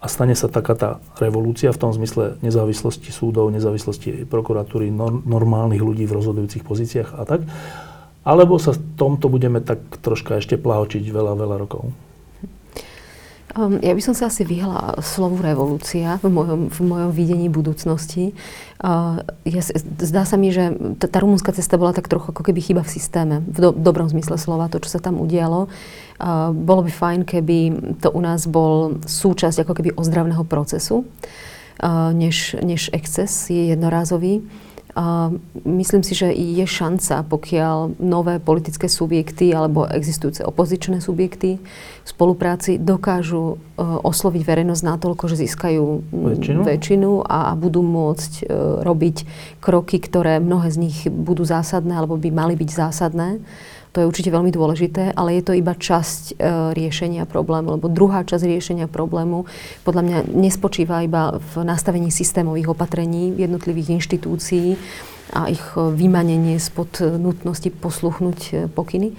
a 0.00 0.06
stane 0.06 0.36
sa 0.38 0.46
taká 0.46 0.78
tá 0.78 0.90
revolúcia 1.18 1.72
v 1.72 1.80
tom 1.80 1.90
zmysle 1.90 2.38
nezávislosti 2.44 3.10
súdov, 3.10 3.50
nezávislosti 3.50 4.28
prokuratúry, 4.28 4.92
nor, 4.92 5.24
normálnych 5.24 5.82
ľudí 5.82 6.04
v 6.06 6.16
rozhodujúcich 6.16 6.62
pozíciách 6.62 7.10
a 7.16 7.22
tak. 7.26 7.40
Alebo 8.26 8.58
sa 8.58 8.74
v 8.74 8.82
tomto 8.98 9.30
budeme 9.30 9.62
tak 9.62 9.78
troška 10.02 10.42
ešte 10.42 10.58
plahočiť 10.58 11.06
veľa, 11.06 11.38
veľa 11.38 11.56
rokov? 11.62 11.94
Um, 13.56 13.80
ja 13.80 13.96
by 13.96 14.02
som 14.04 14.12
sa 14.12 14.28
asi 14.28 14.44
vyhla 14.44 15.00
slovu 15.00 15.40
revolúcia 15.40 16.20
v 16.20 16.28
mojom, 16.28 16.68
v 16.68 16.80
mojom 16.84 17.10
videní 17.14 17.48
budúcnosti. 17.48 18.36
Uh, 18.84 19.24
ja, 19.48 19.64
zdá 20.04 20.28
sa 20.28 20.36
mi, 20.36 20.52
že 20.52 20.76
tá, 21.00 21.08
tá 21.08 21.24
rumúnska 21.24 21.56
cesta 21.56 21.80
bola 21.80 21.96
tak 21.96 22.04
trochu 22.04 22.36
ako 22.36 22.44
keby 22.44 22.60
chyba 22.60 22.82
v 22.84 22.92
systéme, 22.92 23.40
v 23.48 23.56
do, 23.56 23.70
dobrom 23.72 24.12
zmysle 24.12 24.36
slova, 24.36 24.68
to, 24.68 24.76
čo 24.84 24.92
sa 24.92 25.00
tam 25.00 25.16
udialo. 25.16 25.72
Uh, 26.20 26.52
bolo 26.52 26.84
by 26.84 26.92
fajn, 26.92 27.20
keby 27.24 27.58
to 28.04 28.12
u 28.12 28.20
nás 28.20 28.44
bol 28.44 29.00
súčasť 29.08 29.64
ako 29.64 29.72
keby 29.72 29.96
ozdravného 29.96 30.44
procesu, 30.44 31.08
uh, 31.08 32.12
než, 32.12 32.60
než 32.60 32.92
exces 32.92 33.32
je 33.48 33.72
jednorázový. 33.72 34.44
A 34.96 35.28
myslím 35.68 36.00
si, 36.00 36.16
že 36.16 36.32
je 36.32 36.64
šanca, 36.64 37.28
pokiaľ 37.28 38.00
nové 38.00 38.40
politické 38.40 38.88
subjekty 38.88 39.52
alebo 39.52 39.84
existujúce 39.84 40.40
opozičné 40.40 41.04
subjekty 41.04 41.60
v 41.60 42.08
spolupráci 42.08 42.80
dokážu 42.80 43.60
uh, 43.76 44.00
osloviť 44.00 44.40
verejnosť 44.40 44.82
natoľko, 44.88 45.28
že 45.28 45.44
získajú 45.44 45.84
väčšinu, 46.08 46.60
väčšinu 46.64 47.10
a, 47.28 47.52
a 47.52 47.60
budú 47.60 47.84
môcť 47.84 48.32
uh, 48.40 48.80
robiť 48.88 49.16
kroky, 49.60 50.00
ktoré 50.00 50.40
mnohé 50.40 50.72
z 50.72 50.88
nich 50.88 50.98
budú 51.12 51.44
zásadné 51.44 51.92
alebo 51.92 52.16
by 52.16 52.32
mali 52.32 52.56
byť 52.56 52.70
zásadné 52.72 53.44
to 53.96 54.04
je 54.04 54.10
určite 54.12 54.28
veľmi 54.28 54.52
dôležité, 54.52 55.16
ale 55.16 55.40
je 55.40 55.42
to 55.48 55.56
iba 55.56 55.72
časť 55.72 56.36
e, 56.36 56.44
riešenia 56.76 57.24
problému, 57.24 57.80
lebo 57.80 57.88
druhá 57.88 58.28
časť 58.28 58.44
riešenia 58.44 58.92
problému 58.92 59.48
podľa 59.88 60.02
mňa 60.04 60.18
nespočíva 60.36 61.00
iba 61.00 61.40
v 61.40 61.64
nastavení 61.64 62.12
systémových 62.12 62.76
opatrení 62.76 63.32
jednotlivých 63.40 63.96
inštitúcií 63.96 64.76
a 65.32 65.48
ich 65.48 65.64
e, 65.72 65.96
vymanenie 65.96 66.60
spod 66.60 67.00
nutnosti 67.16 67.72
posluchnúť 67.72 68.40
e, 68.52 68.54
pokyny 68.68 69.16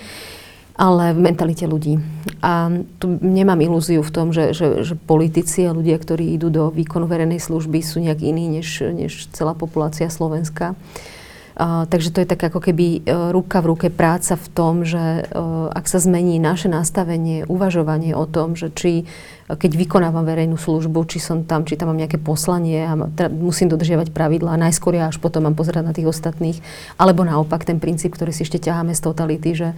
ale 0.77 1.09
v 1.09 1.25
mentalite 1.25 1.65
ľudí. 1.65 1.97
A 2.45 2.69
tu 3.01 3.17
nemám 3.17 3.57
ilúziu 3.65 4.05
v 4.05 4.13
tom, 4.13 4.29
že, 4.29 4.53
že, 4.53 4.85
že 4.85 4.93
politici 4.93 5.65
a 5.65 5.73
ľudia, 5.73 5.97
ktorí 5.97 6.37
idú 6.37 6.53
do 6.53 6.69
výkonu 6.69 7.09
verejnej 7.09 7.41
služby, 7.41 7.81
sú 7.81 7.97
nejak 7.97 8.21
iní 8.21 8.61
než, 8.61 8.85
než 8.93 9.25
celá 9.33 9.57
populácia 9.57 10.05
Slovenska. 10.05 10.77
Uh, 10.77 11.16
takže 11.57 12.13
to 12.13 12.21
je 12.21 12.29
tak 12.29 12.53
ako 12.53 12.61
keby 12.61 13.01
uh, 13.01 13.33
ruka 13.33 13.65
v 13.65 13.69
ruke 13.73 13.87
práca 13.89 14.37
v 14.37 14.47
tom, 14.53 14.85
že 14.85 15.25
uh, 15.25 15.73
ak 15.73 15.89
sa 15.89 15.97
zmení 15.97 16.37
naše 16.37 16.69
nastavenie, 16.69 17.49
uvažovanie 17.49 18.13
o 18.13 18.29
tom, 18.29 18.53
že 18.53 18.69
či 18.69 19.09
keď 19.47 19.79
vykonávam 19.79 20.27
verejnú 20.27 20.59
službu, 20.59 21.07
či 21.07 21.23
som 21.23 21.47
tam, 21.47 21.63
či 21.63 21.79
tam 21.79 21.95
mám 21.95 22.03
nejaké 22.03 22.19
poslanie 22.19 22.83
a 22.83 22.99
teda 23.15 23.31
musím 23.31 23.71
dodržiavať 23.71 24.11
pravidlá, 24.11 24.59
najskôr 24.59 24.99
ja 24.99 25.07
až 25.07 25.23
potom 25.23 25.47
mám 25.47 25.55
pozerať 25.55 25.87
na 25.87 25.95
tých 25.95 26.11
ostatných, 26.11 26.59
alebo 26.99 27.23
naopak 27.23 27.63
ten 27.63 27.79
princíp, 27.79 28.11
ktorý 28.19 28.35
si 28.35 28.43
ešte 28.43 28.59
ťaháme 28.59 28.91
z 28.91 28.99
totality, 29.07 29.55
že 29.55 29.71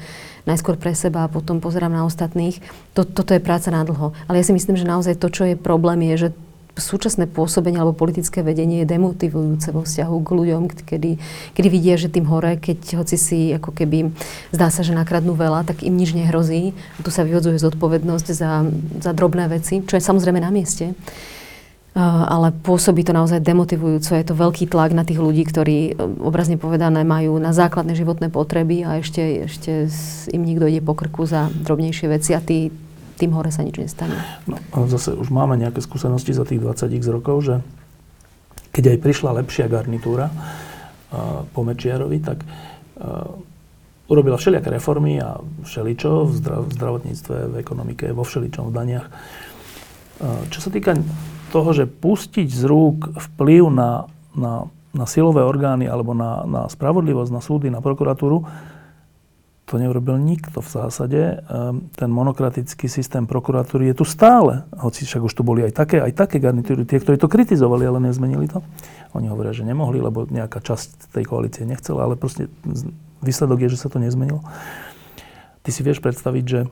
najskôr 0.50 0.74
pre 0.74 0.98
seba 0.98 1.30
a 1.30 1.30
potom 1.30 1.62
pozerám 1.62 1.94
na 1.94 2.02
ostatných, 2.02 2.58
to, 2.98 3.06
toto 3.06 3.38
je 3.38 3.46
práca 3.46 3.70
na 3.70 3.86
dlho. 3.86 4.18
Ale 4.26 4.42
ja 4.42 4.48
si 4.50 4.58
myslím, 4.58 4.74
že 4.74 4.90
naozaj 4.90 5.22
to, 5.22 5.30
čo 5.30 5.46
je 5.46 5.54
problém, 5.54 6.02
je, 6.18 6.28
že 6.28 6.30
súčasné 6.80 7.28
pôsobenie 7.28 7.78
alebo 7.78 7.94
politické 7.94 8.42
vedenie 8.42 8.82
je 8.82 8.92
demotivujúce 8.92 9.70
vo 9.76 9.84
vzťahu 9.84 10.16
k 10.24 10.30
ľuďom, 10.32 10.62
kedy, 10.72 11.12
kedy 11.54 11.68
vidia, 11.68 11.96
že 12.00 12.10
tým 12.10 12.26
hore, 12.26 12.56
keď 12.58 12.98
hoci 12.98 13.20
si 13.20 13.40
ako 13.54 13.76
keby 13.76 14.16
zdá 14.56 14.72
sa, 14.72 14.82
že 14.82 14.96
nakradnú 14.96 15.36
veľa, 15.36 15.68
tak 15.68 15.84
im 15.84 15.94
nič 15.94 16.16
nehrozí. 16.16 16.74
Tu 17.04 17.10
sa 17.12 17.28
vyvodzuje 17.28 17.60
zodpovednosť 17.60 18.28
za, 18.32 18.64
za 19.04 19.12
drobné 19.12 19.52
veci, 19.52 19.84
čo 19.84 20.00
je 20.00 20.04
samozrejme 20.04 20.40
na 20.40 20.50
mieste. 20.50 20.96
ale 22.00 22.54
pôsobí 22.54 23.04
to 23.04 23.12
naozaj 23.12 23.42
demotivujúco. 23.42 24.16
Je 24.16 24.26
to 24.26 24.38
veľký 24.38 24.70
tlak 24.70 24.94
na 24.94 25.04
tých 25.04 25.20
ľudí, 25.20 25.44
ktorí 25.44 25.98
obrazne 26.22 26.56
povedané 26.56 27.04
majú 27.04 27.42
na 27.42 27.52
základné 27.52 27.98
životné 27.98 28.30
potreby 28.30 28.86
a 28.86 29.02
ešte, 29.02 29.50
ešte 29.50 29.90
im 30.32 30.44
nikto 30.46 30.70
ide 30.70 30.86
po 30.86 30.94
krku 30.94 31.26
za 31.26 31.50
drobnejšie 31.50 32.08
veci 32.08 32.32
a 32.38 32.40
tí 32.40 32.72
tým 33.20 33.36
hore 33.36 33.52
sa 33.52 33.68
nič 33.68 33.76
nestane. 33.76 34.16
No, 34.48 34.56
zase 34.88 35.12
už 35.12 35.28
máme 35.28 35.60
nejaké 35.60 35.84
skúsenosti 35.84 36.32
za 36.32 36.48
tých 36.48 36.64
20 36.64 36.88
x 36.96 37.04
rokov, 37.12 37.44
že 37.44 37.56
keď 38.72 38.96
aj 38.96 38.98
prišla 39.04 39.38
lepšia 39.44 39.68
garnitúra, 39.68 40.32
po 41.54 41.62
Mečiarovi, 41.66 42.22
tak 42.22 42.46
urobila 44.10 44.38
všelijaké 44.38 44.70
reformy 44.74 45.22
a 45.22 45.38
všeličo 45.66 46.30
v 46.30 46.34
zdravotníctve, 46.74 47.36
v 47.50 47.56
ekonomike, 47.62 48.06
vo 48.14 48.26
všeličom, 48.26 48.70
v 48.70 48.74
daniach. 48.74 49.08
Čo 50.50 50.60
sa 50.60 50.70
týka 50.70 50.98
toho, 51.50 51.70
že 51.74 51.90
pustiť 51.90 52.50
z 52.50 52.64
rúk 52.68 53.18
vplyv 53.18 53.64
na, 53.74 54.06
na, 54.38 54.70
na 54.94 55.06
silové 55.10 55.42
orgány 55.42 55.90
alebo 55.90 56.14
na, 56.14 56.46
na 56.46 56.62
spravodlivosť, 56.70 57.32
na 57.34 57.42
súdy, 57.42 57.68
na 57.74 57.82
prokuratúru, 57.82 58.46
to 59.70 59.78
neurobil 59.78 60.18
nikto 60.18 60.66
v 60.66 60.70
zásade. 60.70 61.22
Ehm, 61.46 61.94
ten 61.94 62.10
monokratický 62.10 62.90
systém 62.90 63.30
prokuratúry 63.30 63.94
je 63.94 64.02
tu 64.02 64.06
stále. 64.06 64.66
Hoci 64.74 65.06
však 65.06 65.22
už 65.30 65.34
tu 65.38 65.46
boli 65.46 65.62
aj 65.62 65.78
také, 65.78 66.02
aj 66.02 66.18
také 66.18 66.42
garnitúry, 66.42 66.90
tie, 66.90 66.98
ktorí 66.98 67.22
to 67.22 67.30
kritizovali, 67.30 67.86
ale 67.86 68.02
nezmenili 68.02 68.50
to. 68.50 68.66
Oni 69.14 69.30
hovoria, 69.30 69.54
že 69.54 69.62
nemohli, 69.62 70.02
lebo 70.02 70.26
nejaká 70.26 70.58
časť 70.58 71.14
tej 71.14 71.30
koalície 71.30 71.70
nechcela, 71.70 72.10
ale 72.10 72.18
proste 72.18 72.50
výsledok 73.22 73.70
je, 73.70 73.78
že 73.78 73.82
sa 73.86 73.94
to 73.94 74.02
nezmenilo. 74.02 74.42
Ty 75.62 75.70
si 75.70 75.86
vieš 75.86 76.02
predstaviť, 76.02 76.44
že 76.50 76.66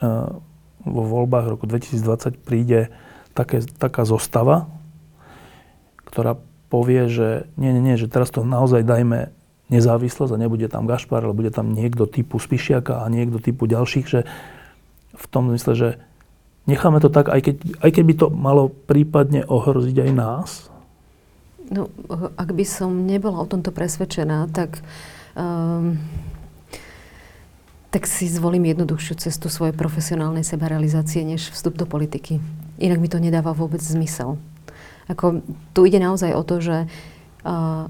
ehm, 0.00 0.40
vo 0.88 1.02
voľbách 1.04 1.52
roku 1.52 1.68
2020 1.68 2.40
príde 2.40 2.88
také, 3.36 3.60
taká 3.76 4.08
zostava, 4.08 4.72
ktorá 6.08 6.40
povie, 6.72 7.12
že 7.12 7.44
nie, 7.60 7.76
nie, 7.76 7.92
nie, 7.92 8.00
že 8.00 8.08
teraz 8.08 8.32
to 8.32 8.40
naozaj 8.40 8.80
dajme 8.88 9.36
nezávislosť 9.70 10.32
a 10.34 10.42
nebude 10.42 10.66
tam 10.66 10.88
Gašpar, 10.88 11.22
ale 11.22 11.36
bude 11.36 11.52
tam 11.54 11.76
niekto 11.76 12.08
typu 12.08 12.40
Spišiaka 12.40 13.04
a 13.04 13.10
niekto 13.12 13.38
typu 13.38 13.70
ďalších, 13.70 14.06
že 14.08 14.20
v 15.12 15.24
tom 15.28 15.52
zmysle, 15.52 15.72
že 15.76 15.88
necháme 16.66 16.98
to 16.98 17.12
tak, 17.12 17.28
aj 17.28 17.40
keď, 17.40 17.56
aj 17.84 17.90
keď 17.92 18.04
by 18.04 18.14
to 18.16 18.26
malo 18.32 18.64
prípadne 18.68 19.44
ohroziť 19.44 19.96
aj 20.08 20.10
nás? 20.12 20.50
No, 21.72 21.88
ak 22.36 22.52
by 22.52 22.64
som 22.68 23.08
nebola 23.08 23.40
o 23.44 23.48
tomto 23.48 23.72
presvedčená, 23.72 24.50
tak, 24.52 24.84
um, 25.32 25.96
tak 27.88 28.04
si 28.04 28.28
zvolím 28.28 28.68
jednoduchšiu 28.76 29.14
cestu 29.16 29.48
svojej 29.48 29.72
profesionálnej 29.72 30.44
sebarealizácie, 30.44 31.24
než 31.24 31.48
vstup 31.48 31.80
do 31.80 31.88
politiky. 31.88 32.44
Inak 32.76 33.00
mi 33.00 33.08
to 33.08 33.16
nedáva 33.16 33.56
vôbec 33.56 33.80
zmysel. 33.80 34.36
Ako, 35.08 35.40
tu 35.72 35.80
ide 35.88 35.96
naozaj 35.96 36.36
o 36.36 36.42
to, 36.44 36.60
že 36.60 36.76
uh, 36.86 37.88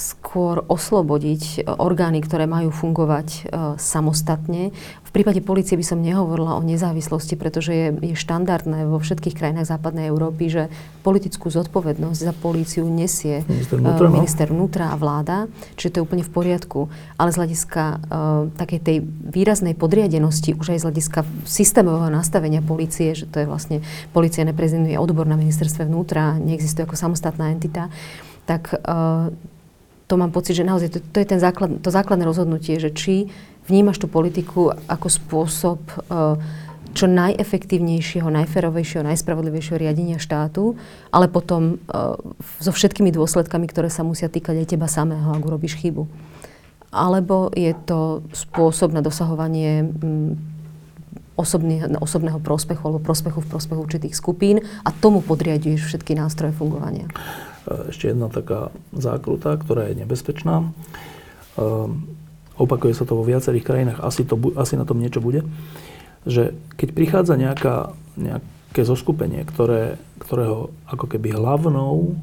skôr 0.00 0.64
oslobodiť 0.64 1.42
e, 1.60 1.68
orgány, 1.68 2.24
ktoré 2.24 2.48
majú 2.48 2.72
fungovať 2.72 3.28
e, 3.28 3.40
samostatne. 3.76 4.72
V 5.04 5.10
prípade 5.12 5.44
policie 5.44 5.76
by 5.76 5.84
som 5.84 6.00
nehovorila 6.00 6.56
o 6.56 6.64
nezávislosti, 6.64 7.36
pretože 7.36 7.72
je, 7.74 7.88
je 7.92 8.16
štandardné 8.16 8.88
vo 8.88 8.96
všetkých 8.96 9.36
krajinách 9.36 9.68
západnej 9.68 10.08
Európy, 10.08 10.48
že 10.48 10.62
politickú 11.04 11.52
zodpovednosť 11.52 12.20
za 12.20 12.32
políciu 12.32 12.88
nesie 12.88 13.44
minister 13.44 13.76
e, 13.76 13.82
vnútra, 13.84 14.06
no? 14.08 14.14
minister 14.16 14.46
vnútra 14.48 14.84
a 14.88 14.96
vláda, 14.96 15.50
čiže 15.76 15.90
to 15.92 15.96
je 16.00 16.06
úplne 16.08 16.24
v 16.24 16.32
poriadku. 16.32 16.88
Ale 17.20 17.34
z 17.34 17.38
hľadiska 17.42 17.82
uh, 17.84 17.98
takej 18.56 18.80
tej 18.80 18.96
výraznej 19.04 19.76
podriadenosti, 19.76 20.56
už 20.56 20.72
aj 20.72 20.80
z 20.80 20.86
hľadiska 20.88 21.20
systémového 21.44 22.08
nastavenia 22.08 22.64
policie, 22.64 23.12
že 23.12 23.28
to 23.28 23.44
je 23.44 23.46
vlastne, 23.50 23.84
policia 24.16 24.46
neprezidentuje 24.48 24.96
odbor 24.96 25.28
na 25.28 25.36
ministerstve 25.36 25.84
vnútra, 25.84 26.40
neexistuje 26.40 26.88
ako 26.88 26.96
samostatná 26.96 27.52
entita, 27.52 27.92
tak 28.48 28.72
uh, 28.72 29.28
to 30.10 30.18
mám 30.18 30.34
pocit, 30.34 30.58
že 30.58 30.66
naozaj 30.66 30.90
to, 30.90 30.98
to 30.98 31.22
je 31.22 31.28
ten 31.30 31.38
základ, 31.38 31.78
to 31.78 31.94
základné 31.94 32.26
rozhodnutie, 32.26 32.82
že 32.82 32.90
či 32.90 33.30
vnímaš 33.70 34.02
tú 34.02 34.10
politiku 34.10 34.74
ako 34.90 35.06
spôsob 35.06 35.78
uh, 36.10 36.34
čo 36.90 37.06
najefektívnejšieho, 37.06 38.26
najferovejšieho, 38.26 39.06
najspravodlivejšieho 39.06 39.78
riadenia 39.78 40.18
štátu, 40.18 40.74
ale 41.14 41.30
potom 41.30 41.78
uh, 41.78 42.18
so 42.58 42.74
všetkými 42.74 43.14
dôsledkami, 43.14 43.70
ktoré 43.70 43.86
sa 43.86 44.02
musia 44.02 44.26
týkať 44.26 44.66
aj 44.66 44.70
teba 44.74 44.90
samého, 44.90 45.30
ak 45.30 45.46
urobíš 45.46 45.78
chybu. 45.78 46.10
Alebo 46.90 47.54
je 47.54 47.70
to 47.86 48.26
spôsob 48.34 48.90
na 48.90 48.98
dosahovanie 48.98 49.86
um, 49.86 50.34
osobný, 51.38 51.86
osobného 52.02 52.42
prospechu 52.42 52.82
alebo 52.84 52.98
prospechu 52.98 53.40
v 53.40 53.48
prospechu 53.48 53.80
určitých 53.80 54.18
skupín 54.18 54.60
a 54.82 54.90
tomu 54.90 55.22
podriaduješ 55.22 55.86
všetky 55.86 56.18
nástroje 56.18 56.52
fungovania. 56.52 57.06
Ešte 57.68 58.10
jedna 58.10 58.32
taká 58.32 58.72
zákruta, 58.94 59.56
ktorá 59.60 59.92
je 59.92 60.00
nebezpečná. 60.00 60.64
Ehm, 61.60 62.08
opakuje 62.56 62.96
sa 62.96 63.04
to 63.04 63.16
vo 63.16 63.24
viacerých 63.24 63.64
krajinách, 63.64 63.98
asi, 64.00 64.24
to, 64.24 64.36
asi 64.56 64.76
na 64.80 64.88
tom 64.88 65.00
niečo 65.00 65.20
bude. 65.20 65.44
Že 66.24 66.56
keď 66.76 66.88
prichádza 66.92 67.34
nejaká, 67.36 67.96
nejaké 68.16 68.82
zoskupenie, 68.84 69.44
ktoré, 69.48 70.00
ktorého 70.20 70.72
ako 70.88 71.06
keby 71.08 71.36
hlavnou, 71.36 72.16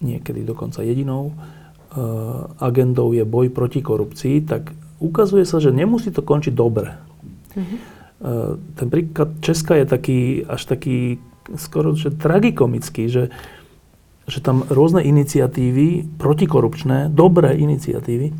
niekedy 0.00 0.44
dokonca 0.44 0.84
jedinou, 0.84 1.32
uh, 1.32 2.48
agendou 2.60 3.12
je 3.12 3.24
boj 3.24 3.52
proti 3.52 3.80
korupcii, 3.80 4.44
tak 4.44 4.72
ukazuje 5.00 5.48
sa, 5.48 5.60
že 5.60 5.72
nemusí 5.72 6.12
to 6.12 6.20
končiť 6.20 6.52
dobre. 6.52 6.92
Mm-hmm. 7.56 7.78
Ten 8.76 8.88
príklad 8.92 9.40
Česka 9.40 9.80
je 9.80 9.86
taký, 9.88 10.20
až 10.44 10.68
taký 10.68 11.16
skoro 11.56 11.96
že 11.96 12.12
tragikomický, 12.12 13.08
že 13.08 13.32
že 14.30 14.38
tam 14.38 14.62
rôzne 14.70 15.02
iniciatívy, 15.02 16.16
protikorupčné, 16.16 17.10
dobré 17.10 17.58
iniciatívy, 17.58 18.30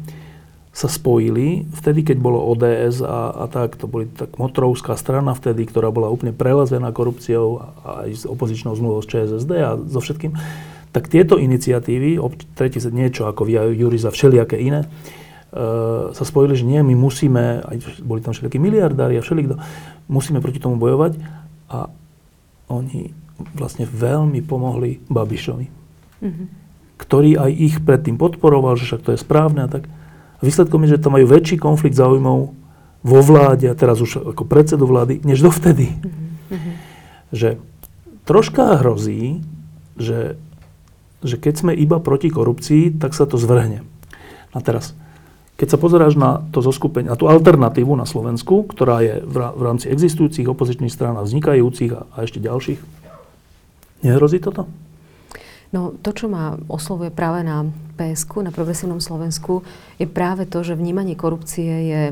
sa 0.70 0.86
spojili 0.86 1.66
vtedy, 1.74 2.06
keď 2.06 2.22
bolo 2.22 2.38
ODS 2.54 3.02
a, 3.02 3.34
a 3.42 3.44
tak, 3.50 3.74
to 3.74 3.90
boli 3.90 4.06
tak 4.06 4.38
Motrovská 4.38 4.94
strana 4.94 5.34
vtedy, 5.34 5.66
ktorá 5.66 5.90
bola 5.90 6.14
úplne 6.14 6.30
prelezená 6.30 6.94
korupciou 6.94 7.58
a 7.82 8.06
aj 8.06 8.10
s 8.14 8.22
opozičnou 8.22 8.78
zmluvou 8.78 9.02
z 9.02 9.10
ČSSD 9.10 9.52
a 9.66 9.74
so 9.74 9.98
všetkým, 9.98 10.38
tak 10.94 11.10
tieto 11.10 11.42
iniciatívy, 11.42 12.22
tretí 12.54 12.78
niečo 12.94 13.26
ako 13.26 13.50
via 13.50 13.66
Juriza, 13.66 14.14
všelijaké 14.14 14.62
iné, 14.62 14.86
e, 14.86 14.88
sa 16.14 16.22
spojili, 16.22 16.54
že 16.54 16.66
nie, 16.66 16.78
my 16.86 16.94
musíme, 16.94 17.66
aj 17.66 18.06
boli 18.06 18.22
tam 18.22 18.30
všelijakí 18.30 18.62
miliardári 18.62 19.18
a 19.18 19.26
všelikto, 19.26 19.58
musíme 20.06 20.38
proti 20.38 20.62
tomu 20.62 20.78
bojovať. 20.78 21.18
A 21.70 21.90
oni 22.70 23.10
vlastne 23.58 23.86
veľmi 23.90 24.42
pomohli 24.46 25.02
Babišovi 25.10 25.79
mm-hmm. 26.20 26.46
ktorý 27.00 27.30
aj 27.36 27.50
ich 27.52 27.76
predtým 27.82 28.20
podporoval, 28.20 28.76
že 28.76 28.86
však 28.86 29.02
to 29.04 29.10
je 29.16 29.20
správne 29.20 29.66
a 29.66 29.68
tak. 29.68 29.88
Výsledkom 30.40 30.84
je, 30.84 30.96
že 30.96 31.02
tam 31.02 31.20
majú 31.20 31.28
väčší 31.28 31.60
konflikt 31.60 31.96
záujmov 31.96 32.56
vo 33.00 33.20
vláde 33.24 33.68
a 33.68 33.76
teraz 33.76 34.00
už 34.00 34.32
ako 34.36 34.44
predsedu 34.44 34.84
vlády, 34.88 35.20
než 35.24 35.40
dovtedy. 35.40 35.92
Mm-hmm. 35.92 36.74
Že 37.32 37.48
troška 38.24 38.80
hrozí, 38.80 39.40
že, 39.96 40.36
že 41.24 41.36
keď 41.36 41.54
sme 41.56 41.72
iba 41.76 42.00
proti 42.00 42.32
korupcii, 42.32 42.96
tak 42.96 43.16
sa 43.16 43.28
to 43.28 43.40
zvrhne. 43.40 43.84
A 44.50 44.58
teraz, 44.64 44.96
keď 45.60 45.76
sa 45.76 45.78
pozeráš 45.78 46.16
na 46.16 46.40
to 46.50 46.64
zoskupenie, 46.64 47.12
na 47.12 47.20
tú 47.20 47.28
alternatívu 47.28 47.92
na 47.94 48.08
Slovensku, 48.08 48.64
ktorá 48.68 49.04
je 49.04 49.14
v, 49.24 49.36
rámci 49.60 49.92
existujúcich 49.92 50.48
opozičných 50.48 50.92
strán 50.92 51.20
a 51.20 51.24
vznikajúcich 51.24 51.92
a, 51.94 52.00
a 52.16 52.16
ešte 52.24 52.42
ďalších, 52.42 52.80
nehrozí 54.02 54.40
toto? 54.40 54.66
No 55.70 55.94
to, 56.02 56.10
čo 56.10 56.26
ma 56.26 56.58
oslovuje 56.66 57.14
práve 57.14 57.46
na 57.46 57.62
PSK, 57.94 58.42
na 58.42 58.50
Progresívnom 58.50 58.98
Slovensku, 58.98 59.62
je 60.02 60.06
práve 60.10 60.42
to, 60.50 60.66
že 60.66 60.74
vnímanie 60.74 61.14
korupcie 61.14 61.70
je, 61.86 62.02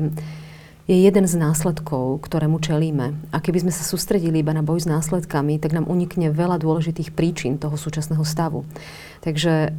je 0.87 0.95
jeden 0.95 1.27
z 1.27 1.35
následkov, 1.35 2.23
ktorému 2.23 2.63
čelíme. 2.63 3.19
A 3.35 3.43
keby 3.43 3.67
sme 3.67 3.73
sa 3.75 3.83
sústredili 3.83 4.39
iba 4.39 4.55
na 4.55 4.63
boj 4.63 4.79
s 4.79 4.87
následkami, 4.87 5.59
tak 5.59 5.75
nám 5.75 5.91
unikne 5.91 6.31
veľa 6.31 6.55
dôležitých 6.55 7.11
príčin 7.11 7.59
toho 7.59 7.75
súčasného 7.75 8.23
stavu. 8.23 8.63
Takže 9.19 9.75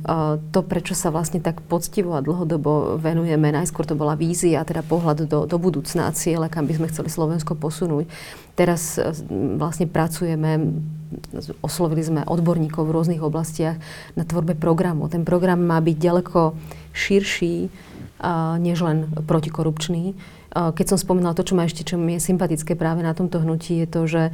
to, 0.52 0.60
prečo 0.60 0.92
sa 0.92 1.08
vlastne 1.08 1.40
tak 1.40 1.64
poctivo 1.64 2.12
a 2.12 2.20
dlhodobo 2.20 3.00
venujeme, 3.00 3.48
najskôr 3.48 3.88
to 3.88 3.96
bola 3.96 4.12
vízia, 4.12 4.60
teda 4.60 4.84
pohľad 4.84 5.24
do, 5.24 5.48
do 5.48 5.56
budúcna, 5.56 6.12
cieľa, 6.12 6.52
kam 6.52 6.68
by 6.68 6.76
sme 6.76 6.90
chceli 6.92 7.08
Slovensko 7.08 7.56
posunúť. 7.56 8.04
Teraz 8.60 9.00
e, 9.00 9.08
vlastne 9.56 9.88
pracujeme 9.88 10.60
oslovili 11.60 12.02
sme 12.02 12.20
odborníkov 12.26 12.86
v 12.86 12.94
rôznych 12.94 13.22
oblastiach 13.22 13.78
na 14.14 14.24
tvorbe 14.24 14.54
programu. 14.54 15.10
Ten 15.10 15.26
program 15.26 15.62
má 15.62 15.78
byť 15.82 15.96
ďaleko 15.96 16.54
širší, 16.94 17.70
než 18.60 18.78
len 18.84 19.08
protikorupčný 19.24 20.14
keď 20.50 20.86
som 20.94 20.98
spomínala 20.98 21.38
to, 21.38 21.46
čo 21.46 21.54
ma 21.54 21.62
ešte, 21.62 21.86
čo 21.86 21.94
mi 21.94 22.18
je 22.18 22.26
sympatické 22.26 22.74
práve 22.74 23.06
na 23.06 23.14
tomto 23.14 23.38
hnutí, 23.38 23.86
je 23.86 23.88
to, 23.88 24.02
že, 24.10 24.24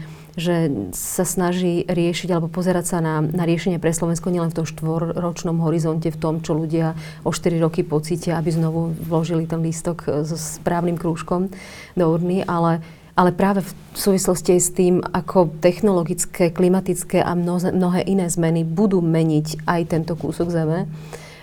že 0.41 0.57
sa 0.97 1.29
snaží 1.29 1.85
riešiť 1.85 2.33
alebo 2.33 2.49
pozerať 2.49 2.85
sa 2.89 2.99
na, 3.05 3.21
na 3.21 3.45
riešenie 3.45 3.77
pre 3.77 3.93
Slovensko 3.93 4.33
nielen 4.33 4.49
v 4.49 4.65
tom 4.65 4.67
štvorročnom 4.67 5.61
horizonte, 5.61 6.09
v 6.09 6.17
tom, 6.17 6.41
čo 6.41 6.57
ľudia 6.57 6.97
o 7.21 7.37
4 7.37 7.61
roky 7.61 7.85
pocítia, 7.85 8.41
aby 8.41 8.49
znovu 8.49 8.97
vložili 8.97 9.45
ten 9.45 9.61
lístok 9.61 10.25
so 10.25 10.41
správnym 10.41 10.97
krúžkom 10.97 11.53
do 11.93 12.05
urny, 12.09 12.41
ale 12.49 12.81
ale 13.17 13.33
práve 13.33 13.65
v 13.65 13.73
súvislosti 13.97 14.61
s 14.61 14.71
tým, 14.77 15.01
ako 15.01 15.57
technologické, 15.65 16.53
klimatické 16.53 17.25
a 17.25 17.33
mnohé 17.33 18.05
iné 18.05 18.29
zmeny 18.29 18.63
budú 18.63 19.01
meniť 19.01 19.65
aj 19.65 19.81
tento 19.89 20.15
kúsok 20.15 20.53
zeme, 20.53 20.85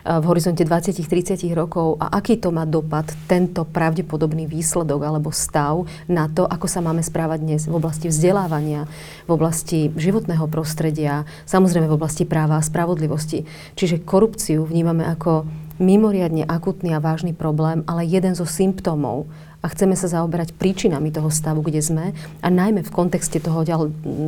Eh, 0.04 0.20
v 0.20 0.26
horizonte 0.28 0.68
20-30 0.68 1.56
rokov 1.56 1.96
a 1.96 2.20
aký 2.20 2.36
to 2.36 2.52
má 2.52 2.68
dopad 2.68 3.08
tento 3.24 3.64
pravdepodobný 3.64 4.52
výsledok 4.52 5.00
alebo 5.00 5.32
stav 5.32 5.88
na 6.12 6.28
to, 6.28 6.44
ako 6.44 6.68
sa 6.68 6.84
máme 6.84 7.00
správať 7.00 7.40
dnes 7.40 7.62
v 7.72 7.80
oblasti 7.80 8.12
vzdelávania, 8.12 8.84
v 9.24 9.32
oblasti 9.32 9.88
životného 9.96 10.44
prostredia, 10.52 11.24
samozrejme 11.48 11.88
v 11.88 11.96
oblasti 11.96 12.28
práva 12.28 12.60
a 12.60 12.66
spravodlivosti. 12.68 13.48
Čiže 13.80 14.04
korupciu 14.04 14.68
vnímame 14.68 15.08
ako 15.08 15.48
mimoriadne 15.80 16.44
akutný 16.52 16.92
a 16.92 17.00
vážny 17.00 17.32
problém, 17.32 17.88
ale 17.88 18.04
jeden 18.04 18.36
zo 18.36 18.44
symptómov 18.44 19.32
a 19.64 19.66
chceme 19.72 19.96
sa 19.96 20.12
zaoberať 20.12 20.52
príčinami 20.60 21.08
toho 21.10 21.32
stavu, 21.32 21.64
kde 21.64 21.80
sme 21.80 22.12
a 22.44 22.48
najmä 22.52 22.84
v 22.84 22.92
kontexte 22.92 23.40
toho 23.40 23.64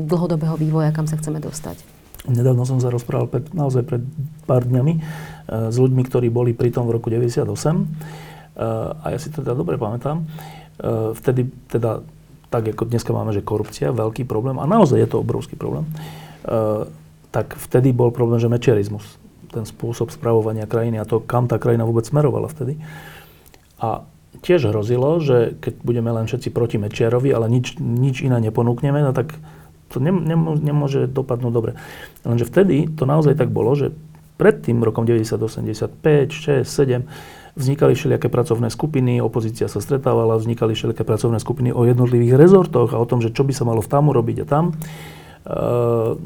dlhodobého 0.07 0.55
vývoja, 0.55 0.95
kam 0.95 1.11
sa 1.11 1.19
chceme 1.19 1.43
dostať. 1.43 1.83
Nedávno 2.25 2.63
som 2.63 2.79
sa 2.79 2.89
rozprával 2.89 3.27
pred, 3.29 3.45
naozaj 3.53 3.83
pred 3.85 4.01
pár 4.49 4.65
dňami 4.65 4.93
e, 4.97 4.99
s 5.69 5.75
ľuďmi, 5.77 6.01
ktorí 6.07 6.33
boli 6.33 6.57
pri 6.57 6.73
tom 6.73 6.89
v 6.89 6.97
roku 6.97 7.13
98 7.13 7.45
e, 7.45 7.83
a 8.97 9.05
ja 9.13 9.19
si 9.21 9.29
teda 9.29 9.53
dobre 9.53 9.77
pamätám. 9.77 10.25
E, 10.25 11.13
vtedy 11.13 11.51
teda 11.69 12.01
tak 12.55 12.71
ako 12.71 12.87
dneska 12.87 13.11
máme, 13.11 13.35
že 13.35 13.43
korupcia, 13.43 13.91
veľký 13.91 14.23
problém, 14.23 14.55
a 14.61 14.63
naozaj 14.63 15.03
je 15.03 15.09
to 15.11 15.19
obrovský 15.19 15.59
problém, 15.59 15.83
uh, 16.47 16.87
tak 17.35 17.51
vtedy 17.59 17.91
bol 17.91 18.15
problém, 18.15 18.39
že 18.39 18.47
mečiarizmus, 18.47 19.03
ten 19.51 19.67
spôsob 19.67 20.07
spravovania 20.07 20.63
krajiny 20.63 21.01
a 21.01 21.09
to, 21.09 21.19
kam 21.19 21.51
tá 21.51 21.59
krajina 21.59 21.83
vôbec 21.83 22.07
smerovala 22.07 22.47
vtedy. 22.47 22.79
A 23.83 24.07
tiež 24.41 24.71
hrozilo, 24.71 25.19
že 25.23 25.55
keď 25.59 25.73
budeme 25.83 26.09
len 26.11 26.25
všetci 26.27 26.49
proti 26.51 26.75
Mečiarovi, 26.81 27.31
ale 27.31 27.47
nič, 27.47 27.79
nič 27.79 28.25
iné 28.25 28.39
neponúkneme, 28.39 28.99
no 28.99 29.11
tak 29.15 29.35
to 29.93 30.01
ne, 30.01 30.11
ne, 30.11 30.35
nemôže 30.59 31.07
dopadnúť 31.07 31.53
dobre. 31.53 31.71
Lenže 32.27 32.49
vtedy 32.49 32.89
to 32.91 33.07
naozaj 33.07 33.37
tak 33.37 33.53
bolo, 33.53 33.77
že 33.77 33.95
pred 34.35 34.59
tým 34.59 34.83
rokom 34.83 35.07
90, 35.07 35.39
85, 35.39 35.95
6, 36.31 36.67
7 36.67 37.45
Vznikali 37.55 37.95
všelijaké 37.95 38.27
pracovné 38.27 38.67
skupiny, 38.67 39.23
opozícia 39.23 39.71
sa 39.71 39.79
stretávala, 39.79 40.35
vznikali 40.35 40.75
všelijaké 40.75 41.07
pracovné 41.07 41.39
skupiny 41.39 41.71
o 41.71 41.87
jednotlivých 41.87 42.35
rezortoch 42.35 42.91
a 42.91 42.99
o 42.99 43.07
tom, 43.07 43.23
že 43.23 43.31
čo 43.31 43.47
by 43.47 43.55
sa 43.55 43.63
malo 43.63 43.79
v 43.79 43.87
tam 43.87 44.11
urobiť 44.11 44.43
a 44.43 44.45
tam. 44.45 44.65
E, 44.67 44.73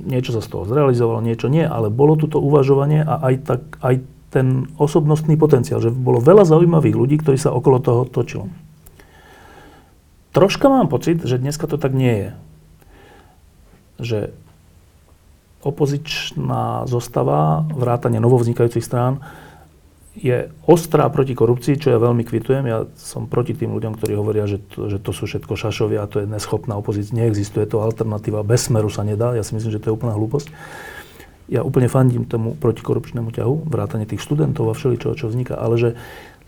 niečo 0.09 0.33
sa 0.33 0.41
z 0.41 0.49
toho 0.49 0.65
zrealizovalo, 0.65 1.21
niečo 1.21 1.45
nie, 1.45 1.61
ale 1.61 1.93
bolo 1.93 2.17
tu 2.17 2.25
to 2.25 2.41
uvažovanie 2.41 3.05
a 3.05 3.29
aj, 3.29 3.35
tak, 3.45 3.61
aj 3.77 4.01
ten 4.29 4.69
osobnostný 4.77 5.35
potenciál, 5.35 5.81
že 5.81 5.89
bolo 5.89 6.21
veľa 6.21 6.45
zaujímavých 6.45 6.95
ľudí, 6.95 7.15
ktorí 7.21 7.37
sa 7.37 7.53
okolo 7.53 7.81
toho 7.81 8.05
točilo. 8.05 8.45
Troška 10.29 10.69
mám 10.69 10.87
pocit, 10.87 11.25
že 11.25 11.41
dneska 11.41 11.65
to 11.65 11.81
tak 11.81 11.97
nie 11.97 12.13
je. 12.13 12.31
Že 13.99 14.19
opozičná 15.65 16.85
zostava, 16.85 17.65
vrátanie 17.73 18.21
novovznikajúcich 18.21 18.85
strán, 18.85 19.19
je 20.19 20.51
ostrá 20.67 21.07
proti 21.07 21.31
korupcii, 21.31 21.79
čo 21.79 21.95
ja 21.95 21.99
veľmi 22.01 22.27
kvitujem. 22.27 22.65
Ja 22.67 22.85
som 22.99 23.25
proti 23.25 23.55
tým 23.55 23.71
ľuďom, 23.71 23.95
ktorí 23.95 24.19
hovoria, 24.19 24.49
že 24.49 24.59
to, 24.59 24.91
že 24.91 24.99
to 24.99 25.15
sú 25.15 25.25
všetko 25.29 25.55
šašovia 25.55 26.03
a 26.03 26.09
to 26.11 26.21
je 26.23 26.27
neschopná 26.27 26.75
opozícia. 26.75 27.15
Neexistuje 27.15 27.63
to 27.69 27.79
alternatíva. 27.79 28.43
Bez 28.43 28.67
smeru 28.67 28.91
sa 28.91 29.07
nedá. 29.07 29.31
Ja 29.31 29.47
si 29.47 29.55
myslím, 29.55 29.71
že 29.71 29.79
to 29.79 29.89
je 29.89 29.95
úplná 29.95 30.11
hlúposť. 30.17 30.51
Ja 31.49 31.65
úplne 31.65 31.89
fandím 31.89 32.29
tomu 32.29 32.53
protikorupčnému 32.53 33.33
ťahu, 33.33 33.65
vrátane 33.65 34.05
tých 34.05 34.21
študentov 34.21 34.69
a 34.69 34.77
všeličoho, 34.77 35.17
čo 35.17 35.33
vzniká. 35.33 35.57
Ale 35.57 35.81
že 35.81 35.89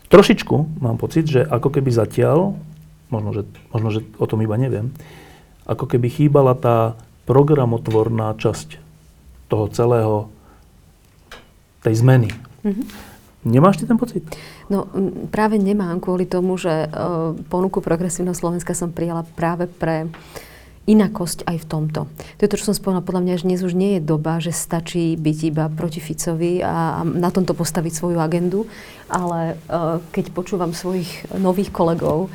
trošičku 0.08 0.78
mám 0.78 0.96
pocit, 0.96 1.26
že 1.26 1.42
ako 1.42 1.74
keby 1.74 1.90
zatiaľ, 1.90 2.54
možno 3.10 3.30
že, 3.34 3.42
možno, 3.74 3.88
že 3.90 4.00
o 4.16 4.26
tom 4.30 4.40
iba 4.46 4.54
neviem, 4.54 4.94
ako 5.66 5.90
keby 5.90 6.06
chýbala 6.06 6.54
tá 6.54 6.94
programotvorná 7.26 8.34
časť 8.38 8.78
toho 9.50 9.66
celého, 9.74 10.30
tej 11.82 11.98
zmeny. 11.98 12.30
Mm-hmm. 12.62 12.86
Nemáš 13.42 13.82
ty 13.82 13.90
ten 13.90 13.98
pocit? 13.98 14.22
No 14.70 14.86
práve 15.34 15.58
nemám 15.58 15.98
kvôli 15.98 16.30
tomu, 16.30 16.54
že 16.54 16.86
uh, 16.86 17.34
ponuku 17.50 17.82
Progresívneho 17.82 18.38
Slovenska 18.38 18.70
som 18.70 18.94
prijala 18.94 19.26
práve 19.34 19.66
pre 19.66 20.06
inakosť 20.86 21.46
aj 21.46 21.56
v 21.62 21.68
tomto. 21.68 22.00
To 22.10 22.42
je 22.42 22.50
to, 22.50 22.58
čo 22.58 22.72
som 22.72 22.76
spomínala, 22.76 23.06
podľa 23.06 23.22
mňa, 23.22 23.34
že 23.38 23.46
dnes 23.46 23.62
už 23.62 23.74
nie 23.78 23.98
je 23.98 24.02
doba, 24.02 24.42
že 24.42 24.50
stačí 24.50 25.14
byť 25.14 25.38
iba 25.46 25.64
proti 25.70 26.02
Ficovi 26.02 26.58
a, 26.58 26.98
a 26.98 27.06
na 27.06 27.30
tomto 27.30 27.54
postaviť 27.54 27.92
svoju 27.94 28.18
agendu, 28.18 28.66
ale 29.06 29.54
uh, 29.70 30.02
keď 30.10 30.34
počúvam 30.34 30.74
svojich 30.74 31.30
nových 31.38 31.70
kolegov, 31.70 32.34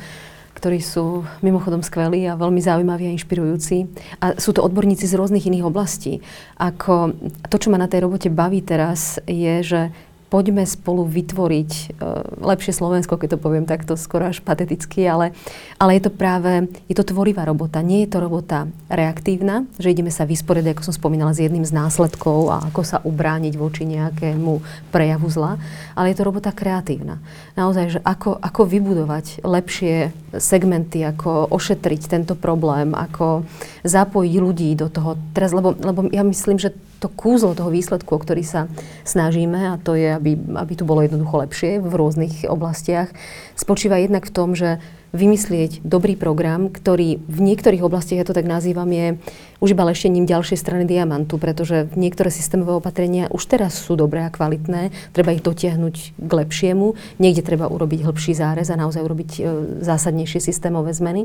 ktorí 0.58 0.82
sú 0.82 1.22
mimochodom 1.38 1.86
skvelí 1.86 2.26
a 2.26 2.34
veľmi 2.34 2.58
zaujímaví 2.58 3.06
a 3.06 3.14
inšpirujúci. 3.14 3.86
A 4.18 4.34
sú 4.42 4.50
to 4.50 4.66
odborníci 4.66 5.06
z 5.06 5.14
rôznych 5.14 5.46
iných 5.46 5.62
oblastí. 5.62 6.18
Ako 6.58 7.14
to, 7.46 7.56
čo 7.62 7.70
ma 7.70 7.78
na 7.78 7.86
tej 7.86 8.10
robote 8.10 8.26
baví 8.26 8.58
teraz, 8.66 9.22
je, 9.22 9.62
že 9.62 9.80
poďme 10.28 10.64
spolu 10.68 11.08
vytvoriť 11.08 11.72
uh, 11.72 12.44
lepšie 12.44 12.72
Slovensko, 12.76 13.16
keď 13.16 13.36
to 13.36 13.42
poviem 13.42 13.64
takto 13.64 13.96
skoro 13.96 14.28
až 14.28 14.44
pateticky, 14.44 15.08
ale, 15.08 15.32
ale 15.80 15.96
je 15.96 16.08
to 16.08 16.12
práve, 16.12 16.68
je 16.86 16.94
to 16.94 17.04
tvorivá 17.04 17.48
robota. 17.48 17.80
Nie 17.80 18.04
je 18.04 18.12
to 18.12 18.18
robota 18.20 18.68
reaktívna, 18.92 19.64
že 19.80 19.92
ideme 19.92 20.12
sa 20.12 20.28
vysporiadať, 20.28 20.76
ako 20.76 20.86
som 20.88 20.94
spomínala, 20.94 21.32
s 21.32 21.40
jedným 21.40 21.64
z 21.64 21.72
následkov 21.72 22.52
a 22.52 22.68
ako 22.68 22.80
sa 22.84 22.98
ubrániť 23.02 23.54
voči 23.56 23.88
nejakému 23.88 24.60
prejavu 24.92 25.28
zla, 25.32 25.56
ale 25.96 26.12
je 26.12 26.16
to 26.20 26.28
robota 26.28 26.52
kreatívna. 26.52 27.18
Naozaj, 27.58 27.86
že 27.90 28.00
ako, 28.06 28.38
ako 28.38 28.62
vybudovať 28.70 29.42
lepšie 29.42 30.14
segmenty, 30.38 31.02
ako 31.02 31.50
ošetriť 31.50 32.06
tento 32.06 32.38
problém, 32.38 32.94
ako 32.94 33.42
zapojiť 33.82 34.34
ľudí 34.38 34.78
do 34.78 34.86
toho. 34.86 35.18
Teraz, 35.34 35.50
lebo, 35.50 35.74
lebo 35.74 36.06
ja 36.14 36.22
myslím, 36.22 36.62
že 36.62 36.70
to 37.02 37.10
kúzlo 37.10 37.58
toho 37.58 37.74
výsledku, 37.74 38.14
o 38.14 38.22
ktorý 38.22 38.46
sa 38.46 38.70
snažíme, 39.02 39.74
a 39.74 39.78
to 39.82 39.98
je, 39.98 40.14
aby, 40.14 40.38
aby 40.38 40.72
tu 40.78 40.86
bolo 40.86 41.02
jednoducho 41.02 41.34
lepšie 41.50 41.82
v 41.82 41.92
rôznych 41.98 42.46
oblastiach, 42.46 43.10
spočíva 43.58 43.98
jednak 43.98 44.30
v 44.30 44.34
tom, 44.34 44.54
že 44.54 44.78
vymyslieť 45.12 45.80
dobrý 45.84 46.14
program, 46.14 46.68
ktorý 46.68 47.16
v 47.24 47.38
niektorých 47.40 47.80
oblastiach, 47.80 48.20
ja 48.20 48.28
to 48.28 48.36
tak 48.36 48.44
nazývam, 48.44 48.88
je 48.92 49.16
už 49.64 49.72
iba 49.72 49.88
leštením 49.88 50.28
ďalšej 50.28 50.58
strany 50.60 50.84
diamantu, 50.84 51.40
pretože 51.40 51.88
niektoré 51.96 52.28
systémové 52.28 52.76
opatrenia 52.76 53.32
už 53.32 53.48
teraz 53.48 53.80
sú 53.80 53.96
dobré 53.96 54.28
a 54.28 54.30
kvalitné, 54.32 54.92
treba 55.16 55.32
ich 55.32 55.40
dotiahnuť 55.40 55.96
k 56.20 56.30
lepšiemu, 56.32 56.92
niekde 57.16 57.40
treba 57.40 57.72
urobiť 57.72 58.04
hĺbší 58.04 58.32
zárez 58.36 58.68
a 58.68 58.76
naozaj 58.76 59.00
urobiť 59.00 59.30
e, 59.36 59.40
zásadnejšie 59.80 60.44
systémové 60.44 60.92
zmeny. 60.92 61.24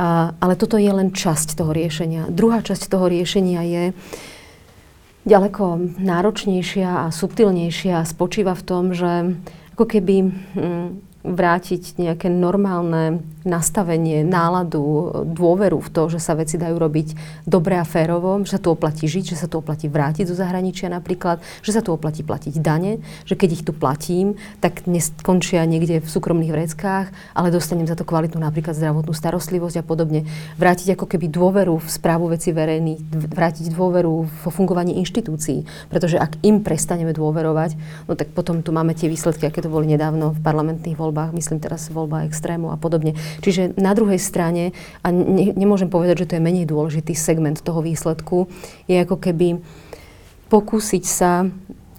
A, 0.00 0.32
ale 0.40 0.56
toto 0.56 0.80
je 0.80 0.88
len 0.88 1.12
časť 1.12 1.56
toho 1.56 1.76
riešenia. 1.76 2.32
Druhá 2.32 2.64
časť 2.64 2.88
toho 2.88 3.08
riešenia 3.12 3.60
je, 3.64 3.84
ďaleko 5.26 5.98
náročnejšia 5.98 7.04
a 7.04 7.06
subtilnejšia 7.10 8.00
a 8.00 8.08
spočíva 8.08 8.54
v 8.54 8.62
tom, 8.62 8.94
že 8.94 9.34
ako 9.74 9.84
keby 9.84 10.16
hm, 10.54 10.88
vrátiť 11.26 11.98
nejaké 11.98 12.30
normálne 12.30 13.20
nastavenie, 13.46 14.26
náladu, 14.26 15.10
dôveru 15.22 15.78
v 15.78 15.90
to, 15.90 16.10
že 16.10 16.18
sa 16.18 16.34
veci 16.34 16.58
dajú 16.58 16.74
robiť 16.78 17.08
dobre 17.46 17.78
a 17.78 17.86
férovo, 17.86 18.42
že 18.42 18.58
sa 18.58 18.60
tu 18.62 18.74
oplatí 18.74 19.06
žiť, 19.06 19.34
že 19.34 19.36
sa 19.38 19.46
tu 19.46 19.62
oplatí 19.62 19.86
vrátiť 19.86 20.26
zo 20.26 20.34
zahraničia 20.34 20.90
napríklad, 20.90 21.38
že 21.62 21.70
sa 21.70 21.82
tu 21.82 21.94
oplatí 21.94 22.26
platiť 22.26 22.58
dane, 22.58 22.98
že 23.22 23.38
keď 23.38 23.48
ich 23.54 23.62
tu 23.62 23.70
platím, 23.70 24.34
tak 24.58 24.86
neskončia 24.90 25.62
niekde 25.62 26.02
v 26.02 26.08
súkromných 26.10 26.50
vreckách, 26.50 27.06
ale 27.34 27.54
dostanem 27.54 27.86
za 27.86 27.94
to 27.94 28.02
kvalitnú 28.02 28.42
napríklad 28.42 28.74
zdravotnú 28.74 29.14
starostlivosť 29.14 29.82
a 29.82 29.84
podobne. 29.86 30.26
Vrátiť 30.58 30.98
ako 30.98 31.06
keby 31.06 31.30
dôveru 31.30 31.78
v 31.78 31.88
správu 31.88 32.34
veci 32.34 32.50
verejných, 32.50 33.30
vrátiť 33.30 33.70
dôveru 33.70 34.14
vo 34.26 34.50
fungovaní 34.50 34.98
inštitúcií, 34.98 35.90
pretože 35.90 36.18
ak 36.18 36.42
im 36.42 36.66
prestaneme 36.66 37.14
dôverovať, 37.14 37.78
no 38.10 38.18
tak 38.18 38.34
potom 38.34 38.58
tu 38.62 38.74
máme 38.74 38.94
tie 38.98 39.06
výsledky, 39.06 39.46
aké 39.46 39.62
to 39.62 39.70
boli 39.70 39.86
nedávno 39.86 40.34
v 40.34 40.42
parlamentných 40.42 40.98
voľbách 40.98 41.15
voľbách, 41.16 41.32
myslím 41.32 41.64
teraz 41.64 41.88
voľba 41.88 42.28
extrému 42.28 42.68
a 42.68 42.76
podobne. 42.76 43.16
Čiže 43.40 43.72
na 43.80 43.96
druhej 43.96 44.20
strane, 44.20 44.76
a 45.00 45.08
ne, 45.08 45.56
nemôžem 45.56 45.88
povedať, 45.88 46.28
že 46.28 46.28
to 46.28 46.36
je 46.36 46.44
menej 46.44 46.68
dôležitý 46.68 47.16
segment 47.16 47.56
toho 47.56 47.80
výsledku, 47.80 48.52
je 48.84 49.00
ako 49.00 49.16
keby 49.16 49.64
pokúsiť 50.52 51.04
sa 51.08 51.48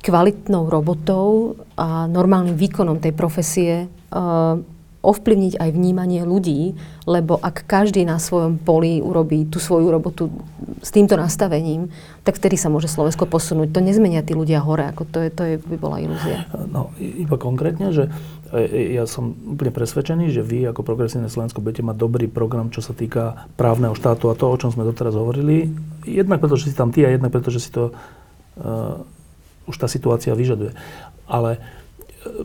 kvalitnou 0.05 0.69
robotou 0.69 1.57
a 1.73 2.05
normálnym 2.05 2.53
výkonom 2.53 3.01
tej 3.01 3.17
profesie 3.17 3.89
uh, 4.13 4.61
ovplyvniť 5.07 5.61
aj 5.61 5.69
vnímanie 5.71 6.27
ľudí, 6.27 6.75
lebo 7.07 7.39
ak 7.39 7.63
každý 7.63 8.03
na 8.03 8.19
svojom 8.19 8.59
poli 8.59 8.99
urobí 8.99 9.47
tú 9.47 9.61
svoju 9.61 9.87
robotu 9.87 10.27
s 10.83 10.91
týmto 10.91 11.15
nastavením, 11.15 11.87
tak 12.27 12.35
vtedy 12.35 12.59
sa 12.59 12.67
môže 12.67 12.91
Slovensko 12.91 13.23
posunúť. 13.23 13.71
To 13.71 13.79
nezmenia 13.79 14.19
tí 14.19 14.35
ľudia 14.35 14.59
hore, 14.59 14.89
ako 14.91 15.07
to, 15.07 15.17
je, 15.23 15.29
to 15.31 15.43
je, 15.47 15.55
by 15.63 15.77
bola 15.79 16.03
ilúzia. 16.03 16.43
No, 16.67 16.91
iba 16.99 17.39
konkrétne, 17.39 17.95
že 17.95 18.11
ja 18.71 19.03
som 19.03 19.35
úplne 19.55 19.75
presvedčený, 19.75 20.31
že 20.31 20.39
vy 20.39 20.71
ako 20.71 20.87
Progresívne 20.87 21.27
Slovensko 21.27 21.59
budete 21.59 21.83
mať 21.83 21.99
dobrý 21.99 22.27
program, 22.31 22.71
čo 22.71 22.79
sa 22.79 22.95
týka 22.95 23.47
právneho 23.59 23.91
štátu 23.91 24.31
a 24.31 24.37
to, 24.39 24.47
o 24.47 24.59
čom 24.59 24.71
sme 24.71 24.87
doteraz 24.87 25.15
hovorili. 25.19 25.67
Jednak 26.07 26.39
preto, 26.39 26.55
že 26.55 26.71
si 26.71 26.75
tam 26.77 26.95
ty 26.95 27.03
a 27.03 27.11
jednak 27.11 27.35
preto, 27.35 27.51
že 27.51 27.59
si 27.59 27.69
to 27.75 27.91
uh, 27.91 29.03
už 29.67 29.75
tá 29.75 29.91
situácia 29.91 30.31
vyžaduje. 30.31 30.71
Ale 31.27 31.59
uh, 31.59 31.61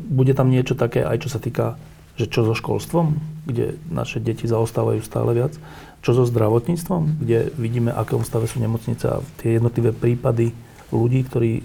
bude 0.03 0.35
tam 0.35 0.51
niečo 0.51 0.75
také 0.75 1.07
aj 1.07 1.23
čo 1.23 1.31
sa 1.31 1.39
týka 1.39 1.79
že 2.13 2.29
čo 2.29 2.45
so 2.45 2.53
školstvom, 2.53 3.17
kde 3.49 3.81
naše 3.89 4.21
deti 4.21 4.45
zaostávajú 4.45 5.01
stále 5.01 5.33
viac, 5.33 5.57
čo 6.05 6.13
so 6.13 6.29
zdravotníctvom, 6.29 7.25
kde 7.25 7.49
vidíme, 7.57 7.89
akom 7.89 8.21
stave 8.27 8.51
sú 8.51 8.61
nemocnice 8.61 9.07
a 9.09 9.25
tie 9.41 9.57
jednotlivé 9.57 9.97
prípady 9.97 10.53
ľudí, 10.93 11.25
ktorí, 11.25 11.65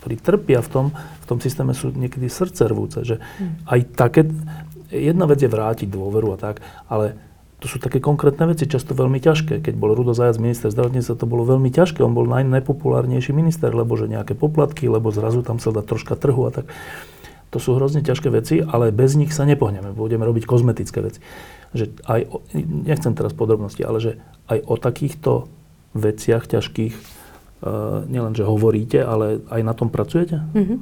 ktorí 0.00 0.16
trpia 0.16 0.64
v 0.64 0.68
tom, 0.72 0.86
v 0.96 1.26
tom 1.28 1.38
systéme 1.38 1.76
sú 1.76 1.92
niekedy 1.92 2.32
srdcervúce. 2.32 3.04
Že 3.04 3.20
mm. 3.20 3.68
aj 3.68 3.80
také, 3.94 4.24
jedna 4.88 5.28
vec 5.28 5.44
je 5.44 5.52
vrátiť 5.52 5.88
dôveru 5.92 6.34
a 6.34 6.38
tak, 6.40 6.64
ale 6.88 7.20
to 7.60 7.68
sú 7.68 7.76
také 7.76 8.00
konkrétne 8.00 8.48
veci, 8.48 8.64
často 8.64 8.96
veľmi 8.96 9.20
ťažké. 9.20 9.60
Keď 9.60 9.74
bol 9.76 9.92
Rudo 9.92 10.16
Zajac 10.16 10.40
minister 10.40 10.72
zdravotníctva, 10.72 11.20
to 11.20 11.28
bolo 11.28 11.44
veľmi 11.44 11.68
ťažké. 11.68 12.00
On 12.00 12.16
bol 12.16 12.24
naj, 12.24 12.48
najpopulárnejší 12.48 13.36
minister, 13.36 13.68
lebo 13.76 14.00
že 14.00 14.08
nejaké 14.08 14.32
poplatky, 14.32 14.88
lebo 14.88 15.12
zrazu 15.12 15.44
tam 15.44 15.60
sa 15.60 15.68
dá 15.68 15.84
troška 15.84 16.16
trhu 16.16 16.48
a 16.48 16.50
tak. 16.56 16.72
To 17.52 17.60
sú 17.60 17.76
hrozne 17.76 18.00
ťažké 18.00 18.32
veci, 18.32 18.64
ale 18.64 18.94
bez 18.94 19.12
nich 19.12 19.36
sa 19.36 19.44
nepohneme. 19.44 19.92
Budeme 19.92 20.24
robiť 20.24 20.48
kozmetické 20.48 21.04
veci. 21.04 21.20
Že 21.76 22.00
aj 22.08 22.20
o, 22.32 22.36
nechcem 22.64 23.12
teraz 23.12 23.36
podrobnosti, 23.36 23.84
ale 23.84 23.98
že 24.00 24.12
aj 24.48 24.58
o 24.64 24.74
takýchto 24.80 25.52
veciach 25.92 26.48
ťažkých 26.48 27.19
nielen, 28.08 28.32
že 28.32 28.44
hovoríte, 28.44 29.04
ale 29.04 29.44
aj 29.52 29.60
na 29.60 29.74
tom 29.76 29.92
pracujete? 29.92 30.40
Mm-hmm. 30.40 30.78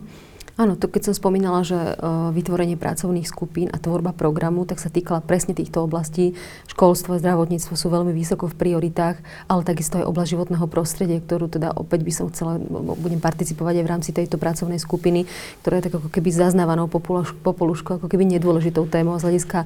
Áno, 0.59 0.75
to 0.75 0.91
keď 0.91 1.07
som 1.07 1.15
spomínala, 1.15 1.63
že 1.63 1.79
uh, 1.79 2.35
vytvorenie 2.35 2.75
pracovných 2.75 3.31
skupín 3.31 3.71
a 3.71 3.79
tvorba 3.79 4.11
programu, 4.11 4.67
tak 4.67 4.83
sa 4.83 4.91
týkala 4.91 5.23
presne 5.23 5.55
týchto 5.55 5.87
oblastí. 5.87 6.35
Školstvo 6.67 7.15
a 7.15 7.23
zdravotníctvo 7.23 7.79
sú 7.79 7.87
veľmi 7.87 8.11
vysoko 8.11 8.51
v 8.51 8.59
prioritách, 8.59 9.23
ale 9.47 9.63
takisto 9.63 10.03
aj 10.03 10.11
oblasť 10.11 10.35
životného 10.35 10.67
prostredia, 10.67 11.23
ktorú 11.23 11.47
teda 11.47 11.79
opäť 11.79 12.03
by 12.03 12.11
som 12.11 12.27
chcela, 12.35 12.59
budem 12.99 13.23
participovať 13.23 13.75
aj 13.79 13.85
v 13.87 13.93
rámci 13.95 14.11
tejto 14.11 14.35
pracovnej 14.35 14.83
skupiny, 14.83 15.31
ktorá 15.63 15.79
je 15.79 15.87
tak 15.87 15.95
ako 16.03 16.11
keby 16.11 16.29
zaznávanou 16.35 16.91
popoluškou, 16.91 18.03
ako 18.03 18.11
keby 18.11 18.27
nedôležitou 18.27 18.91
témou 18.91 19.15
a 19.15 19.23
z 19.23 19.31
hľadiska 19.31 19.63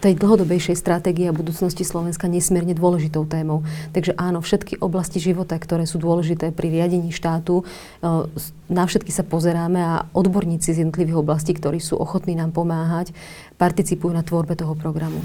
tej 0.00 0.16
dlhodobejšej 0.16 0.72
stratégie 0.72 1.28
a 1.28 1.36
budúcnosti 1.36 1.84
Slovenska 1.84 2.32
nesmierne 2.32 2.72
dôležitou 2.72 3.28
témou. 3.28 3.60
Takže 3.92 4.16
áno, 4.16 4.40
všetky 4.40 4.80
oblasti 4.80 5.20
života, 5.20 5.60
ktoré 5.60 5.84
sú 5.84 6.00
dôležité 6.00 6.48
pri 6.48 6.72
riadení 6.72 7.12
štátu, 7.12 7.60
uh, 8.00 8.24
na 8.70 8.86
všetky 8.86 9.10
sa 9.10 9.26
pozeráme 9.26 9.82
a 9.82 9.94
od 10.14 10.29
odborníci 10.30 10.70
z 10.70 10.86
jednotlivých 10.86 11.18
oblastí, 11.18 11.50
ktorí 11.50 11.82
sú 11.82 11.98
ochotní 11.98 12.38
nám 12.38 12.54
pomáhať, 12.54 13.10
participujú 13.58 14.14
na 14.14 14.22
tvorbe 14.22 14.54
toho 14.54 14.78
programu. 14.78 15.18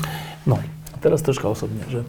No, 0.50 0.58
teraz 1.06 1.22
troška 1.22 1.46
osobne, 1.46 1.86
že 1.94 2.02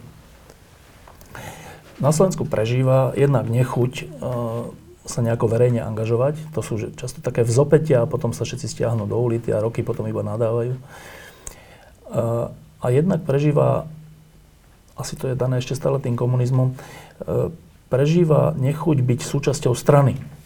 na 2.01 2.09
Slovensku 2.09 2.49
prežíva 2.49 3.13
jednak 3.13 3.45
nechuť 3.45 3.93
uh, 4.01 4.73
sa 5.05 5.19
nejako 5.21 5.45
verejne 5.49 5.81
angažovať. 5.85 6.37
To 6.57 6.61
sú 6.65 6.73
často 6.97 7.21
také 7.21 7.41
vzopetia 7.45 8.03
a 8.03 8.09
potom 8.09 8.33
sa 8.33 8.43
všetci 8.43 8.65
stiahnu 8.65 9.05
do 9.05 9.17
ulity 9.17 9.53
a 9.53 9.61
roky 9.61 9.85
potom 9.85 10.09
iba 10.09 10.25
nadávajú. 10.25 10.73
Uh, 10.77 12.49
a 12.81 12.85
jednak 12.89 13.25
prežíva, 13.25 13.89
asi 14.97 15.17
to 15.17 15.29
je 15.29 15.35
dané 15.37 15.61
ešte 15.61 15.73
stále 15.73 15.97
tým 15.97 16.13
komunizmom, 16.13 16.73
uh, 16.73 17.53
prežíva 17.89 18.53
nechuť 18.57 18.97
byť 19.01 19.19
súčasťou 19.25 19.73
strany. 19.73 20.36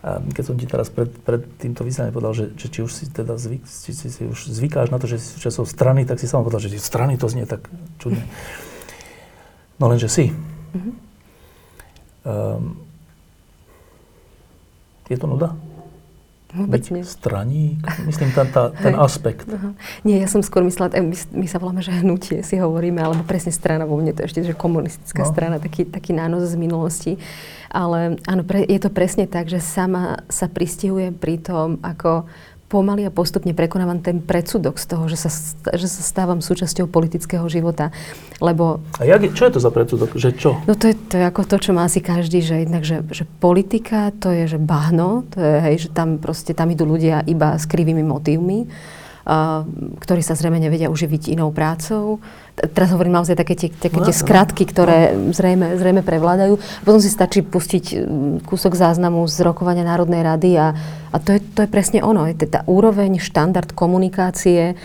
Keď 0.00 0.44
som 0.44 0.56
ti 0.56 0.64
teraz 0.64 0.88
pred, 0.88 1.12
pred 1.12 1.44
týmto 1.60 1.84
vysielaním 1.84 2.16
povedal, 2.16 2.32
že, 2.32 2.46
že 2.56 2.72
či 2.72 2.80
už 2.80 2.88
si 2.88 3.04
teda 3.12 3.36
zvyk, 3.36 3.68
či 3.68 3.92
si, 3.92 4.08
si 4.08 4.22
už 4.24 4.48
zvykáš 4.48 4.88
na 4.88 4.96
to, 4.96 5.04
že 5.04 5.20
si 5.20 5.36
súčasťou 5.36 5.68
strany, 5.68 6.08
tak 6.08 6.16
si 6.16 6.24
sám 6.24 6.40
povedal, 6.40 6.64
že 6.64 6.72
strany 6.80 7.20
to 7.20 7.28
znie 7.28 7.44
tak 7.44 7.68
čudne. 8.00 8.24
No 9.76 9.92
lenže 9.92 10.08
si. 10.08 10.32
Mm-hmm. 10.32 10.94
Um, 12.24 12.80
je 15.12 15.16
to 15.20 15.26
nuda? 15.28 15.52
Vôbec 16.50 16.82
nie. 16.90 17.06
Straník? 17.06 17.78
Myslím, 18.10 18.34
tá, 18.34 18.42
tá, 18.42 18.62
ten 18.74 18.98
aspekt. 18.98 19.46
Aha. 19.46 19.70
Nie, 20.02 20.18
ja 20.18 20.28
som 20.28 20.42
skôr 20.42 20.66
myslela, 20.66 20.90
my, 20.98 21.14
my 21.14 21.46
sa 21.46 21.62
voláme, 21.62 21.78
že 21.78 21.94
hnutie 21.94 22.42
si 22.42 22.58
hovoríme, 22.58 22.98
alebo 22.98 23.22
presne 23.22 23.54
strana 23.54 23.86
vo 23.86 23.94
mne, 23.94 24.10
to 24.10 24.26
je 24.26 24.28
ešte, 24.34 24.40
že 24.50 24.58
komunistická 24.58 25.22
no. 25.22 25.30
strana, 25.30 25.56
taký, 25.62 25.86
taký 25.86 26.10
nános 26.10 26.50
z 26.50 26.58
minulosti. 26.58 27.12
Ale 27.70 28.18
áno, 28.26 28.42
pre, 28.42 28.66
je 28.66 28.82
to 28.82 28.90
presne 28.90 29.30
tak, 29.30 29.46
že 29.46 29.62
sama 29.62 30.26
sa 30.26 30.50
pristihuje 30.50 31.14
pri 31.14 31.38
tom, 31.38 31.78
ako 31.86 32.26
pomaly 32.70 33.02
a 33.02 33.10
postupne 33.10 33.50
prekonávam 33.50 33.98
ten 33.98 34.22
predsudok 34.22 34.78
z 34.78 34.86
toho, 34.86 35.10
že 35.10 35.18
sa, 35.18 35.30
že 35.74 35.90
sa 35.90 36.02
stávam 36.06 36.38
súčasťou 36.38 36.86
politického 36.86 37.42
života. 37.50 37.90
Lebo... 38.38 38.78
A 39.02 39.10
jak, 39.10 39.34
čo 39.34 39.50
je 39.50 39.58
to 39.58 39.60
za 39.60 39.74
predsudok? 39.74 40.14
Že 40.14 40.30
čo? 40.38 40.50
No 40.70 40.78
to 40.78 40.86
je, 40.86 40.94
to 40.94 41.18
je 41.18 41.24
ako 41.26 41.42
to, 41.50 41.56
čo 41.58 41.74
má 41.74 41.90
asi 41.90 41.98
každý, 41.98 42.38
že 42.38 42.62
jednak, 42.62 42.86
že, 42.86 43.02
že 43.10 43.26
politika 43.42 44.14
to 44.14 44.30
je, 44.30 44.46
že 44.46 44.58
bahno, 44.62 45.26
to 45.34 45.42
je, 45.42 45.54
hej, 45.66 45.76
že 45.84 45.88
tam 45.90 46.22
proste, 46.22 46.54
tam 46.54 46.70
idú 46.70 46.86
ľudia 46.86 47.26
iba 47.26 47.58
s 47.58 47.66
krivými 47.66 48.06
motívmi 48.06 48.70
ktorí 50.00 50.24
sa 50.24 50.34
zrejme 50.34 50.58
nevedia 50.58 50.90
uživiť 50.90 51.30
inou 51.30 51.52
prácou. 51.52 52.18
Teraz 52.76 52.92
hovorím 52.92 53.16
naozaj 53.16 53.36
také 53.40 53.56
tie, 53.56 53.72
také 53.72 53.96
tie 53.96 54.12
no, 54.12 54.16
no. 54.16 54.22
skratky, 54.24 54.68
ktoré 54.68 55.16
zrejme, 55.32 55.80
zrejme 55.80 56.02
prevládajú. 56.04 56.60
Potom 56.84 57.00
si 57.00 57.08
stačí 57.08 57.40
pustiť 57.40 58.04
kúsok 58.44 58.76
záznamu 58.76 59.24
z 59.24 59.40
rokovania 59.40 59.86
Národnej 59.86 60.20
rady 60.20 60.50
a, 60.60 60.76
a 61.08 61.16
to, 61.16 61.36
je, 61.36 61.40
to 61.40 61.64
je 61.64 61.68
presne 61.72 62.04
ono. 62.04 62.28
Je 62.28 62.36
tá 62.44 62.66
úroveň, 62.68 63.16
štandard 63.20 63.72
komunikácie, 63.72 64.76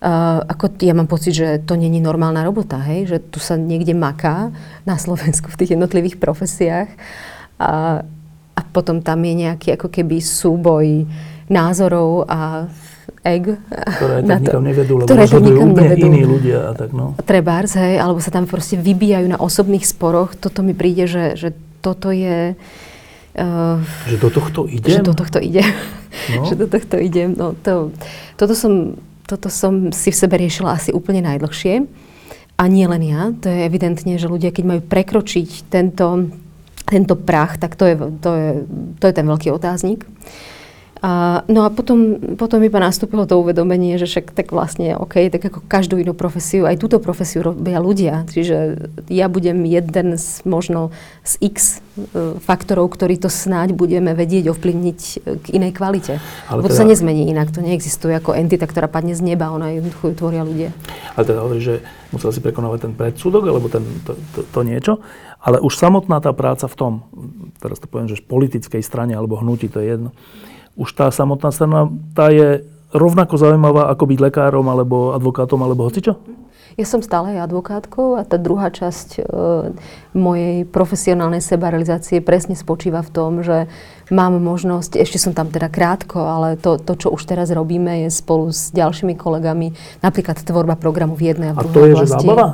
Uh, 0.00 0.40
ako 0.48 0.80
ja 0.80 0.96
mám 0.96 1.04
pocit, 1.04 1.36
že 1.36 1.60
to 1.60 1.76
není 1.76 2.00
normálna 2.00 2.40
robota, 2.40 2.80
hej? 2.80 3.04
že 3.04 3.18
tu 3.20 3.36
sa 3.36 3.60
niekde 3.60 3.92
maká 3.92 4.48
na 4.88 4.96
Slovensku 4.96 5.52
v 5.52 5.60
tých 5.60 5.76
jednotlivých 5.76 6.16
profesiách 6.16 6.88
a, 7.60 8.00
a 8.56 8.60
potom 8.72 9.04
tam 9.04 9.20
je 9.20 9.44
nejaký 9.44 9.76
ako 9.76 9.92
keby 9.92 10.24
súboj 10.24 11.04
názorov 11.52 12.24
a 12.32 12.64
egg. 13.20 13.60
Ktoré 13.68 14.24
tak 14.24 14.40
nikam 14.40 14.64
nevedú, 14.64 14.92
lebo 14.96 15.08
ktoré 15.08 15.24
tak 15.28 15.42
nikam 15.44 15.68
úplne 15.76 15.92
nevedú. 15.92 16.06
iní 16.08 16.22
ľudia. 16.24 16.58
A 16.68 16.70
tak, 16.72 16.90
no. 16.96 17.12
Trebárs, 17.20 17.76
hej, 17.76 18.00
alebo 18.00 18.18
sa 18.24 18.32
tam 18.32 18.48
proste 18.48 18.80
vybijajú 18.80 19.26
na 19.28 19.38
osobných 19.38 19.84
sporoch. 19.84 20.32
Toto 20.36 20.64
mi 20.64 20.72
príde, 20.72 21.04
že, 21.04 21.36
že 21.36 21.48
toto 21.84 22.08
je... 22.12 22.56
Uh, 23.36 23.78
že 24.08 24.18
do 24.18 24.28
tohto 24.32 24.66
idem? 24.66 25.00
Že 25.00 25.02
do 25.06 25.14
tohto 25.14 25.38
idem. 25.38 25.70
No. 26.34 26.42
že 26.48 26.54
do 26.56 26.66
tohto 26.66 26.96
idem. 26.96 27.36
No, 27.36 27.52
to, 27.54 27.92
toto, 28.40 28.56
som, 28.56 28.96
toto 29.28 29.52
som 29.52 29.92
si 29.92 30.10
v 30.10 30.16
sebe 30.16 30.40
riešila 30.40 30.74
asi 30.74 30.90
úplne 30.90 31.20
najdlhšie. 31.22 31.84
A 32.60 32.68
nie 32.68 32.84
len 32.84 33.00
ja. 33.04 33.32
To 33.40 33.48
je 33.48 33.64
evidentne, 33.64 34.20
že 34.20 34.28
ľudia, 34.28 34.52
keď 34.52 34.64
majú 34.64 34.80
prekročiť 34.84 35.72
tento, 35.72 36.28
tento 36.84 37.14
prach, 37.16 37.56
tak 37.56 37.76
to 37.76 37.88
je, 37.88 37.94
to 38.20 38.30
je, 38.36 38.48
to 39.00 39.04
je 39.08 39.14
ten 39.16 39.24
veľký 39.24 39.48
otáznik. 39.54 40.04
A, 41.00 41.40
no 41.48 41.64
a 41.64 41.72
potom, 41.72 42.20
potom 42.36 42.60
iba 42.60 42.76
nastúpilo 42.76 43.24
to 43.24 43.40
uvedomenie, 43.40 43.96
že 43.96 44.04
však 44.04 44.36
tak 44.36 44.52
vlastne 44.52 45.00
OK, 45.00 45.32
tak 45.32 45.40
ako 45.48 45.64
každú 45.64 45.96
inú 45.96 46.12
profesiu, 46.12 46.68
aj 46.68 46.76
túto 46.76 47.00
profesiu 47.00 47.40
robia 47.40 47.80
ľudia. 47.80 48.28
Čiže 48.28 48.56
ja 49.08 49.32
budem 49.32 49.64
jeden 49.64 50.20
z 50.20 50.44
možno 50.44 50.92
z 51.24 51.40
x 51.40 51.80
e, 51.96 52.36
faktorov, 52.44 52.92
ktorý 52.92 53.16
to 53.16 53.32
snáď 53.32 53.72
budeme 53.72 54.12
vedieť 54.12 54.52
ovplyvniť 54.52 55.00
k 55.40 55.46
inej 55.56 55.72
kvalite. 55.72 56.20
Ale 56.52 56.60
Lebo 56.60 56.68
to 56.68 56.76
teda, 56.76 56.84
sa 56.84 56.90
nezmení 56.92 57.32
inak. 57.32 57.48
To 57.56 57.64
neexistuje 57.64 58.12
ako 58.12 58.36
entita, 58.36 58.68
ktorá 58.68 58.84
padne 58.84 59.16
z 59.16 59.24
neba. 59.24 59.48
Ona 59.56 59.72
jednoducho 59.80 60.12
ju 60.12 60.14
tvoria 60.20 60.44
ľudia. 60.44 60.76
Ale 61.16 61.24
teda 61.24 61.40
hovorí, 61.40 61.64
že 61.64 61.80
musel 62.12 62.28
si 62.28 62.44
prekonávať 62.44 62.90
ten 62.90 62.92
predsudok, 62.92 63.48
alebo 63.48 63.72
ten, 63.72 63.88
to, 64.04 64.12
to, 64.36 64.40
to 64.44 64.60
niečo. 64.68 65.00
Ale 65.40 65.64
už 65.64 65.80
samotná 65.80 66.20
tá 66.20 66.36
práca 66.36 66.68
v 66.68 66.76
tom, 66.76 66.92
teraz 67.56 67.80
to 67.80 67.88
poviem, 67.88 68.12
že 68.12 68.20
v 68.20 68.28
politickej 68.28 68.84
strane 68.84 69.16
alebo 69.16 69.40
hnutí, 69.40 69.72
to 69.72 69.80
je 69.80 69.96
jedno, 69.96 70.12
už 70.78 70.88
tá 70.94 71.10
samotná 71.10 71.50
strana, 71.50 71.90
tá 72.14 72.30
je 72.30 72.66
rovnako 72.90 73.38
zaujímavá 73.38 73.90
ako 73.90 74.04
byť 74.10 74.18
lekárom 74.18 74.66
alebo 74.66 75.14
advokátom 75.14 75.62
alebo 75.62 75.86
hocičo? 75.86 76.18
Ja 76.78 76.86
som 76.86 77.02
stále 77.02 77.34
advokátkou 77.34 78.14
a 78.14 78.22
tá 78.22 78.38
druhá 78.38 78.70
časť 78.70 79.08
e, 79.18 79.22
mojej 80.14 80.64
profesionálnej 80.70 81.42
sebarealizácie 81.42 82.22
presne 82.22 82.54
spočíva 82.54 83.02
v 83.02 83.10
tom, 83.10 83.32
že 83.42 83.66
mám 84.08 84.38
možnosť, 84.38 84.96
ešte 84.96 85.18
som 85.18 85.34
tam 85.34 85.50
teda 85.50 85.66
krátko, 85.66 86.22
ale 86.22 86.54
to, 86.54 86.78
to 86.78 86.94
čo 86.94 87.10
už 87.10 87.26
teraz 87.26 87.50
robíme, 87.50 88.06
je 88.06 88.08
spolu 88.14 88.54
s 88.54 88.70
ďalšími 88.70 89.18
kolegami 89.18 89.74
napríklad 89.98 90.38
tvorba 90.46 90.78
programu 90.78 91.18
v 91.18 91.34
jednej 91.34 91.50
a 91.52 91.58
v 91.58 91.68
druhej 91.68 91.68
A 91.68 91.74
to 91.74 91.80
je, 91.82 91.94
oblasti. 91.94 92.06
že 92.06 92.14
zábava? 92.14 92.46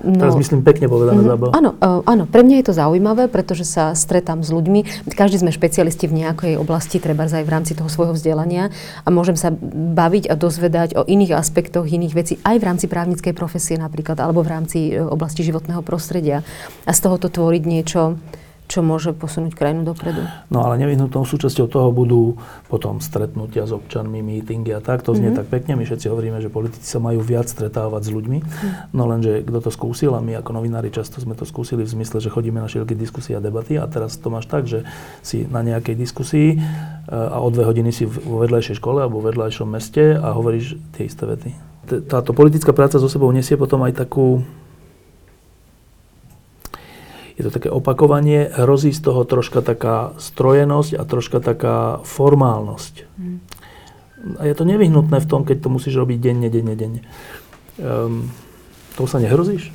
No, 0.00 0.16
Teraz 0.16 0.36
myslím 0.36 0.64
pekne 0.64 0.88
povedané 0.88 1.20
mm, 1.20 1.28
zábava. 1.28 1.52
Áno, 1.52 1.76
uh, 1.76 2.00
áno, 2.08 2.24
pre 2.24 2.40
mňa 2.40 2.64
je 2.64 2.66
to 2.72 2.74
zaujímavé, 2.74 3.28
pretože 3.28 3.68
sa 3.68 3.92
stretám 3.92 4.40
s 4.40 4.48
ľuďmi. 4.48 5.08
Každý 5.12 5.44
sme 5.44 5.52
špecialisti 5.52 6.08
v 6.08 6.24
nejakej 6.24 6.54
oblasti, 6.56 6.96
treba 6.96 7.28
aj 7.28 7.44
v 7.44 7.52
rámci 7.52 7.72
toho 7.76 7.92
svojho 7.92 8.16
vzdelania 8.16 8.72
a 9.04 9.08
môžem 9.12 9.36
sa 9.36 9.52
baviť 9.52 10.32
a 10.32 10.34
dozvedať 10.40 10.96
o 10.96 11.04
iných 11.04 11.36
aspektoch, 11.36 11.84
iných 11.84 12.14
vecí, 12.16 12.34
aj 12.40 12.56
v 12.56 12.64
rámci 12.64 12.86
právnickej 12.88 13.36
profesie 13.36 13.76
napríklad, 13.76 14.16
alebo 14.18 14.40
v 14.40 14.50
rámci 14.50 14.78
e, 14.90 15.04
oblasti 15.04 15.44
životného 15.44 15.84
prostredia. 15.84 16.40
A 16.88 16.96
z 16.96 17.00
tohoto 17.04 17.28
tvoriť 17.28 17.62
niečo, 17.68 18.16
čo 18.70 18.86
môže 18.86 19.10
posunúť 19.10 19.58
krajinu 19.58 19.82
dopredu. 19.82 20.22
No 20.46 20.62
ale 20.62 20.78
nevyhnutnou 20.78 21.26
súčasťou 21.26 21.66
toho 21.66 21.90
budú 21.90 22.38
potom 22.70 23.02
stretnutia 23.02 23.66
s 23.66 23.74
občanmi, 23.74 24.22
mítingy 24.22 24.70
a 24.70 24.78
tak. 24.78 25.02
To 25.02 25.10
znie 25.10 25.34
mm-hmm. 25.34 25.38
tak 25.42 25.46
pekne. 25.50 25.74
My 25.74 25.82
všetci 25.82 26.06
hovoríme, 26.06 26.38
že 26.38 26.46
politici 26.46 26.86
sa 26.86 27.02
majú 27.02 27.18
viac 27.18 27.50
stretávať 27.50 28.06
s 28.06 28.10
ľuďmi. 28.14 28.38
Mm. 28.38 28.70
No 28.94 29.10
lenže 29.10 29.42
kto 29.42 29.58
to 29.58 29.70
skúsil, 29.74 30.14
a 30.14 30.22
my 30.22 30.38
ako 30.38 30.54
novinári 30.54 30.94
často 30.94 31.18
sme 31.18 31.34
to 31.34 31.42
skúsili 31.42 31.82
v 31.82 31.90
zmysle, 31.90 32.22
že 32.22 32.30
chodíme 32.30 32.62
na 32.62 32.70
všetky 32.70 32.94
diskusie 32.94 33.34
a 33.34 33.42
debaty 33.42 33.74
a 33.74 33.90
teraz 33.90 34.14
to 34.14 34.30
máš 34.30 34.46
tak, 34.46 34.70
že 34.70 34.86
si 35.26 35.50
na 35.50 35.66
nejakej 35.66 35.98
diskusii 35.98 36.54
e, 36.54 36.56
a 37.10 37.42
o 37.42 37.48
dve 37.50 37.66
hodiny 37.66 37.90
si 37.90 38.06
vo 38.06 38.46
vedľajšej 38.46 38.78
škole 38.78 39.02
alebo 39.02 39.18
v 39.18 39.34
vedľajšom 39.34 39.66
meste 39.66 40.14
a 40.14 40.30
hovoríš 40.30 40.78
tie 40.94 41.10
isté 41.10 41.26
vety. 41.26 41.50
Táto 42.06 42.30
politická 42.30 42.70
práca 42.70 43.02
so 43.02 43.10
sebou 43.10 43.26
nesie 43.34 43.58
potom 43.58 43.82
aj 43.82 43.98
takú 43.98 44.46
je 47.40 47.48
to 47.48 47.56
také 47.56 47.72
opakovanie, 47.72 48.52
hrozí 48.52 48.92
z 48.92 49.00
toho 49.00 49.24
troška 49.24 49.64
taká 49.64 50.12
strojenosť 50.20 51.00
a 51.00 51.02
troška 51.08 51.40
taká 51.40 52.04
formálnosť. 52.04 53.08
A 54.36 54.42
je 54.44 54.52
to 54.52 54.68
nevyhnutné 54.68 55.16
v 55.16 55.28
tom, 55.28 55.48
keď 55.48 55.64
to 55.64 55.72
musíš 55.72 55.96
robiť 55.96 56.20
denne, 56.20 56.52
denne, 56.52 56.76
denne. 56.76 57.00
Um, 57.80 58.28
To 59.00 59.08
sa 59.08 59.16
nehrozíš? 59.16 59.72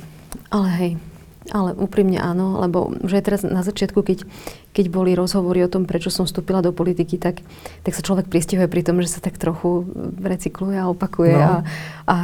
Ale 0.54 0.68
hej, 0.78 0.92
ale 1.50 1.74
úprimne 1.76 2.18
áno, 2.18 2.58
lebo 2.62 2.94
že 3.06 3.22
teraz 3.22 3.46
na 3.46 3.62
začiatku, 3.62 4.02
keď, 4.02 4.26
keď 4.74 4.86
boli 4.90 5.14
rozhovory 5.14 5.62
o 5.62 5.70
tom, 5.70 5.86
prečo 5.86 6.10
som 6.10 6.26
vstúpila 6.26 6.62
do 6.62 6.74
politiky, 6.74 7.18
tak, 7.18 7.42
tak 7.86 7.92
sa 7.94 8.02
človek 8.02 8.26
pristihuje 8.26 8.66
pri 8.66 8.82
tom, 8.82 8.98
že 9.02 9.10
sa 9.12 9.20
tak 9.22 9.38
trochu 9.38 9.86
recykluje 10.18 10.76
a 10.78 10.90
opakuje. 10.90 11.34
No. 11.34 11.42
A, 11.42 11.52
a, 12.06 12.16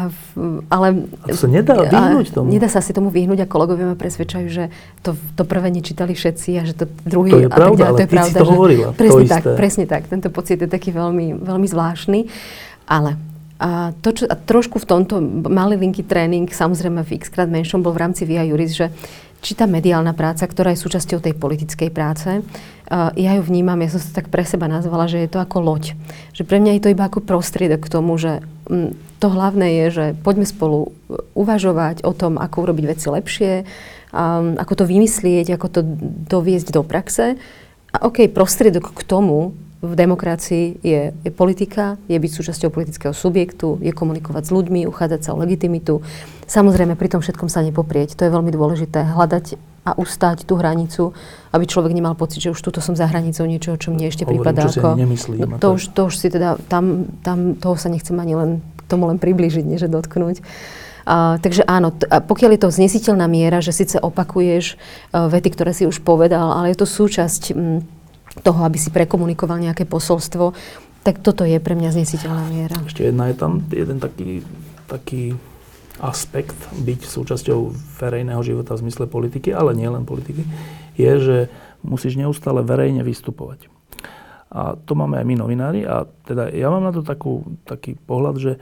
ale, 0.70 0.86
a 1.22 1.26
to 1.30 1.38
sa 1.38 1.48
nedá 1.50 1.74
vyhnúť 1.82 2.28
tomu. 2.34 2.46
Nedá 2.50 2.68
sa 2.70 2.82
si 2.82 2.90
tomu 2.90 3.10
vyhnúť 3.10 3.42
a 3.42 3.50
kolegovia 3.50 3.90
ma 3.90 3.96
presvedčajú, 3.98 4.46
že 4.50 4.64
to, 5.06 5.14
to 5.38 5.42
prvé 5.46 5.70
nečítali 5.70 6.14
všetci 6.14 6.50
a 6.58 6.62
že 6.66 6.74
to 6.74 6.84
druhý... 7.06 7.30
To 7.34 7.40
je 7.42 7.50
a 7.50 7.54
pravda, 7.54 7.70
tak 7.70 7.82
ďalej, 7.82 7.98
to 7.98 8.02
je 8.02 8.10
pravda, 8.10 8.38
to 8.38 8.46
hovorila. 8.46 8.88
Presne 8.94 9.24
to 9.24 9.30
tak, 9.30 9.42
isté. 9.42 9.56
presne 9.58 9.84
tak. 9.88 10.02
Tento 10.10 10.28
pocit 10.30 10.58
je 10.60 10.68
taký 10.68 10.90
veľmi, 10.94 11.40
veľmi 11.42 11.66
zvláštny. 11.66 12.20
Ale 12.86 13.16
a, 13.62 13.94
to, 14.02 14.10
čo, 14.10 14.24
a 14.26 14.34
trošku 14.34 14.82
v 14.82 14.88
tomto 14.90 15.22
malý 15.46 15.78
linky 15.78 16.02
tréning, 16.02 16.50
samozrejme 16.50 17.06
v 17.06 17.22
x 17.22 17.30
krát 17.30 17.46
menšom, 17.46 17.78
bol 17.78 17.94
v 17.94 18.02
rámci 18.02 18.26
Via 18.26 18.42
Juris, 18.42 18.74
že 18.74 18.90
či 19.38 19.54
tá 19.54 19.70
mediálna 19.70 20.14
práca, 20.18 20.42
ktorá 20.46 20.74
je 20.74 20.82
súčasťou 20.82 21.22
tej 21.22 21.38
politickej 21.38 21.90
práce, 21.94 22.30
uh, 22.42 23.10
ja 23.14 23.38
ju 23.38 23.42
vnímam, 23.42 23.78
ja 23.78 23.90
som 23.90 24.02
sa 24.02 24.18
tak 24.18 24.34
pre 24.34 24.42
seba 24.42 24.66
nazvala, 24.66 25.06
že 25.06 25.22
je 25.22 25.30
to 25.30 25.38
ako 25.38 25.62
loď. 25.62 25.94
Že 26.34 26.42
pre 26.46 26.58
mňa 26.58 26.78
je 26.78 26.82
to 26.82 26.92
iba 26.94 27.06
ako 27.06 27.22
prostriedok 27.22 27.86
k 27.86 27.92
tomu, 27.92 28.18
že 28.18 28.42
um, 28.66 28.94
to 29.22 29.26
hlavné 29.30 29.82
je, 29.82 29.86
že 29.94 30.06
poďme 30.26 30.46
spolu 30.46 30.90
uvažovať 31.38 32.02
o 32.02 32.10
tom, 32.14 32.42
ako 32.42 32.66
urobiť 32.66 32.84
veci 32.86 33.06
lepšie, 33.10 33.52
um, 34.10 34.58
ako 34.58 34.82
to 34.82 34.84
vymyslieť, 34.90 35.54
ako 35.54 35.66
to 35.70 35.80
doviesť 36.26 36.74
do 36.74 36.82
praxe. 36.82 37.38
A 37.94 38.10
OK, 38.10 38.26
prostriedok 38.26 38.90
k 38.90 39.02
tomu 39.06 39.54
v 39.82 39.92
demokracii 39.98 40.78
je, 40.78 41.10
je 41.10 41.30
politika, 41.34 41.98
je 42.06 42.14
byť 42.14 42.30
súčasťou 42.30 42.70
politického 42.70 43.10
subjektu, 43.10 43.82
je 43.82 43.90
komunikovať 43.90 44.46
s 44.46 44.54
ľuďmi, 44.54 44.86
uchádzať 44.86 45.20
sa 45.26 45.30
o 45.34 45.42
legitimitu. 45.42 46.06
Samozrejme, 46.46 46.94
pri 46.94 47.10
tom 47.10 47.20
všetkom 47.20 47.50
sa 47.50 47.66
nepoprieť. 47.66 48.14
To 48.14 48.22
je 48.22 48.30
veľmi 48.30 48.54
dôležité. 48.54 49.02
Hľadať 49.02 49.58
a 49.82 49.98
ustať 49.98 50.46
tú 50.46 50.54
hranicu, 50.54 51.10
aby 51.50 51.66
človek 51.66 51.90
nemal 51.90 52.14
pocit, 52.14 52.38
že 52.38 52.54
už 52.54 52.62
tuto 52.62 52.78
som 52.78 52.94
za 52.94 53.10
hranicou 53.10 53.42
niečoho, 53.42 53.74
čo 53.74 53.90
mne 53.90 54.06
ešte 54.06 54.22
prípada 54.22 54.70
ako... 54.70 54.94
Nemyslím, 54.94 55.42
no, 55.42 55.58
to, 55.58 55.74
už, 55.74 55.90
to 55.90 56.06
už 56.06 56.14
si 56.14 56.30
teda, 56.30 56.54
tam, 56.70 57.10
tam 57.26 57.58
toho 57.58 57.74
sa 57.74 57.90
nechcem 57.90 58.14
ani 58.14 58.38
len 58.38 58.50
tomu 58.86 59.10
len 59.10 59.18
priblížiť, 59.18 59.66
než 59.66 59.90
dotknúť. 59.90 60.38
Uh, 61.02 61.34
takže 61.42 61.66
áno, 61.66 61.90
t- 61.90 62.06
a 62.06 62.22
pokiaľ 62.22 62.54
je 62.54 62.60
to 62.62 62.70
znesiteľná 62.70 63.26
miera, 63.26 63.58
že 63.58 63.74
síce 63.74 63.98
opakuješ 63.98 64.78
uh, 64.78 65.26
vety, 65.26 65.50
ktoré 65.50 65.74
si 65.74 65.82
už 65.82 65.98
povedal, 66.06 66.54
ale 66.54 66.70
je 66.70 66.78
to 66.78 66.86
súčasť 66.86 67.42
m, 67.50 67.82
toho, 68.40 68.64
aby 68.64 68.80
si 68.80 68.88
prekomunikoval 68.88 69.60
nejaké 69.60 69.84
posolstvo, 69.84 70.56
tak 71.04 71.20
toto 71.20 71.44
je 71.44 71.60
pre 71.60 71.76
mňa 71.76 71.92
znesiteľná 71.92 72.44
miera. 72.48 72.76
Ešte 72.88 73.04
jedna 73.12 73.28
je 73.28 73.36
tam 73.36 73.60
jeden 73.68 73.98
taký, 74.00 74.40
taký 74.88 75.36
aspekt 76.00 76.56
byť 76.72 77.00
súčasťou 77.04 77.74
verejného 78.00 78.40
života 78.40 78.72
v 78.78 78.88
zmysle 78.88 79.04
politiky, 79.10 79.52
ale 79.52 79.76
nie 79.76 79.90
len 79.90 80.08
politiky, 80.08 80.46
je, 80.96 81.12
že 81.20 81.36
musíš 81.84 82.16
neustále 82.16 82.64
verejne 82.64 83.04
vystupovať. 83.04 83.68
A 84.52 84.76
to 84.76 84.92
máme 84.96 85.16
aj 85.16 85.26
my 85.26 85.34
novinári 85.36 85.80
a 85.84 86.04
teda 86.28 86.52
ja 86.52 86.68
mám 86.68 86.84
na 86.84 86.92
to 86.92 87.00
takú, 87.00 87.44
taký 87.64 87.96
pohľad, 87.96 88.36
že 88.36 88.52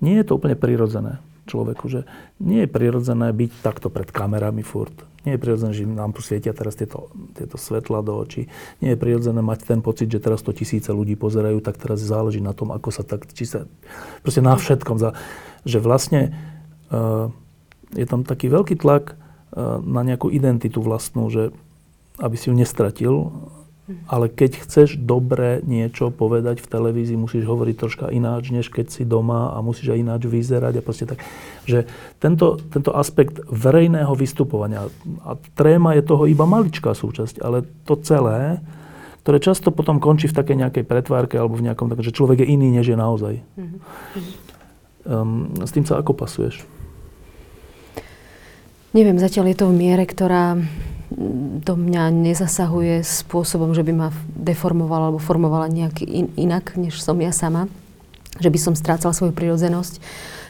nie 0.00 0.18
je 0.18 0.26
to 0.26 0.38
úplne 0.38 0.56
prirodzené 0.56 1.18
človeku, 1.50 1.90
že 1.90 2.06
nie 2.38 2.62
je 2.62 2.68
prirodzené 2.70 3.34
byť 3.34 3.50
takto 3.66 3.90
pred 3.90 4.06
kamerami 4.06 4.62
furt. 4.62 4.94
Nie 5.26 5.36
je 5.36 5.42
prirodzené, 5.42 5.72
že 5.76 5.84
nám 5.84 6.16
tu 6.16 6.24
svietia 6.24 6.56
teraz 6.56 6.78
tieto, 6.78 7.12
tieto 7.36 7.60
svetla 7.60 8.00
do 8.00 8.16
očí. 8.16 8.48
Nie 8.80 8.96
je 8.96 9.02
prirodzené 9.02 9.44
mať 9.44 9.68
ten 9.68 9.84
pocit, 9.84 10.08
že 10.08 10.22
teraz 10.22 10.40
to 10.40 10.56
tisíce 10.56 10.88
ľudí 10.88 11.18
pozerajú, 11.18 11.60
tak 11.60 11.76
teraz 11.76 12.00
záleží 12.00 12.40
na 12.40 12.56
tom, 12.56 12.72
ako 12.72 12.88
sa 12.88 13.04
tak, 13.04 13.28
či 13.34 13.44
sa, 13.44 13.68
proste 14.24 14.40
na 14.40 14.56
všetkom. 14.56 14.96
Že 15.68 15.78
vlastne 15.84 16.32
uh, 16.88 17.28
je 17.92 18.06
tam 18.08 18.24
taký 18.24 18.48
veľký 18.48 18.80
tlak 18.80 19.12
uh, 19.12 19.82
na 19.84 20.00
nejakú 20.08 20.32
identitu 20.32 20.80
vlastnú, 20.80 21.28
že 21.28 21.52
aby 22.16 22.36
si 22.40 22.48
ju 22.48 22.56
nestratil, 22.56 23.28
ale 24.06 24.26
keď 24.30 24.62
chceš 24.66 24.98
dobre 25.00 25.62
niečo 25.66 26.10
povedať 26.10 26.62
v 26.62 26.70
televízii, 26.70 27.18
musíš 27.18 27.46
hovoriť 27.46 27.74
troška 27.76 28.06
ináč, 28.10 28.54
než 28.54 28.70
keď 28.70 28.86
si 28.90 29.02
doma 29.06 29.54
a 29.54 29.58
musíš 29.64 29.94
aj 29.94 29.98
ináč 29.98 30.22
vyzerať 30.26 30.78
a 30.78 30.82
proste 30.84 31.06
tak. 31.10 31.22
Že 31.66 31.86
tento, 32.18 32.58
tento 32.70 32.90
aspekt 32.94 33.42
verejného 33.46 34.12
vystupovania, 34.14 34.86
a 35.26 35.38
tréma 35.54 35.98
je 35.98 36.02
toho 36.06 36.24
iba 36.26 36.46
maličká 36.46 36.94
súčasť, 36.94 37.42
ale 37.42 37.66
to 37.86 37.98
celé, 38.00 38.62
ktoré 39.20 39.36
často 39.38 39.68
potom 39.68 40.00
končí 40.00 40.26
v 40.26 40.36
takej 40.36 40.56
nejakej 40.56 40.84
pretvárke 40.88 41.36
alebo 41.36 41.56
v 41.56 41.68
nejakom 41.68 41.92
takom, 41.92 42.04
že 42.04 42.16
človek 42.16 42.42
je 42.42 42.50
iný, 42.56 42.72
než 42.72 42.88
je 42.88 42.96
naozaj. 42.96 43.34
Um, 45.04 45.52
s 45.60 45.70
tým 45.72 45.84
sa 45.84 46.00
ako 46.00 46.16
pasuješ? 46.16 46.64
Neviem, 48.90 49.22
zatiaľ 49.22 49.54
je 49.54 49.56
to 49.60 49.70
v 49.70 49.78
miere, 49.78 50.02
ktorá 50.02 50.58
do 51.60 51.74
mňa 51.74 52.14
nezasahuje 52.14 53.02
spôsobom, 53.02 53.74
že 53.74 53.82
by 53.82 53.92
ma 53.92 54.08
deformovala 54.30 55.10
alebo 55.10 55.18
formovala 55.18 55.66
nejak 55.66 56.06
in, 56.06 56.30
inak, 56.38 56.78
než 56.78 57.02
som 57.02 57.18
ja 57.18 57.34
sama. 57.34 57.66
Že 58.38 58.50
by 58.54 58.58
som 58.62 58.74
strácala 58.78 59.10
svoju 59.10 59.34
prirodzenosť. 59.34 59.98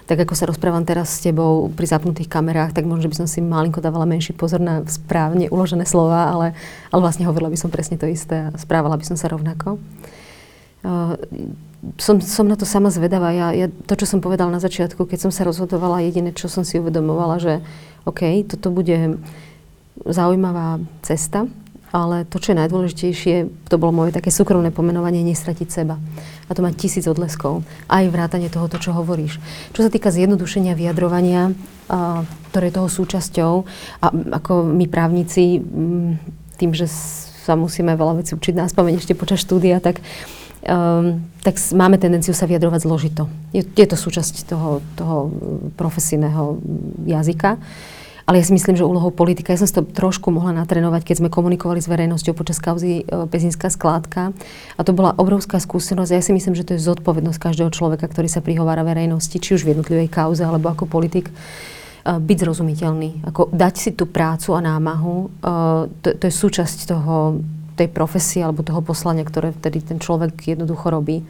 Tak 0.05 0.27
ako 0.27 0.35
sa 0.37 0.45
rozprávam 0.51 0.85
teraz 0.85 1.17
s 1.17 1.25
tebou 1.25 1.71
pri 1.73 1.87
zapnutých 1.87 2.29
kamerách, 2.29 2.75
tak 2.75 2.85
možno 2.85 3.09
by 3.09 3.25
som 3.25 3.27
si 3.31 3.41
malinko 3.41 3.81
dávala 3.81 4.05
menší 4.05 4.35
pozor 4.37 4.61
na 4.61 4.83
správne 4.85 5.49
uložené 5.49 5.87
slova, 5.87 6.29
ale, 6.29 6.53
ale 6.91 7.01
vlastne 7.01 7.25
hovorila 7.31 7.49
by 7.49 7.59
som 7.59 7.71
presne 7.71 7.97
to 7.97 8.11
isté 8.11 8.51
a 8.51 8.59
správala 8.59 8.99
by 8.99 9.07
som 9.07 9.17
sa 9.17 9.31
rovnako. 9.31 9.79
Uh, 10.83 11.15
som, 11.97 12.21
som 12.21 12.45
na 12.45 12.59
to 12.61 12.69
sama 12.69 12.93
zvedavá. 12.93 13.33
Ja, 13.33 13.57
ja, 13.57 13.73
to, 13.89 13.97
čo 13.97 14.05
som 14.05 14.21
povedala 14.21 14.53
na 14.53 14.61
začiatku, 14.61 15.09
keď 15.09 15.29
som 15.29 15.33
sa 15.33 15.49
rozhodovala, 15.49 16.05
jediné, 16.05 16.37
čo 16.37 16.53
som 16.53 16.61
si 16.67 16.77
uvedomovala, 16.77 17.41
že 17.41 17.65
OK, 18.05 18.45
toto 18.45 18.69
bude 18.69 19.17
zaujímavá 20.07 20.81
cesta, 21.03 21.47
ale 21.91 22.23
to, 22.23 22.39
čo 22.39 22.55
je 22.55 22.61
najdôležitejšie, 22.63 23.37
to 23.67 23.77
bolo 23.77 23.91
moje 23.91 24.15
také 24.15 24.31
súkromné 24.31 24.71
pomenovanie, 24.71 25.27
nestratiť 25.27 25.69
seba. 25.69 25.99
A 26.47 26.51
to 26.55 26.63
má 26.63 26.71
tisíc 26.71 27.03
odleskov. 27.11 27.67
Aj 27.91 28.07
vrátanie 28.07 28.47
tohoto, 28.47 28.79
čo 28.79 28.95
hovoríš. 28.95 29.43
Čo 29.75 29.87
sa 29.87 29.91
týka 29.91 30.15
zjednodušenia 30.15 30.79
vyjadrovania, 30.79 31.51
a, 31.91 32.23
ktoré 32.51 32.71
je 32.71 32.77
toho 32.79 32.89
súčasťou, 32.91 33.53
a 34.03 34.07
ako 34.39 34.71
my 34.71 34.87
právnici, 34.87 35.59
tým, 36.63 36.71
že 36.71 36.87
sa 37.41 37.59
musíme 37.59 37.91
veľa 37.99 38.23
vecí 38.23 38.39
učiť 38.39 38.55
na 38.55 38.71
spomeň 38.71 39.03
ešte 39.03 39.19
počas 39.19 39.43
štúdia, 39.43 39.83
tak, 39.83 39.99
um, 40.63 41.19
tak 41.43 41.59
máme 41.75 41.99
tendenciu 41.99 42.37
sa 42.37 42.47
vyjadrovať 42.47 42.87
zložito. 42.87 43.27
Je, 43.51 43.67
je 43.67 43.87
to 43.89 43.99
súčasť 43.99 44.47
toho, 44.47 44.79
toho 44.95 45.17
profesijného 45.75 46.63
jazyka. 47.03 47.59
Ale 48.31 48.39
ja 48.39 48.47
si 48.47 48.55
myslím, 48.55 48.79
že 48.79 48.87
úlohou 48.87 49.11
politika, 49.11 49.51
ja 49.51 49.59
som 49.59 49.67
si 49.67 49.75
to 49.75 49.83
trošku 49.83 50.31
mohla 50.31 50.55
natrénovať, 50.55 51.03
keď 51.03 51.17
sme 51.19 51.35
komunikovali 51.35 51.83
s 51.83 51.91
verejnosťou 51.91 52.39
počas 52.39 52.63
kauzy 52.63 53.03
e, 53.03 53.27
Pezinská 53.27 53.67
skládka. 53.75 54.31
A 54.79 54.81
to 54.87 54.95
bola 54.95 55.19
obrovská 55.19 55.59
skúsenosť. 55.59 56.15
Ja 56.15 56.23
si 56.23 56.31
myslím, 56.31 56.55
že 56.55 56.63
to 56.63 56.79
je 56.79 56.87
zodpovednosť 56.95 57.51
každého 57.51 57.75
človeka, 57.75 58.07
ktorý 58.07 58.31
sa 58.31 58.39
prihovára 58.39 58.87
verejnosti, 58.87 59.35
či 59.35 59.59
už 59.59 59.67
v 59.67 59.75
jednotlivej 59.75 60.15
kauze, 60.15 60.47
alebo 60.47 60.71
ako 60.71 60.87
politik 60.87 61.27
e, 61.27 61.35
byť 62.07 62.39
zrozumiteľný. 62.39 63.27
Ako 63.35 63.51
dať 63.51 63.75
si 63.75 63.91
tú 63.99 64.07
prácu 64.07 64.55
a 64.55 64.63
námahu, 64.63 65.27
e, 65.27 65.29
to, 65.99 66.15
to 66.15 66.25
je 66.31 66.35
súčasť 66.39 66.87
toho, 66.87 67.43
tej 67.75 67.91
profesie 67.91 68.47
alebo 68.47 68.63
toho 68.63 68.79
poslania, 68.79 69.27
ktoré 69.27 69.51
vtedy 69.59 69.83
ten 69.83 69.99
človek 69.99 70.55
jednoducho 70.55 70.87
robí. 70.87 71.27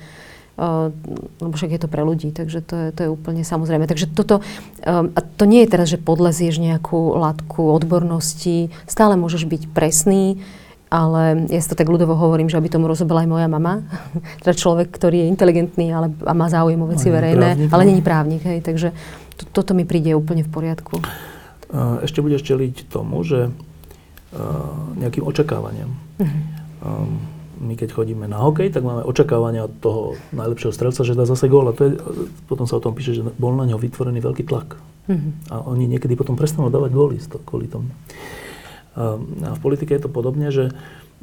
Uh, 0.58 0.92
lebo 1.40 1.56
však 1.56 1.72
je 1.72 1.80
to 1.80 1.88
pre 1.88 2.04
ľudí, 2.04 2.36
takže 2.36 2.60
to 2.60 2.74
je, 2.76 2.88
to 2.92 3.00
je 3.06 3.08
úplne 3.08 3.40
samozrejme. 3.46 3.88
Takže 3.88 4.12
toto, 4.12 4.44
um, 4.84 5.08
a 5.16 5.20
to 5.24 5.48
nie 5.48 5.64
je 5.64 5.72
teraz, 5.72 5.88
že 5.88 5.96
podlezieš 5.96 6.60
nejakú 6.60 7.16
látku 7.16 7.64
odbornosti, 7.64 8.68
stále 8.84 9.16
môžeš 9.16 9.48
byť 9.48 9.62
presný, 9.72 10.36
ale 10.92 11.46
ja 11.48 11.60
si 11.62 11.70
to 11.70 11.78
tak 11.78 11.88
ľudovo 11.88 12.18
hovorím, 12.18 12.50
že 12.50 12.58
aby 12.58 12.68
tomu 12.68 12.90
rozobila 12.90 13.24
aj 13.24 13.30
moja 13.30 13.48
mama, 13.48 13.86
teda 14.44 14.52
človek, 14.52 14.92
ktorý 14.92 15.24
je 15.24 15.30
inteligentný 15.32 15.86
ale, 15.96 16.12
a 16.28 16.32
má 16.36 16.50
záujem 16.52 16.82
o 16.82 16.90
veci 16.90 17.08
verejné, 17.08 17.56
právnik, 17.56 17.70
ale 17.72 17.82
no. 17.82 17.88
není 17.88 18.02
právnik, 18.02 18.42
hej, 18.44 18.60
takže 18.60 18.92
to, 19.40 19.48
toto 19.48 19.72
mi 19.72 19.88
príde 19.88 20.12
úplne 20.12 20.44
v 20.44 20.50
poriadku. 20.52 21.00
Ešte 22.02 22.18
budeš 22.20 22.42
čeliť 22.44 22.90
tomu, 22.90 23.22
že 23.22 23.48
uh, 23.48 23.54
nejakým 24.98 25.22
očakávaniam. 25.22 25.94
Uh-huh. 26.18 26.28
Um, 26.82 27.39
my 27.60 27.76
keď 27.76 27.92
chodíme 27.92 28.24
na 28.24 28.40
hokej, 28.40 28.72
tak 28.72 28.80
máme 28.80 29.04
očakávania 29.04 29.68
od 29.68 29.74
toho 29.84 30.00
najlepšieho 30.32 30.72
strelca, 30.72 31.04
že 31.04 31.12
dá 31.12 31.28
zase 31.28 31.46
gól. 31.46 31.68
A 31.68 31.76
to 31.76 31.92
je, 31.92 31.92
potom 32.48 32.64
sa 32.64 32.80
o 32.80 32.84
tom 32.84 32.96
píše, 32.96 33.20
že 33.20 33.22
bol 33.36 33.52
na 33.52 33.68
ňo 33.68 33.76
vytvorený 33.76 34.24
veľký 34.24 34.48
tlak. 34.48 34.80
Mm-hmm. 35.06 35.52
A 35.52 35.54
oni 35.68 35.84
niekedy 35.84 36.16
potom 36.16 36.40
prestanú 36.40 36.72
dávať 36.72 36.90
góly 36.96 37.16
kvôli 37.44 37.68
tomu. 37.68 37.92
A, 38.96 39.20
a 39.20 39.50
v 39.54 39.60
politike 39.60 39.92
je 39.92 40.08
to 40.08 40.10
podobne, 40.10 40.48
že 40.48 40.72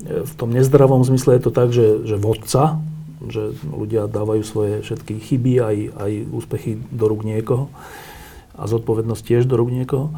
e, 0.05 0.23
v 0.23 0.33
tom 0.37 0.53
nezdravom 0.53 1.01
zmysle 1.01 1.41
je 1.41 1.43
to 1.49 1.51
tak, 1.51 1.73
že, 1.73 2.05
že 2.05 2.15
vodca, 2.21 2.77
že 3.25 3.57
ľudia 3.65 4.05
dávajú 4.05 4.45
svoje 4.45 4.85
všetky 4.85 5.17
chyby, 5.17 5.53
aj, 5.57 5.77
aj 5.97 6.11
úspechy 6.29 6.77
do 6.93 7.09
rúk 7.09 7.25
niekoho 7.25 7.73
a 8.53 8.69
zodpovednosť 8.69 9.23
tiež 9.25 9.43
do 9.49 9.57
rúk 9.57 9.73
niekoho. 9.73 10.13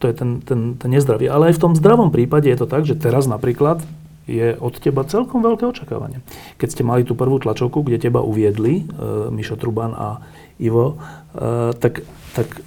To 0.00 0.04
je 0.04 0.14
ten, 0.16 0.44
ten, 0.44 0.76
ten 0.76 0.90
nezdravý. 0.92 1.32
Ale 1.32 1.48
aj 1.48 1.56
v 1.56 1.62
tom 1.64 1.72
zdravom 1.72 2.12
prípade 2.12 2.52
je 2.52 2.58
to 2.60 2.68
tak, 2.68 2.84
že 2.84 3.00
teraz 3.00 3.24
napríklad 3.24 3.80
je 4.26 4.54
od 4.54 4.74
teba 4.78 5.02
celkom 5.02 5.42
veľké 5.42 5.66
očakávanie. 5.66 6.22
Keď 6.58 6.68
ste 6.70 6.82
mali 6.86 7.02
tú 7.02 7.18
prvú 7.18 7.42
tlačovku, 7.42 7.82
kde 7.82 7.98
teba 7.98 8.22
uviedli, 8.22 8.82
e, 8.82 8.94
Mišo 9.34 9.58
Truban 9.58 9.92
a 9.94 10.22
Ivo, 10.62 10.94
e, 11.34 11.74
tak, 11.74 12.06
tak 12.38 12.62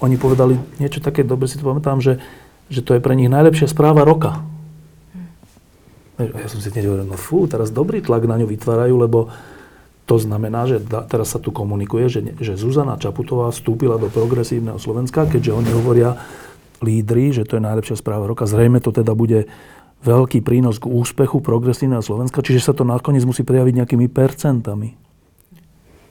oni 0.00 0.16
povedali 0.16 0.54
niečo 0.78 1.02
také, 1.02 1.26
dobre 1.26 1.50
si 1.50 1.58
to 1.58 1.66
pamätám, 1.66 1.98
že, 1.98 2.22
že 2.70 2.80
to 2.86 2.94
je 2.94 3.02
pre 3.02 3.18
nich 3.18 3.28
najlepšia 3.28 3.66
správa 3.66 4.06
roka. 4.06 4.40
Ja 6.20 6.52
som 6.52 6.60
si 6.60 6.68
hneď 6.68 6.84
hovoril, 6.84 7.08
no 7.08 7.16
fú, 7.16 7.48
teraz 7.48 7.72
dobrý 7.72 8.04
tlak 8.04 8.28
na 8.28 8.36
ňu 8.36 8.46
vytvárajú, 8.46 8.94
lebo 9.00 9.32
to 10.04 10.18
znamená, 10.20 10.66
že 10.66 10.82
da, 10.82 11.06
teraz 11.06 11.32
sa 11.32 11.38
tu 11.38 11.54
komunikuje, 11.54 12.10
že, 12.10 12.20
že 12.42 12.58
Zuzana 12.58 12.98
Čaputová 12.98 13.48
vstúpila 13.54 13.96
do 13.96 14.10
progresívneho 14.12 14.76
Slovenska, 14.76 15.24
keďže 15.24 15.54
oni 15.54 15.70
hovoria 15.70 16.18
lídry, 16.82 17.30
že 17.30 17.46
to 17.46 17.56
je 17.56 17.62
najlepšia 17.62 17.96
správa 17.96 18.26
roka. 18.26 18.48
Zrejme 18.48 18.82
to 18.82 18.90
teda 18.90 19.12
bude 19.14 19.46
veľký 20.00 20.40
prínos 20.40 20.80
k 20.80 20.88
úspechu 20.88 21.44
progresívneho 21.44 22.00
Slovenska, 22.00 22.40
čiže 22.40 22.64
sa 22.64 22.72
to 22.72 22.88
nakoniec 22.88 23.24
musí 23.28 23.44
prejaviť 23.44 23.84
nejakými 23.84 24.06
percentami 24.08 24.96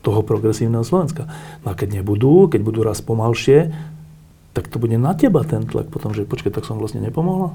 toho 0.05 0.23
progresívneho 0.23 0.85
Slovenska. 0.85 1.27
No 1.65 1.73
a 1.73 1.77
keď 1.77 2.01
nebudú, 2.01 2.47
keď 2.47 2.61
budú 2.63 2.85
raz 2.85 3.03
pomalšie, 3.03 3.73
tak 4.53 4.71
to 4.71 4.79
bude 4.81 4.95
na 4.95 5.13
teba 5.13 5.43
ten 5.43 5.65
tlak 5.65 5.91
potom, 5.91 6.15
že 6.15 6.25
počkaj, 6.25 6.53
tak 6.53 6.65
som 6.65 6.79
vlastne 6.79 7.03
nepomohla. 7.03 7.53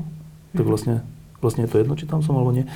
Tak 0.54 0.64
vlastne, 0.66 1.02
vlastne 1.42 1.66
je 1.66 1.70
to 1.70 1.80
jedno, 1.82 1.94
či 1.98 2.06
tam 2.06 2.22
som 2.22 2.38
alebo 2.38 2.54
nie. 2.54 2.66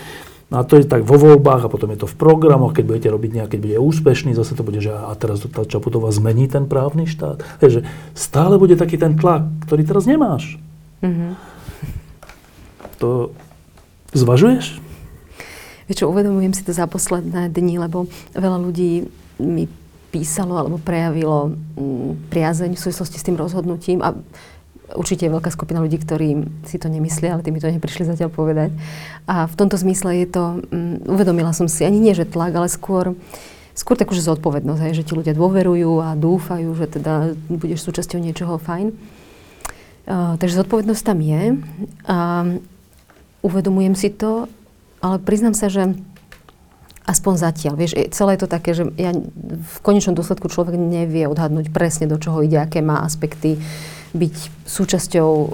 No 0.49 0.61
a 0.61 0.63
to 0.65 0.81
je 0.81 0.89
tak 0.89 1.05
vo 1.05 1.21
voľbách 1.21 1.69
a 1.69 1.73
potom 1.73 1.93
je 1.93 2.01
to 2.01 2.09
v 2.09 2.17
programoch, 2.17 2.73
keď 2.73 2.85
budete 2.89 3.09
robiť 3.13 3.31
nejaké, 3.37 3.51
keď 3.57 3.61
bude 3.61 3.77
úspešný, 3.85 4.33
zase 4.33 4.57
to 4.57 4.65
bude, 4.65 4.81
že 4.81 4.97
a 4.97 5.13
teraz 5.13 5.45
tá 5.45 5.69
Čaputová 5.69 6.09
zmení 6.09 6.49
ten 6.49 6.65
právny 6.65 7.05
štát. 7.05 7.45
Je, 7.61 7.69
že 7.69 7.81
stále 8.17 8.57
bude 8.57 8.73
taký 8.73 8.97
ten 8.97 9.21
tlak, 9.21 9.45
ktorý 9.69 9.85
teraz 9.85 10.09
nemáš. 10.09 10.57
Mm-hmm. 11.05 11.33
To 13.05 13.37
zvažuješ? 14.13 14.81
Vieš 15.89 16.05
čo, 16.05 16.13
uvedomujem 16.13 16.53
si 16.53 16.63
to 16.65 16.77
za 16.77 16.85
posledné 16.85 17.49
dni, 17.49 17.81
lebo 17.81 18.05
veľa 18.37 18.59
ľudí 18.61 19.09
mi 19.41 19.65
písalo 20.09 20.57
alebo 20.57 20.77
prejavilo 20.81 21.53
mm, 21.77 22.33
priazeň 22.33 22.77
v 22.77 22.81
súvislosti 22.81 23.17
s 23.21 23.27
tým 23.29 23.37
rozhodnutím 23.37 24.01
a 24.01 24.17
určite 24.97 25.29
je 25.29 25.35
veľká 25.37 25.53
skupina 25.53 25.85
ľudí, 25.85 26.01
ktorí 26.01 26.49
si 26.65 26.81
to 26.81 26.89
nemyslia, 26.89 27.37
ale 27.37 27.45
tí 27.45 27.53
mi 27.53 27.61
to 27.61 27.69
neprišli 27.69 28.09
zatiaľ 28.09 28.33
povedať. 28.33 28.73
A 29.29 29.45
v 29.45 29.55
tomto 29.57 29.77
zmysle 29.77 30.25
je 30.25 30.27
to, 30.33 30.45
um, 30.73 30.97
uvedomila 31.05 31.53
som 31.53 31.69
si, 31.69 31.85
ani 31.85 32.01
nie, 32.01 32.17
že 32.17 32.25
tlak, 32.29 32.57
ale 32.57 32.73
skôr, 32.73 33.13
skôr 33.77 34.01
takú, 34.01 34.17
že 34.17 34.25
zodpovednosť, 34.25 34.81
hej, 34.89 34.93
že 34.97 35.05
ti 35.05 35.13
ľudia 35.13 35.37
dôverujú 35.37 36.01
a 36.01 36.17
dúfajú, 36.17 36.73
že 36.73 36.87
teda 36.89 37.37
budeš 37.53 37.85
súčasťou 37.85 38.21
niečoho 38.21 38.57
fajn. 38.57 38.97
Uh, 40.09 40.41
takže 40.41 40.65
zodpovednosť 40.65 41.03
tam 41.05 41.19
je. 41.21 41.43
A 42.09 42.17
uvedomujem 43.49 43.97
si 43.97 44.13
to, 44.13 44.45
ale 45.01 45.17
priznám 45.17 45.57
sa, 45.57 45.73
že 45.73 45.97
aspoň 47.09 47.35
zatiaľ. 47.41 47.75
Vieš, 47.81 48.13
celé 48.13 48.37
je 48.37 48.43
to 48.45 48.53
také, 48.53 48.77
že 48.77 48.85
ja, 49.01 49.17
v 49.17 49.77
konečnom 49.81 50.13
dôsledku 50.13 50.53
človek 50.53 50.77
nevie 50.77 51.25
odhadnúť 51.25 51.73
presne, 51.73 52.05
do 52.05 52.21
čoho 52.21 52.45
ide, 52.45 52.61
aké 52.61 52.85
má 52.85 53.01
aspekty 53.01 53.57
byť 54.13 54.37
súčasťou 54.69 55.31
uh, 55.33 55.49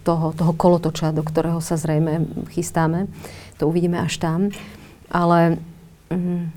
toho, 0.00 0.26
toho 0.32 0.52
kolotoča, 0.56 1.12
do 1.12 1.20
ktorého 1.20 1.60
sa 1.60 1.76
zrejme 1.76 2.24
chystáme. 2.52 3.08
To 3.60 3.68
uvidíme 3.68 4.00
až 4.00 4.16
tam. 4.16 4.48
Ale 5.12 5.60
um, 6.08 6.48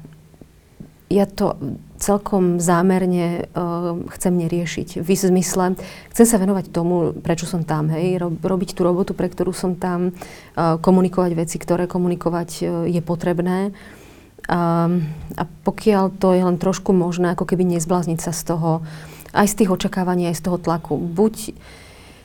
ja 1.11 1.27
to 1.27 1.59
celkom 1.99 2.63
zámerne 2.63 3.51
uh, 3.51 3.99
chcem 4.15 4.33
neriešiť. 4.39 5.03
V 5.03 5.09
zmysle, 5.11 5.75
chcem 6.15 6.25
sa 6.25 6.39
venovať 6.39 6.71
tomu, 6.71 7.11
prečo 7.19 7.43
som 7.45 7.67
tam, 7.67 7.91
hej, 7.91 8.17
robiť 8.23 8.69
tú 8.73 8.81
robotu, 8.87 9.11
pre 9.11 9.27
ktorú 9.27 9.51
som 9.51 9.75
tam, 9.75 10.15
uh, 10.15 10.79
komunikovať 10.79 11.31
veci, 11.35 11.59
ktoré 11.59 11.85
komunikovať 11.85 12.49
uh, 12.63 12.67
je 12.87 13.01
potrebné. 13.03 13.75
Um, 14.49 15.05
a 15.37 15.45
pokiaľ 15.45 16.17
to 16.17 16.33
je 16.33 16.41
len 16.41 16.57
trošku 16.57 16.95
možné, 16.95 17.35
ako 17.35 17.45
keby 17.45 17.67
nezblázniť 17.77 18.19
sa 18.23 18.33
z 18.33 18.55
toho, 18.55 18.81
aj 19.35 19.45
z 19.45 19.57
tých 19.61 19.69
očakávaní, 19.69 20.25
aj 20.31 20.41
z 20.41 20.43
toho 20.49 20.57
tlaku. 20.57 20.97
Buď 20.97 21.53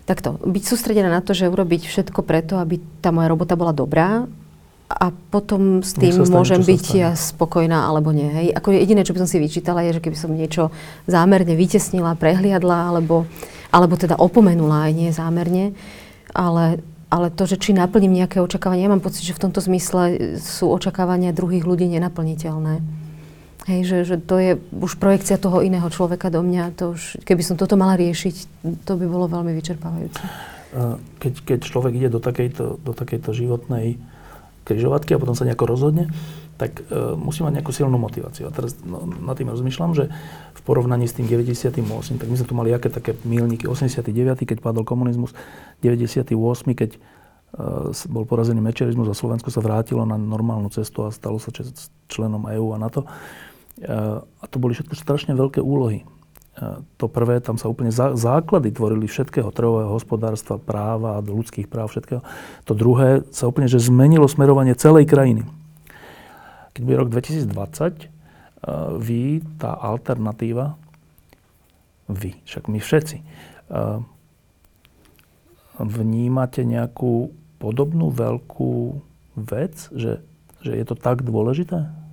takto, 0.08 0.40
byť 0.40 0.62
sústredená 0.64 1.12
na 1.12 1.20
to, 1.20 1.36
že 1.36 1.50
urobiť 1.50 1.84
všetko 1.84 2.24
preto, 2.24 2.56
aby 2.56 2.80
tá 3.04 3.12
moja 3.12 3.28
robota 3.28 3.58
bola 3.58 3.76
dobrá 3.76 4.24
a 4.84 5.08
potom 5.10 5.80
s 5.80 5.96
tým 5.96 6.12
stane, 6.12 6.28
môžem 6.28 6.60
byť 6.60 6.84
ja 6.92 7.10
spokojná 7.16 7.88
alebo 7.88 8.12
nie. 8.12 8.28
Hej. 8.28 8.46
Ako 8.52 8.76
jediné, 8.76 9.00
čo 9.00 9.16
by 9.16 9.24
som 9.24 9.30
si 9.30 9.40
vyčítala, 9.40 9.80
je, 9.88 9.96
že 9.96 10.04
keby 10.04 10.16
som 10.16 10.30
niečo 10.36 10.68
zámerne 11.08 11.56
vytesnila, 11.56 12.20
prehliadla 12.20 12.92
alebo, 12.92 13.24
alebo 13.72 13.96
teda 13.96 14.20
opomenula 14.20 14.86
aj 14.88 14.92
nie 14.92 15.10
zámerne, 15.10 15.72
ale, 16.36 16.84
ale 17.08 17.32
to, 17.32 17.48
že 17.48 17.56
či 17.56 17.72
naplním 17.72 18.12
nejaké 18.12 18.44
očakávania, 18.44 18.86
ja 18.86 18.92
mám 18.92 19.02
pocit, 19.02 19.24
že 19.24 19.32
v 19.32 19.48
tomto 19.48 19.64
zmysle 19.64 20.36
sú 20.36 20.68
očakávania 20.68 21.32
druhých 21.32 21.64
ľudí 21.64 21.88
nenaplniteľné. 21.88 22.84
Hej, 23.64 23.80
že, 23.88 23.98
že 24.04 24.16
to 24.20 24.36
je 24.36 24.60
už 24.76 25.00
projekcia 25.00 25.40
toho 25.40 25.64
iného 25.64 25.88
človeka 25.88 26.28
do 26.28 26.44
mňa. 26.44 26.76
To 26.76 26.92
už, 26.92 27.24
keby 27.24 27.40
som 27.40 27.56
toto 27.56 27.80
mala 27.80 27.96
riešiť, 27.96 28.60
to 28.84 28.92
by 29.00 29.08
bolo 29.08 29.24
veľmi 29.24 29.56
vyčerpávajúce. 29.56 30.20
Keď, 31.16 31.34
keď 31.48 31.58
človek 31.64 31.96
ide 31.96 32.12
do 32.12 32.20
takejto, 32.20 32.84
do 32.84 32.92
takejto 32.92 33.32
životnej 33.32 33.96
križovatky 34.64 35.14
a 35.14 35.20
potom 35.20 35.36
sa 35.36 35.44
nejako 35.44 35.68
rozhodne, 35.68 36.10
tak 36.56 36.80
uh, 36.88 37.14
musí 37.14 37.44
mať 37.44 37.60
nejakú 37.60 37.70
silnú 37.70 38.00
motiváciu. 38.00 38.48
A 38.48 38.52
teraz 38.54 38.80
no, 38.80 39.04
nad 39.04 39.36
tým 39.36 39.52
rozmýšľam, 39.52 39.92
že 39.92 40.08
v 40.56 40.60
porovnaní 40.64 41.04
s 41.04 41.14
tým 41.14 41.28
98, 41.28 41.84
tak 42.18 42.26
my 42.26 42.36
sme 42.40 42.46
tu 42.48 42.54
mali 42.56 42.70
aké 42.72 42.88
také 42.88 43.12
milníky. 43.28 43.68
89, 43.68 44.48
keď 44.48 44.58
padol 44.64 44.88
komunizmus, 44.88 45.36
98, 45.84 46.32
keď 46.72 46.90
uh, 46.96 47.92
bol 48.08 48.24
porazený 48.24 48.64
mečerizmus 48.64 49.06
a 49.12 49.14
Slovensko 49.14 49.52
sa 49.52 49.60
vrátilo 49.60 50.08
na 50.08 50.16
normálnu 50.16 50.72
cestu 50.72 51.04
a 51.04 51.12
stalo 51.12 51.36
sa 51.36 51.52
členom 52.08 52.48
EÚ 52.48 52.72
a 52.72 52.78
NATO. 52.80 53.04
Uh, 53.84 54.24
a 54.40 54.44
to 54.48 54.56
boli 54.56 54.72
všetko 54.72 54.94
strašne 54.96 55.36
veľké 55.36 55.60
úlohy. 55.60 56.06
To 57.02 57.10
prvé, 57.10 57.42
tam 57.42 57.58
sa 57.58 57.66
úplne 57.66 57.90
základy 57.94 58.70
tvorili 58.70 59.10
všetkého, 59.10 59.50
trhového 59.50 59.90
hospodárstva, 59.90 60.54
práva, 60.54 61.18
ľudských 61.18 61.66
práv, 61.66 61.90
všetkého. 61.90 62.22
To 62.70 62.72
druhé 62.78 63.26
sa 63.34 63.50
úplne, 63.50 63.66
že 63.66 63.82
zmenilo 63.82 64.30
smerovanie 64.30 64.78
celej 64.78 65.10
krajiny. 65.10 65.42
Keď 66.78 66.80
bude 66.86 66.96
rok 67.02 67.10
2020, 67.10 68.06
vy, 69.02 69.42
tá 69.58 69.74
alternatíva, 69.74 70.78
vy, 72.06 72.38
však 72.46 72.70
my 72.70 72.78
všetci, 72.78 73.18
vnímate 75.74 76.62
nejakú 76.62 77.34
podobnú 77.58 78.14
veľkú 78.14 79.02
vec, 79.34 79.90
že, 79.90 80.22
že 80.62 80.72
je 80.78 80.84
to 80.86 80.94
tak 80.94 81.26
dôležité? 81.26 82.03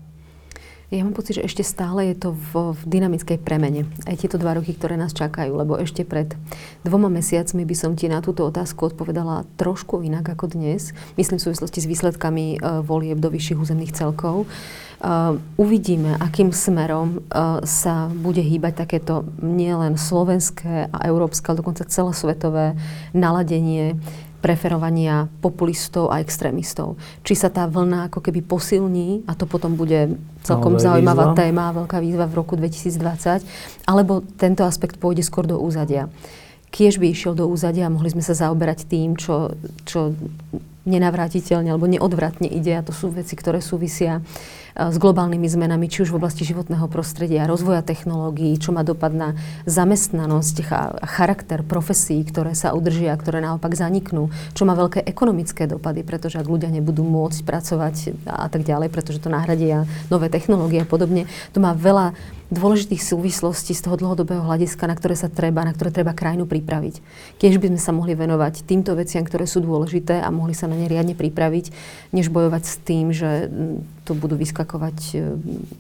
Ja 0.92 1.08
mám 1.08 1.16
pocit, 1.16 1.40
že 1.40 1.48
ešte 1.48 1.64
stále 1.64 2.12
je 2.12 2.20
to 2.20 2.30
v, 2.36 2.76
v 2.76 2.82
dynamickej 2.84 3.40
premene. 3.40 3.88
Aj 4.04 4.12
tieto 4.20 4.36
dva 4.36 4.60
roky, 4.60 4.76
ktoré 4.76 5.00
nás 5.00 5.16
čakajú, 5.16 5.56
lebo 5.56 5.80
ešte 5.80 6.04
pred 6.04 6.36
dvoma 6.84 7.08
mesiacmi 7.08 7.64
by 7.64 7.76
som 7.80 7.96
ti 7.96 8.12
na 8.12 8.20
túto 8.20 8.44
otázku 8.44 8.92
odpovedala 8.92 9.48
trošku 9.56 10.04
inak 10.04 10.36
ako 10.36 10.52
dnes. 10.52 10.92
Myslím 11.16 11.40
v 11.40 11.48
súvislosti 11.48 11.80
s 11.80 11.88
výsledkami 11.88 12.60
uh, 12.60 12.84
volieb 12.84 13.24
do 13.24 13.32
vyšších 13.32 13.64
územných 13.64 13.96
celkov. 13.96 14.52
Uh, 15.00 15.40
uvidíme, 15.56 16.20
akým 16.20 16.52
smerom 16.52 17.24
uh, 17.24 17.64
sa 17.64 18.12
bude 18.12 18.44
hýbať 18.44 18.84
takéto 18.84 19.24
nielen 19.40 19.96
slovenské 19.96 20.92
a 20.92 20.98
európske, 21.08 21.48
ale 21.48 21.64
dokonca 21.64 21.88
celosvetové 21.88 22.76
naladenie 23.16 23.96
preferovania 24.42 25.30
populistov 25.40 26.10
a 26.10 26.20
extrémistov. 26.20 26.98
Či 27.22 27.38
sa 27.38 27.54
tá 27.54 27.70
vlna 27.70 28.10
ako 28.10 28.20
keby 28.26 28.42
posilní, 28.42 29.24
a 29.30 29.38
to 29.38 29.46
potom 29.46 29.78
bude 29.78 30.18
celkom 30.42 30.76
no, 30.76 30.82
zaujímavá 30.82 31.32
výzva. 31.32 31.40
téma, 31.40 31.78
veľká 31.78 31.98
výzva 32.02 32.26
v 32.26 32.36
roku 32.36 32.58
2020, 32.58 33.46
alebo 33.86 34.26
tento 34.36 34.66
aspekt 34.66 34.98
pôjde 34.98 35.22
skôr 35.22 35.46
do 35.46 35.62
úzadia. 35.62 36.10
Kiež 36.74 36.98
by 36.98 37.14
išiel 37.14 37.38
do 37.38 37.46
úzadia 37.46 37.86
a 37.88 37.94
mohli 37.94 38.10
sme 38.10 38.26
sa 38.26 38.34
zaoberať 38.34 38.90
tým, 38.90 39.20
čo, 39.20 39.54
čo 39.86 40.18
nenavrátiteľne 40.88 41.70
alebo 41.70 41.86
neodvratne 41.86 42.50
ide 42.50 42.74
a 42.74 42.86
to 42.86 42.90
sú 42.90 43.14
veci, 43.14 43.38
ktoré 43.38 43.62
súvisia 43.62 44.18
e, 44.18 44.22
s 44.76 44.96
globálnymi 44.96 45.48
zmenami, 45.48 45.92
či 45.92 46.04
už 46.08 46.16
v 46.16 46.20
oblasti 46.22 46.48
životného 46.48 46.88
prostredia, 46.88 47.50
rozvoja 47.50 47.84
technológií, 47.84 48.56
čo 48.58 48.72
má 48.72 48.82
dopad 48.86 49.12
na 49.12 49.36
zamestnanosť 49.68 50.56
a 50.72 51.08
charakter 51.08 51.64
profesí, 51.66 52.24
ktoré 52.24 52.56
sa 52.56 52.72
udržia, 52.72 53.16
ktoré 53.16 53.44
naopak 53.44 53.76
zaniknú, 53.76 54.32
čo 54.56 54.64
má 54.64 54.76
veľké 54.76 55.04
ekonomické 55.04 55.68
dopady, 55.68 56.04
pretože 56.08 56.40
ak 56.40 56.48
ľudia 56.48 56.72
nebudú 56.72 57.04
môcť 57.04 57.40
pracovať 57.44 57.96
a 58.28 58.48
tak 58.48 58.64
ďalej, 58.64 58.90
pretože 58.92 59.20
to 59.20 59.28
nahradia 59.28 59.84
nové 60.08 60.32
technológie 60.32 60.84
a 60.84 60.88
podobne, 60.88 61.28
to 61.52 61.60
má 61.60 61.76
veľa 61.76 62.16
dôležitých 62.52 63.00
súvislostí 63.00 63.72
z 63.72 63.88
toho 63.88 63.96
dlhodobého 63.96 64.44
hľadiska, 64.44 64.84
na 64.84 65.00
ktoré 65.00 65.16
sa 65.16 65.32
treba, 65.32 65.64
na 65.64 65.72
ktoré 65.72 65.88
treba 65.88 66.12
krajinu 66.12 66.44
pripraviť. 66.44 67.00
Keď 67.40 67.52
by 67.58 67.68
sme 67.72 67.80
sa 67.80 67.96
mohli 67.96 68.12
venovať 68.12 68.68
týmto 68.68 68.92
veciam, 69.00 69.24
ktoré 69.24 69.48
sú 69.48 69.64
dôležité 69.64 70.20
a 70.20 70.28
mohli 70.36 70.52
sa 70.52 70.68
na 70.68 70.76
ne 70.76 70.92
riadne 70.92 71.16
pripraviť, 71.16 71.72
než 72.12 72.28
bojovať 72.28 72.64
s 72.68 72.76
tým, 72.84 73.16
že 73.16 73.48
mm, 73.48 74.04
to 74.04 74.12
budú 74.20 74.36
vyskakovať 74.36 74.98
e, 75.16 75.18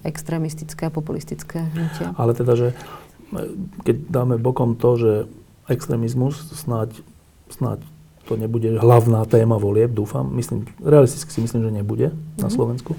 extrémistické 0.08 0.88
a 0.88 0.96
populistické 0.96 1.68
hnutia. 1.76 2.16
Ale 2.16 2.32
teda, 2.32 2.56
že 2.56 2.68
e, 2.72 2.76
keď 3.84 3.96
dáme 4.08 4.36
bokom 4.40 4.80
to, 4.80 4.96
že 4.96 5.12
extrémizmus 5.68 6.40
snáď, 6.56 6.96
snáď 7.52 7.84
to 8.32 8.40
nebude 8.40 8.80
hlavná 8.80 9.28
téma 9.28 9.60
volieb, 9.60 9.92
dúfam, 9.92 10.24
myslím, 10.40 10.64
realisticky 10.80 11.36
si 11.36 11.44
myslím, 11.44 11.68
že 11.68 11.72
nebude 11.84 12.08
mm-hmm. 12.16 12.40
na 12.40 12.48
mhm. 12.48 12.56
Slovensku, 12.56 12.96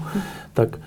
tak 0.53 0.77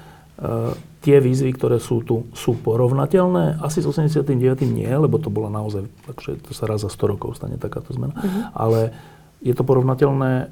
tie 1.06 1.22
výzvy, 1.22 1.54
ktoré 1.54 1.78
sú 1.78 2.02
tu, 2.02 2.26
sú 2.34 2.58
porovnateľné? 2.58 3.62
Asi 3.62 3.78
s 3.78 3.86
89. 3.86 4.26
nie, 4.66 4.90
lebo 4.90 5.22
to 5.22 5.30
bola 5.30 5.46
naozaj, 5.46 5.86
takže 6.10 6.42
to 6.42 6.50
sa 6.50 6.66
raz 6.66 6.82
za 6.82 6.90
100 6.90 7.14
rokov 7.14 7.38
stane 7.38 7.54
takáto 7.62 7.94
zmena. 7.94 8.18
Uh-huh. 8.18 8.50
Ale 8.50 8.90
je 9.38 9.54
to 9.54 9.62
porovnateľné 9.62 10.50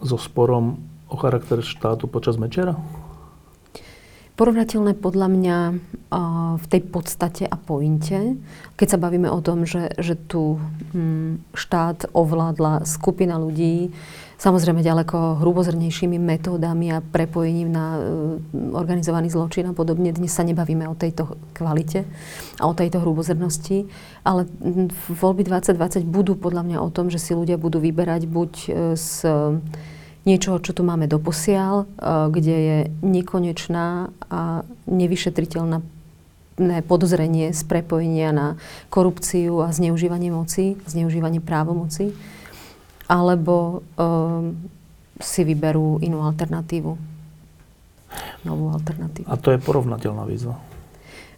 so 0.00 0.16
sporom 0.16 0.80
o 1.12 1.16
charakter 1.20 1.60
štátu 1.60 2.08
počas 2.08 2.40
Mečera? 2.40 2.80
Porovnateľné 4.40 4.96
podľa 4.96 5.28
mňa 5.28 5.58
v 6.56 6.66
tej 6.72 6.82
podstate 6.88 7.44
a 7.44 7.60
pointe, 7.60 8.40
keď 8.80 8.96
sa 8.96 8.96
bavíme 8.96 9.28
o 9.28 9.44
tom, 9.44 9.68
že, 9.68 9.92
že 10.00 10.16
tu 10.16 10.56
hm, 10.96 11.52
štát 11.52 12.08
ovládla 12.16 12.88
skupina 12.88 13.36
ľudí, 13.36 13.92
samozrejme 14.40 14.80
ďaleko 14.80 15.44
hrubozrnejšími 15.44 16.16
metódami 16.16 16.96
a 16.96 17.04
prepojením 17.04 17.68
na 17.68 18.00
uh, 18.00 18.00
organizovaný 18.72 19.28
zločin 19.28 19.68
a 19.68 19.76
podobne. 19.76 20.16
Dnes 20.16 20.32
sa 20.32 20.40
nebavíme 20.40 20.88
o 20.88 20.96
tejto 20.96 21.36
kvalite 21.52 22.08
a 22.56 22.64
o 22.64 22.72
tejto 22.72 23.04
hrubozrnosti, 23.04 23.84
ale 24.24 24.48
voľby 25.12 25.44
2020 25.44 26.08
budú 26.08 26.40
podľa 26.40 26.64
mňa 26.64 26.78
o 26.80 26.88
tom, 26.88 27.12
že 27.12 27.20
si 27.20 27.36
ľudia 27.36 27.60
budú 27.60 27.84
vyberať 27.84 28.24
buď 28.24 28.52
z 28.96 29.08
niečoho, 30.24 30.60
čo 30.60 30.72
tu 30.76 30.84
máme 30.84 31.08
doposiaľ, 31.08 31.88
kde 32.28 32.56
je 32.56 32.78
nekonečná 33.00 34.12
a 34.28 34.64
nevyšetriteľná 34.84 35.80
podozrenie 36.84 37.56
z 37.56 37.62
prepojenia 37.64 38.36
na 38.36 38.46
korupciu 38.92 39.64
a 39.64 39.72
zneužívanie 39.72 40.28
moci, 40.28 40.76
zneužívanie 40.84 41.40
právomoci 41.40 42.12
alebo 43.10 43.82
um, 43.98 44.54
si 45.18 45.42
vyberú 45.42 45.98
inú 45.98 46.22
alternatívu. 46.22 46.94
Novú 48.46 48.70
alternatívu. 48.70 49.26
A 49.26 49.34
to 49.34 49.50
je 49.50 49.58
porovnateľná 49.58 50.22
výzva? 50.30 50.54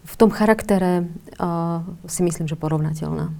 V 0.05 0.15
tom 0.21 0.29
charaktere 0.29 1.09
uh, 1.41 1.81
si 2.05 2.21
myslím, 2.21 2.45
že 2.45 2.61
porovnateľná. 2.61 3.33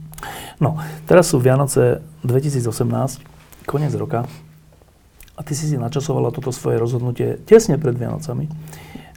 No, 0.63 0.81
teraz 1.05 1.29
sú 1.29 1.43
Vianoce 1.43 2.01
2018, 2.25 3.69
koniec 3.69 3.93
roka. 3.99 4.25
A 5.37 5.41
ty 5.45 5.53
si 5.53 5.69
si 5.69 5.77
načasovala 5.77 6.33
toto 6.33 6.55
svoje 6.55 6.81
rozhodnutie 6.81 7.41
tesne 7.45 7.77
pred 7.77 7.99
Vianocami. 7.99 8.49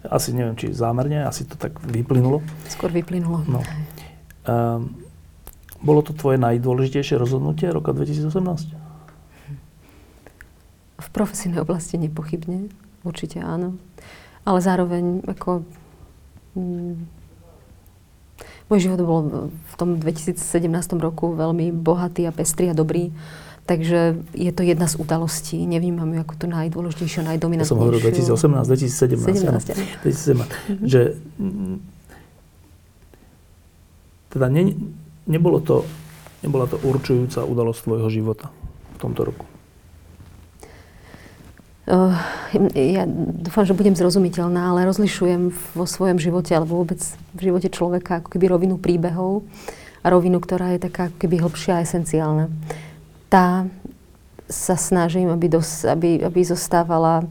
Asi 0.06 0.36
neviem, 0.36 0.58
či 0.60 0.76
zámerne, 0.76 1.24
asi 1.24 1.48
to 1.48 1.56
tak 1.56 1.80
vyplynulo. 1.86 2.44
Skôr 2.68 2.92
vyplynulo. 2.92 3.46
No. 3.48 3.62
Um, 4.46 5.06
bolo 5.86 6.02
to 6.02 6.18
tvoje 6.18 6.42
najdôležitejšie 6.42 7.18
rozhodnutie 7.18 7.70
roka 7.70 7.94
2018? 7.94 8.85
V 10.96 11.08
profesijnej 11.12 11.60
oblasti 11.60 12.00
nepochybne, 12.00 12.72
určite 13.04 13.44
áno. 13.44 13.76
Ale 14.48 14.60
zároveň 14.64 15.26
ako... 15.28 15.66
Mm, 16.56 17.08
môj 18.66 18.80
život 18.90 19.00
bol 19.06 19.22
v 19.52 19.76
tom 19.78 20.02
2017 20.02 20.42
roku 20.98 21.34
veľmi 21.38 21.70
bohatý 21.70 22.26
a 22.26 22.34
pestrý 22.34 22.74
a 22.74 22.76
dobrý. 22.78 23.14
Takže 23.66 24.22
je 24.38 24.52
to 24.54 24.62
jedna 24.62 24.86
z 24.86 25.02
udalostí. 25.02 25.58
Nevnímam 25.66 26.06
ju 26.14 26.22
ako 26.22 26.34
to 26.38 26.46
najdôležitejšie, 26.46 27.26
najdominantnejšie. 27.26 27.74
Ja 27.74 27.74
som 27.74 27.82
hovoril 27.82 27.98
2018, 27.98 28.70
2017. 28.70 30.06
17, 30.06 30.06
2017. 30.06 30.06
Mm-hmm. 30.06 30.86
Že, 30.86 31.02
mm, 31.42 31.78
teda 34.38 34.46
ne, 34.54 34.62
nebolo 35.26 35.58
to, 35.66 35.82
nebola 36.46 36.70
to 36.70 36.78
určujúca 36.78 37.42
udalosť 37.42 37.80
tvojho 37.90 38.10
života 38.14 38.54
v 38.94 38.98
tomto 39.02 39.34
roku. 39.34 39.46
Uh, 41.86 42.18
ja 42.74 43.06
dúfam, 43.46 43.62
že 43.62 43.78
budem 43.78 43.94
zrozumiteľná, 43.94 44.74
ale 44.74 44.90
rozlišujem 44.90 45.54
vo 45.78 45.86
svojom 45.86 46.18
živote 46.18 46.50
alebo 46.58 46.82
vôbec 46.82 46.98
v 47.38 47.40
živote 47.46 47.70
človeka 47.70 48.26
ako 48.26 48.34
keby 48.34 48.50
rovinu 48.50 48.82
príbehov 48.82 49.46
a 50.02 50.10
rovinu, 50.10 50.42
ktorá 50.42 50.74
je 50.74 50.82
taká 50.82 51.14
ako 51.14 51.18
keby 51.22 51.46
hlbšia 51.46 51.78
a 51.78 51.86
esenciálna. 51.86 52.50
Tá 53.30 53.70
sa 54.50 54.74
snažím, 54.74 55.30
aby, 55.30 55.46
dos, 55.46 55.86
aby, 55.86 56.26
aby 56.26 56.42
zostávala 56.42 57.26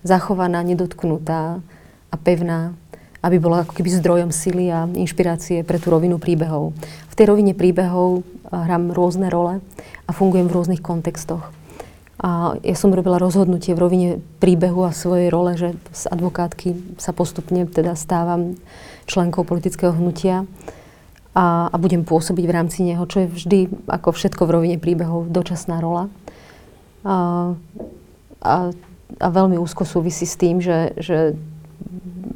zachovaná, 0.00 0.64
nedotknutá 0.64 1.60
a 2.08 2.16
pevná, 2.16 2.72
aby 3.20 3.36
bola 3.36 3.64
ako 3.64 3.76
keby 3.76 3.92
zdrojom 3.92 4.30
sily 4.32 4.72
a 4.72 4.88
inšpirácie 4.88 5.68
pre 5.68 5.76
tú 5.76 5.92
rovinu 5.92 6.16
príbehov. 6.16 6.72
V 7.12 7.14
tej 7.16 7.28
rovine 7.28 7.52
príbehov 7.52 8.24
hrám 8.48 8.88
rôzne 8.96 9.28
role 9.28 9.60
a 10.08 10.10
fungujem 10.16 10.48
v 10.48 10.56
rôznych 10.56 10.80
kontextoch. 10.80 11.57
A 12.18 12.58
ja 12.66 12.74
som 12.74 12.90
robila 12.90 13.22
rozhodnutie 13.22 13.78
v 13.78 13.82
rovine 13.86 14.10
príbehu 14.42 14.82
a 14.82 14.90
svojej 14.90 15.30
role, 15.30 15.54
že 15.54 15.78
z 15.94 16.10
advokátky 16.10 16.98
sa 16.98 17.14
postupne 17.14 17.62
teda 17.62 17.94
stávam 17.94 18.58
členkou 19.06 19.46
politického 19.46 19.94
hnutia 19.94 20.42
a, 21.30 21.70
a 21.70 21.76
budem 21.78 22.02
pôsobiť 22.02 22.44
v 22.44 22.54
rámci 22.54 22.82
neho, 22.82 23.06
čo 23.06 23.22
je 23.22 23.28
vždy, 23.30 23.60
ako 23.86 24.10
všetko 24.10 24.42
v 24.42 24.54
rovine 24.54 24.76
príbehov, 24.82 25.30
dočasná 25.30 25.78
rola. 25.78 26.10
A, 27.06 27.54
a, 28.42 28.54
a 29.22 29.26
veľmi 29.30 29.54
úzko 29.54 29.86
súvisí 29.86 30.26
s 30.26 30.34
tým, 30.34 30.58
že, 30.58 30.98
že 30.98 31.38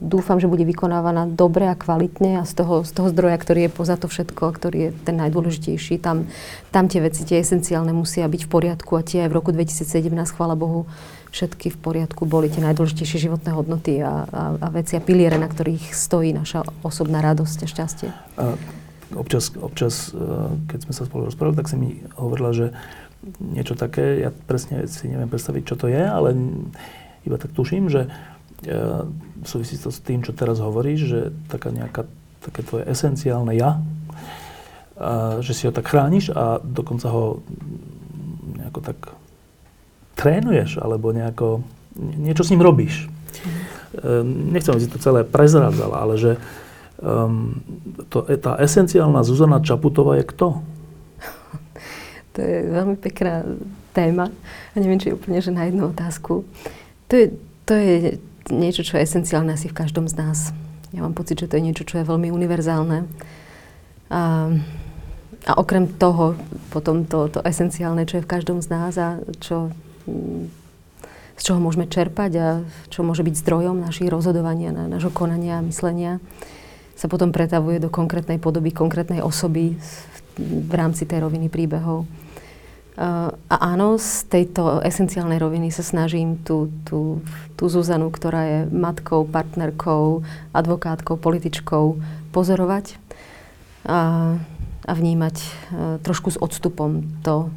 dúfam, 0.01 0.41
že 0.41 0.49
bude 0.49 0.65
vykonávaná 0.65 1.29
dobre 1.29 1.69
a 1.69 1.77
kvalitne 1.77 2.41
a 2.41 2.49
z 2.49 2.53
toho, 2.57 2.75
z 2.85 2.93
toho 2.93 3.09
zdroja, 3.13 3.37
ktorý 3.37 3.69
je 3.69 3.71
poza 3.73 3.97
to 4.01 4.09
všetko, 4.09 4.43
ktorý 4.53 4.79
je 4.79 4.91
ten 5.05 5.17
najdôležitejší. 5.21 6.01
Tam, 6.01 6.29
tam 6.73 6.89
tie 6.89 7.05
veci, 7.05 7.25
tie 7.29 7.41
esenciálne 7.41 7.93
musia 7.93 8.25
byť 8.29 8.43
v 8.45 8.51
poriadku 8.51 8.93
a 8.97 9.05
tie 9.05 9.25
aj 9.25 9.31
v 9.31 9.37
roku 9.37 9.51
2017, 9.53 10.09
chvála 10.33 10.57
Bohu, 10.57 10.89
všetky 11.33 11.73
v 11.73 11.79
poriadku 11.81 12.29
boli 12.29 12.53
tie 12.53 12.61
najdôležitejšie 12.61 13.29
životné 13.29 13.57
hodnoty 13.57 14.01
a, 14.05 14.29
a, 14.29 14.43
a 14.57 14.69
veci 14.69 14.97
a 14.97 15.05
piliere, 15.05 15.41
na 15.41 15.49
ktorých 15.49 15.97
stojí 15.97 16.37
naša 16.37 16.65
osobná 16.85 17.25
radosť 17.25 17.59
a 17.65 17.67
šťastie. 17.69 18.09
A 18.37 18.45
občas, 19.17 19.53
občas, 19.57 20.13
e, 20.13 20.21
keď 20.69 20.79
sme 20.89 20.93
sa 20.93 21.09
spolu 21.09 21.29
rozprávali, 21.29 21.57
tak 21.57 21.73
si 21.73 21.77
mi 21.81 22.05
hovorila, 22.21 22.53
že 22.53 22.67
niečo 23.41 23.79
také, 23.79 24.21
ja 24.21 24.31
presne 24.33 24.85
si 24.91 25.09
neviem 25.09 25.31
predstaviť, 25.31 25.63
čo 25.65 25.77
to 25.79 25.87
je, 25.89 26.03
ale 26.05 26.35
iba 27.23 27.39
tak 27.39 27.55
tuším, 27.55 27.87
že 27.87 28.11
súvisí 29.43 29.75
to 29.79 29.91
s 29.91 29.99
tým, 30.03 30.23
čo 30.23 30.35
teraz 30.35 30.63
hovoríš, 30.63 31.01
že 31.07 31.21
taká 31.51 31.75
nejaká, 31.75 32.07
také 32.43 32.63
tvoje 32.63 32.87
esenciálne 32.87 33.55
ja, 33.59 33.83
a, 34.99 35.43
že 35.43 35.53
si 35.55 35.67
ho 35.67 35.73
tak 35.75 35.91
chrániš 35.91 36.31
a 36.31 36.63
dokonca 36.63 37.11
ho 37.11 37.43
nejako 38.59 38.81
tak 38.81 38.99
trénuješ, 40.15 40.79
alebo 40.79 41.11
nejako, 41.11 41.67
niečo 41.99 42.47
s 42.47 42.53
ním 42.55 42.63
robíš. 42.63 43.11
Mm. 43.43 44.53
Nechcem, 44.57 44.73
aby 44.73 44.83
si 44.85 44.93
to 44.93 45.03
celé 45.03 45.21
prezrádzala, 45.21 45.97
ale 46.01 46.15
že 46.17 46.33
um, 47.01 47.61
to, 48.09 48.25
tá 48.41 48.57
esenciálna 48.57 49.21
Zuzana 49.21 49.61
Čaputová 49.61 50.17
je 50.17 50.25
kto? 50.25 50.65
To 52.33 52.39
je 52.41 52.57
veľmi 52.73 52.97
pekná 52.97 53.45
téma 53.93 54.33
a 54.73 54.75
neviem, 54.81 54.97
či 54.97 55.13
úplne, 55.13 55.45
že 55.45 55.53
na 55.53 55.69
jednu 55.69 55.93
otázku. 55.93 56.49
To 57.09 57.13
je, 57.13 57.37
to 57.69 57.77
je 57.77 58.17
niečo, 58.51 58.83
čo 58.83 58.99
je 58.99 59.05
esenciálne 59.07 59.55
asi 59.55 59.71
v 59.71 59.77
každom 59.77 60.11
z 60.11 60.19
nás. 60.19 60.39
Ja 60.93 61.01
mám 61.05 61.15
pocit, 61.15 61.41
že 61.41 61.49
to 61.49 61.57
je 61.57 61.67
niečo, 61.71 61.87
čo 61.87 62.01
je 62.01 62.09
veľmi 62.09 62.29
univerzálne. 62.33 63.07
A, 64.13 64.53
a 65.49 65.53
okrem 65.57 65.89
toho, 65.89 66.37
potom 66.69 67.09
to, 67.09 67.33
to 67.33 67.41
esenciálne, 67.47 68.05
čo 68.05 68.21
je 68.21 68.25
v 68.27 68.33
každom 68.33 68.61
z 68.61 68.69
nás 68.69 68.93
a 69.01 69.23
čo, 69.41 69.73
z 71.39 71.43
čoho 71.43 71.59
môžeme 71.63 71.89
čerpať 71.89 72.33
a 72.37 72.49
čo 72.93 73.01
môže 73.07 73.25
byť 73.25 73.35
zdrojom 73.41 73.81
našich 73.81 74.13
rozhodovania, 74.13 74.75
na, 74.75 74.85
nášho 74.85 75.15
konania 75.15 75.63
a 75.63 75.67
myslenia, 75.67 76.21
sa 76.93 77.09
potom 77.09 77.33
pretavuje 77.33 77.81
do 77.81 77.89
konkrétnej 77.89 78.37
podoby, 78.37 78.71
konkrétnej 78.71 79.25
osoby 79.25 79.81
v 80.39 80.73
rámci 80.77 81.09
tej 81.09 81.25
roviny 81.25 81.49
príbehov. 81.49 82.05
A 82.93 83.33
áno, 83.49 83.97
z 83.97 84.29
tejto 84.29 84.85
esenciálnej 84.85 85.41
roviny 85.41 85.73
sa 85.73 85.81
snažím 85.81 86.37
tú, 86.45 86.69
tú, 86.85 87.25
tú 87.57 87.65
Zuzanu, 87.73 88.13
ktorá 88.13 88.43
je 88.45 88.59
matkou, 88.69 89.25
partnerkou, 89.25 90.21
advokátkou, 90.53 91.17
političkou, 91.17 91.97
pozorovať 92.37 93.01
a, 93.89 94.37
a 94.85 94.93
vnímať 94.93 95.37
a, 95.41 95.47
trošku 96.05 96.37
s 96.37 96.39
odstupom 96.41 97.09
to, 97.25 97.49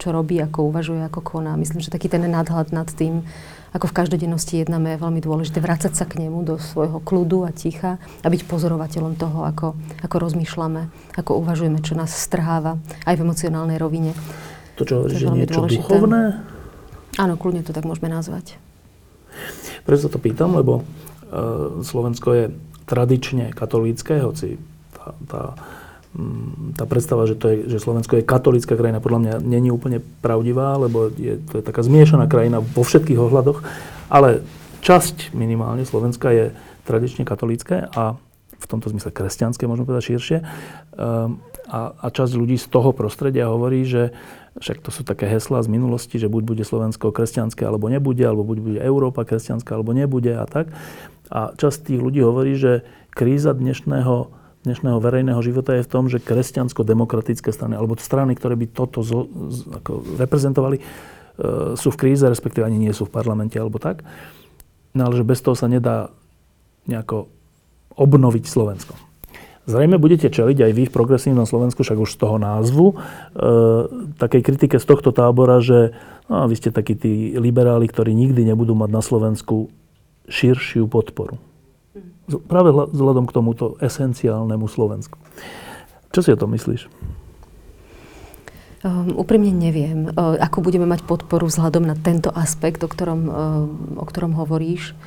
čo 0.00 0.08
robí, 0.16 0.40
ako 0.40 0.72
uvažuje, 0.72 1.04
ako 1.04 1.20
koná. 1.20 1.52
Myslím, 1.60 1.84
že 1.84 1.92
taký 1.92 2.08
ten 2.08 2.24
nadhľad 2.24 2.72
nad 2.72 2.88
tým, 2.88 3.28
ako 3.72 3.88
v 3.88 3.96
každodennosti 3.96 4.60
jednáme, 4.60 4.94
je 4.94 5.02
veľmi 5.02 5.20
dôležité 5.24 5.64
vrácať 5.64 5.96
sa 5.96 6.04
k 6.04 6.20
nemu 6.20 6.44
do 6.44 6.60
svojho 6.60 7.00
kľudu 7.00 7.48
a 7.48 7.50
ticha 7.56 7.96
a 8.20 8.26
byť 8.28 8.44
pozorovateľom 8.44 9.16
toho, 9.16 9.48
ako, 9.48 9.76
ako 10.04 10.16
rozmýšľame, 10.20 10.92
ako 11.16 11.40
uvažujeme, 11.40 11.80
čo 11.80 11.96
nás 11.96 12.12
strháva 12.12 12.76
aj 13.08 13.16
v 13.16 13.24
emocionálnej 13.24 13.80
rovine. 13.80 14.12
To, 14.76 14.84
čo 14.84 15.00
hovoríš, 15.00 15.24
že 15.24 15.28
niečo 15.32 15.64
dôležité. 15.64 15.88
duchovné? 15.88 16.22
Áno, 17.16 17.34
kľudne 17.40 17.64
to 17.64 17.72
tak 17.72 17.88
môžeme 17.88 18.12
nazvať. 18.12 18.60
Preto 19.88 20.08
sa 20.08 20.10
to 20.12 20.20
pýtam, 20.20 20.52
lebo 20.56 20.84
uh, 20.84 21.80
Slovensko 21.80 22.28
je 22.36 22.44
tradične 22.84 23.56
katolícké, 23.56 24.20
hoci 24.20 24.60
tá, 24.92 25.16
tá 25.28 25.42
tá 26.76 26.84
predstava, 26.84 27.24
že, 27.24 27.40
to 27.40 27.46
je, 27.48 27.56
že 27.72 27.78
Slovensko 27.80 28.20
je 28.20 28.28
katolícka 28.28 28.76
krajina, 28.76 29.00
podľa 29.00 29.20
mňa 29.20 29.34
není 29.40 29.72
úplne 29.72 30.04
pravdivá, 30.20 30.76
lebo 30.76 31.08
je, 31.08 31.40
to 31.40 31.60
je 31.60 31.64
taká 31.64 31.80
zmiešaná 31.80 32.28
krajina 32.28 32.60
vo 32.60 32.84
všetkých 32.84 33.16
ohľadoch. 33.16 33.64
Ale 34.12 34.44
časť 34.84 35.32
minimálne 35.32 35.88
Slovenska 35.88 36.28
je 36.28 36.52
tradične 36.84 37.24
katolícke 37.24 37.88
a 37.96 38.20
v 38.62 38.66
tomto 38.68 38.92
zmysle 38.92 39.08
kresťanské, 39.08 39.64
možno 39.64 39.88
povedať 39.88 40.14
širšie. 40.14 40.38
Um, 40.94 41.40
a, 41.72 41.96
a 41.96 42.06
časť 42.12 42.36
ľudí 42.36 42.60
z 42.60 42.68
toho 42.68 42.92
prostredia 42.92 43.48
hovorí, 43.48 43.88
že 43.88 44.12
však 44.60 44.84
to 44.84 44.92
sú 44.92 45.08
také 45.08 45.24
heslá 45.24 45.64
z 45.64 45.72
minulosti, 45.72 46.20
že 46.20 46.28
buď 46.28 46.42
bude 46.44 46.64
Slovensko 46.68 47.08
kresťanské, 47.08 47.64
alebo 47.64 47.88
nebude, 47.88 48.20
alebo 48.20 48.44
buď 48.44 48.58
bude 48.60 48.80
Európa 48.84 49.24
kresťanská, 49.24 49.80
alebo 49.80 49.96
nebude 49.96 50.36
a 50.36 50.44
tak. 50.44 50.68
A 51.32 51.56
časť 51.56 51.88
tých 51.88 52.00
ľudí 52.04 52.20
hovorí, 52.20 52.52
že 52.60 52.84
kríza 53.08 53.56
dnešného, 53.56 54.41
dnešného 54.62 54.98
verejného 55.02 55.40
života 55.42 55.74
je 55.74 55.86
v 55.86 55.90
tom, 55.90 56.06
že 56.06 56.22
kresťansko-demokratické 56.22 57.50
strany, 57.50 57.74
alebo 57.74 57.98
strany, 57.98 58.38
ktoré 58.38 58.54
by 58.54 58.66
toto 58.70 59.02
zo, 59.02 59.26
z, 59.50 59.66
ako 59.82 60.18
reprezentovali, 60.22 60.78
e, 60.78 60.82
sú 61.74 61.90
v 61.90 62.00
kríze, 62.00 62.22
respektíve 62.22 62.62
ani 62.62 62.78
nie 62.78 62.94
sú 62.94 63.10
v 63.10 63.14
parlamente, 63.14 63.58
alebo 63.58 63.82
tak. 63.82 64.06
No 64.94 65.10
ale 65.10 65.18
že 65.18 65.26
bez 65.26 65.42
toho 65.42 65.58
sa 65.58 65.66
nedá 65.66 66.14
nejako 66.86 67.26
obnoviť 67.98 68.44
Slovensko. 68.46 68.94
Zrejme 69.62 69.94
budete 69.94 70.26
čeliť 70.26 70.58
aj 70.58 70.72
vy 70.74 70.82
v 70.90 70.94
progresívnom 70.94 71.46
Slovensku, 71.46 71.86
však 71.86 71.98
už 71.98 72.10
z 72.14 72.18
toho 72.18 72.36
názvu, 72.38 72.86
e, 72.90 72.94
takej 74.18 74.42
kritike 74.42 74.76
z 74.78 74.86
tohto 74.86 75.14
tábora, 75.14 75.62
že 75.62 75.94
no, 76.26 76.46
vy 76.50 76.54
ste 76.58 76.74
takí 76.74 76.98
tí 76.98 77.34
liberáli, 77.38 77.86
ktorí 77.86 78.10
nikdy 78.14 78.46
nebudú 78.46 78.74
mať 78.74 78.90
na 78.90 79.02
Slovensku 79.02 79.70
širšiu 80.26 80.86
podporu. 80.86 81.38
Práve 82.26 82.70
vzhľadom 82.70 83.26
k 83.26 83.34
tomuto 83.34 83.64
esenciálnemu 83.82 84.66
Slovensku. 84.70 85.18
Čo 86.12 86.20
si 86.22 86.30
o 86.30 86.38
tom 86.38 86.54
myslíš? 86.54 86.86
Um, 88.82 89.14
úprimne 89.14 89.54
neviem, 89.54 90.10
uh, 90.10 90.34
ako 90.42 90.58
budeme 90.66 90.90
mať 90.90 91.06
podporu 91.06 91.46
vzhľadom 91.46 91.86
na 91.86 91.94
tento 91.94 92.34
aspekt, 92.34 92.82
o 92.82 92.90
ktorom, 92.90 93.20
uh, 93.30 93.62
o 93.94 94.04
ktorom 94.04 94.34
hovoríš. 94.34 94.98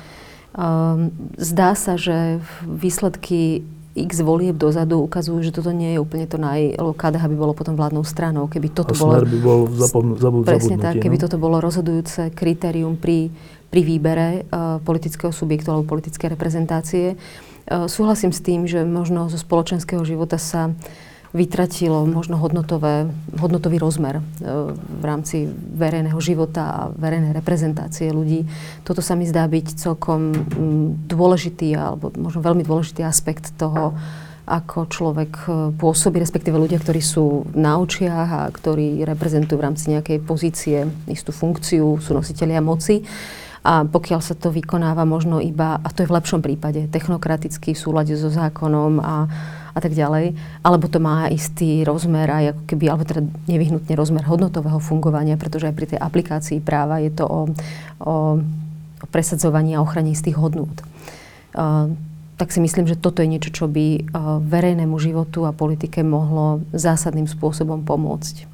Um, 0.56 1.12
zdá 1.36 1.76
sa, 1.76 2.00
že 2.00 2.40
výsledky 2.64 3.68
x 3.96 4.20
volieb 4.20 4.60
dozadu 4.60 5.00
ukazujú, 5.00 5.40
že 5.40 5.52
toto 5.56 5.72
nie 5.72 5.96
je 5.96 5.98
úplne 6.00 6.28
to 6.28 6.36
naj... 6.36 6.76
KDH 6.76 7.32
by 7.32 7.36
bolo 7.36 7.52
potom 7.56 7.76
vládnou 7.76 8.04
stranou. 8.04 8.44
Keby 8.44 8.68
toto 8.68 8.92
a 8.92 9.00
bolo... 9.00 9.12
by 9.24 9.38
bol 9.40 9.60
zapom- 9.72 10.16
zabud- 10.20 10.44
Presne 10.44 10.76
tak, 10.76 11.00
keby 11.00 11.16
no? 11.16 11.22
toto 11.24 11.36
bolo 11.40 11.60
rozhodujúce 11.64 12.32
kritérium 12.36 13.00
pri, 13.00 13.32
pri 13.76 13.84
výbere 13.84 14.28
uh, 14.48 14.80
politického 14.80 15.36
subjektu 15.36 15.68
alebo 15.68 15.84
politické 15.84 16.32
reprezentácie. 16.32 17.12
Uh, 17.68 17.84
súhlasím 17.92 18.32
s 18.32 18.40
tým, 18.40 18.64
že 18.64 18.88
možno 18.88 19.28
zo 19.28 19.36
spoločenského 19.36 20.00
života 20.00 20.40
sa 20.40 20.72
vytratilo 21.36 22.08
možno 22.08 22.40
hodnotové, 22.40 23.12
hodnotový 23.36 23.76
rozmer 23.76 24.16
e, 24.16 24.22
v 24.72 25.04
rámci 25.04 25.44
verejného 25.52 26.16
života 26.16 26.64
a 26.64 26.80
verejnej 26.96 27.36
reprezentácie 27.36 28.08
ľudí. 28.08 28.48
Toto 28.88 29.04
sa 29.04 29.12
mi 29.12 29.28
zdá 29.28 29.44
byť 29.44 29.76
celkom 29.76 30.32
dôležitý 31.04 31.76
alebo 31.76 32.08
možno 32.16 32.40
veľmi 32.40 32.64
dôležitý 32.64 33.04
aspekt 33.04 33.52
toho, 33.60 33.92
ako 34.48 34.88
človek 34.88 35.32
pôsobí, 35.76 36.22
respektíve 36.22 36.56
ľudia, 36.56 36.80
ktorí 36.80 37.02
sú 37.04 37.44
na 37.52 37.82
očiach 37.82 38.28
a 38.30 38.42
ktorí 38.48 39.04
reprezentujú 39.04 39.58
v 39.60 39.66
rámci 39.66 39.92
nejakej 39.92 40.24
pozície 40.24 40.88
istú 41.10 41.36
funkciu, 41.36 42.00
sú 42.00 42.16
nositeľia 42.16 42.64
moci. 42.64 43.04
A 43.66 43.82
pokiaľ 43.82 44.22
sa 44.22 44.38
to 44.38 44.54
vykonáva 44.54 45.02
možno 45.02 45.42
iba, 45.42 45.82
a 45.82 45.88
to 45.90 46.06
je 46.06 46.10
v 46.10 46.14
lepšom 46.14 46.38
prípade, 46.38 46.86
technokraticky 46.86 47.74
v 47.74 47.82
súlade 47.82 48.14
so 48.14 48.30
zákonom 48.30 49.02
a, 49.02 49.26
a 49.74 49.78
tak 49.82 49.90
ďalej. 49.90 50.38
Alebo 50.62 50.86
to 50.86 51.02
má 51.02 51.26
istý 51.26 51.82
rozmer 51.82 52.30
aj 52.30 52.44
ako 52.54 52.62
keby, 52.70 52.84
alebo 52.86 53.02
teda 53.02 53.26
nevyhnutne 53.50 53.90
rozmer 53.98 54.22
hodnotového 54.22 54.78
fungovania, 54.78 55.34
pretože 55.34 55.66
aj 55.66 55.74
pri 55.74 55.86
tej 55.90 55.98
aplikácii 55.98 56.62
práva 56.62 57.02
je 57.02 57.10
to 57.10 57.26
o, 57.26 57.40
o, 58.06 58.14
o 59.02 59.06
presadzovaní 59.10 59.74
a 59.74 59.82
ochrane 59.82 60.14
istých 60.14 60.38
hodnôt. 60.38 60.70
Uh, 61.50 61.90
tak 62.38 62.54
si 62.54 62.62
myslím, 62.62 62.86
že 62.86 62.94
toto 62.94 63.18
je 63.18 63.34
niečo, 63.34 63.50
čo 63.50 63.66
by 63.66 63.86
uh, 63.98 64.38
verejnému 64.46 64.94
životu 65.02 65.42
a 65.42 65.50
politike 65.50 66.06
mohlo 66.06 66.62
zásadným 66.70 67.26
spôsobom 67.26 67.82
pomôcť. 67.82 68.46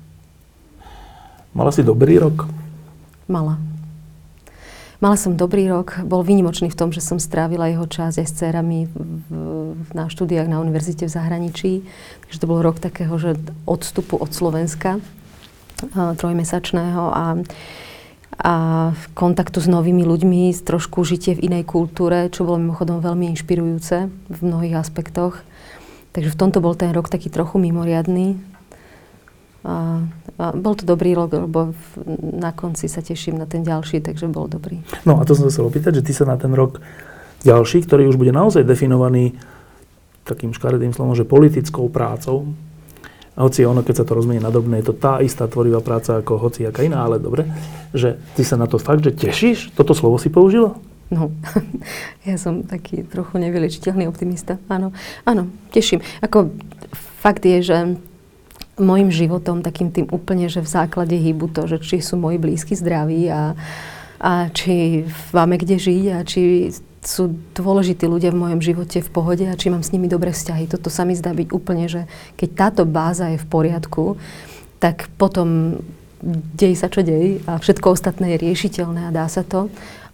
Mala 1.53 1.69
si 1.69 1.85
dobrý 1.85 2.17
rok? 2.17 2.49
Mala. 3.29 3.61
Mala 5.03 5.19
som 5.19 5.35
dobrý 5.35 5.67
rok, 5.67 5.99
bol 6.07 6.23
výnimočný 6.23 6.71
v 6.71 6.79
tom, 6.79 6.95
že 6.95 7.03
som 7.03 7.19
strávila 7.19 7.67
jeho 7.67 7.91
čas 7.91 8.23
aj 8.23 8.27
s 8.31 8.39
dcerami 8.39 8.87
v, 8.87 8.95
v, 9.27 9.35
na 9.99 10.07
štúdiách 10.07 10.47
na 10.47 10.63
univerzite 10.63 11.11
v 11.11 11.15
zahraničí. 11.19 11.73
Takže 12.23 12.39
to 12.39 12.47
bol 12.47 12.63
rok 12.63 12.79
takého, 12.79 13.11
že 13.19 13.35
odstupu 13.67 14.15
od 14.15 14.31
Slovenska 14.31 15.03
trojmesačného 15.91 17.03
a, 17.11 17.35
a 18.47 18.55
kontaktu 19.19 19.59
s 19.59 19.67
novými 19.67 20.07
ľuďmi, 20.07 20.55
trošku 20.63 21.03
žitie 21.03 21.35
v 21.35 21.51
inej 21.51 21.67
kultúre, 21.67 22.31
čo 22.31 22.47
bolo 22.47 22.63
mimochodom 22.63 23.03
veľmi 23.03 23.27
inšpirujúce 23.35 24.07
v 24.07 24.39
mnohých 24.39 24.79
aspektoch. 24.79 25.43
Takže 26.15 26.31
v 26.31 26.39
tomto 26.39 26.63
bol 26.63 26.79
ten 26.79 26.95
rok 26.95 27.11
taký 27.11 27.27
trochu 27.27 27.59
mimoriadný. 27.59 28.39
A, 29.63 30.03
a 30.39 30.45
bol 30.59 30.75
to 30.75 30.83
dobrý 30.83 31.15
rok, 31.15 31.39
lebo 31.39 31.71
v, 31.71 31.85
na 32.19 32.51
konci 32.51 32.91
sa 32.91 32.99
teším 32.99 33.39
na 33.39 33.47
ten 33.47 33.63
ďalší, 33.63 34.03
takže 34.03 34.27
bol 34.27 34.51
dobrý. 34.51 34.83
No 35.07 35.19
a 35.19 35.27
to 35.27 35.39
som 35.39 35.47
sa 35.47 35.55
chcel 35.55 35.71
opýtať, 35.71 36.03
že 36.03 36.07
ty 36.07 36.13
sa 36.15 36.27
na 36.27 36.35
ten 36.35 36.51
rok 36.51 36.83
ďalší, 37.47 37.87
ktorý 37.87 38.11
už 38.11 38.19
bude 38.19 38.35
naozaj 38.35 38.67
definovaný 38.67 39.39
takým 40.27 40.55
škaredým 40.55 40.95
slovom, 40.95 41.15
že 41.15 41.27
politickou 41.27 41.91
prácou, 41.91 42.51
a 43.33 43.49
hoci 43.49 43.65
ono, 43.65 43.81
keď 43.81 44.05
sa 44.05 44.05
to 44.05 44.13
rozmenie 44.13 44.45
na 44.45 44.53
drobné, 44.53 44.85
je 44.85 44.93
to 44.93 44.95
tá 45.01 45.25
istá 45.25 45.49
tvorivá 45.49 45.81
práca 45.81 46.21
ako 46.21 46.37
hoci 46.37 46.69
aká 46.69 46.85
iná, 46.85 47.01
ale 47.01 47.17
dobre, 47.17 47.49
že 47.97 48.21
ty 48.37 48.45
sa 48.45 48.61
na 48.61 48.69
to 48.69 48.77
fakt, 48.77 49.01
že 49.01 49.17
tešíš? 49.17 49.73
Toto 49.73 49.97
slovo 49.97 50.21
si 50.21 50.29
použila? 50.29 50.77
No, 51.09 51.33
ja 52.29 52.37
som 52.37 52.65
taký 52.65 53.09
trochu 53.09 53.41
nevylečiteľný 53.41 54.05
optimista. 54.05 54.61
Áno, 54.69 54.93
áno, 55.25 55.49
teším. 55.73 56.05
Ako 56.21 56.53
fakt 57.25 57.49
je, 57.49 57.65
že 57.65 57.77
môjim 58.83 59.09
životom 59.09 59.63
takým 59.63 59.95
tým 59.95 60.07
úplne, 60.11 60.51
že 60.51 60.61
v 60.61 60.69
základe 60.69 61.15
hýbu 61.15 61.55
to, 61.55 61.71
že 61.71 61.79
či 61.81 62.03
sú 62.03 62.19
moji 62.19 62.37
blízky 62.37 62.75
zdraví 62.75 63.31
a, 63.31 63.55
a 64.19 64.51
či 64.51 65.07
máme 65.33 65.57
kde 65.57 65.79
žiť 65.79 66.05
a 66.13 66.19
či 66.27 66.71
sú 67.03 67.35
dôležití 67.59 68.07
ľudia 68.07 68.31
v 68.31 68.43
mojom 68.47 68.61
živote 68.63 69.03
v 69.03 69.11
pohode 69.11 69.45
a 69.51 69.59
či 69.59 69.75
mám 69.75 69.83
s 69.83 69.91
nimi 69.91 70.07
dobré 70.07 70.31
vzťahy. 70.31 70.71
Toto 70.71 70.87
sa 70.87 71.03
mi 71.03 71.19
zdá 71.19 71.35
byť 71.35 71.49
úplne, 71.51 71.91
že 71.91 72.07
keď 72.39 72.49
táto 72.55 72.83
báza 72.87 73.35
je 73.35 73.43
v 73.43 73.51
poriadku, 73.51 74.15
tak 74.79 75.11
potom 75.19 75.79
dej 76.55 76.79
sa 76.79 76.87
čo 76.87 77.03
dej 77.03 77.43
a 77.51 77.59
všetko 77.59 77.99
ostatné 77.99 78.35
je 78.35 78.43
riešiteľné 78.47 79.11
a 79.11 79.15
dá 79.15 79.27
sa 79.27 79.43
to. 79.43 79.67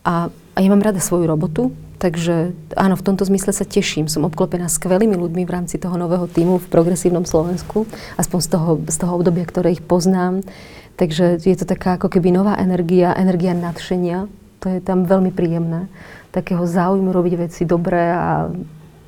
A, 0.08 0.32
a 0.58 0.60
ja 0.60 0.68
mám 0.74 0.82
rada 0.82 0.98
svoju 0.98 1.30
robotu, 1.30 1.70
Takže 1.98 2.54
áno, 2.78 2.94
v 2.94 3.02
tomto 3.02 3.26
zmysle 3.26 3.50
sa 3.50 3.66
teším. 3.66 4.06
Som 4.06 4.22
obklopená 4.22 4.70
skvelými 4.70 5.18
ľuďmi 5.18 5.42
v 5.42 5.50
rámci 5.50 5.82
toho 5.82 5.98
nového 5.98 6.30
týmu 6.30 6.62
v 6.62 6.70
progresívnom 6.70 7.26
Slovensku, 7.26 7.90
aspoň 8.14 8.38
z 8.38 8.48
toho, 8.54 8.70
z 8.86 8.96
toho 9.02 9.12
obdobia, 9.18 9.42
ktoré 9.42 9.74
ich 9.74 9.82
poznám. 9.82 10.46
Takže 10.94 11.42
je 11.42 11.56
to 11.58 11.66
taká 11.66 11.98
ako 11.98 12.06
keby 12.06 12.30
nová 12.30 12.54
energia, 12.54 13.18
energia 13.18 13.50
nadšenia. 13.50 14.30
To 14.62 14.66
je 14.70 14.78
tam 14.78 15.10
veľmi 15.10 15.34
príjemné. 15.34 15.90
Takého 16.30 16.62
záujmu 16.70 17.10
robiť 17.10 17.50
veci 17.50 17.66
dobré 17.66 18.14
a 18.14 18.46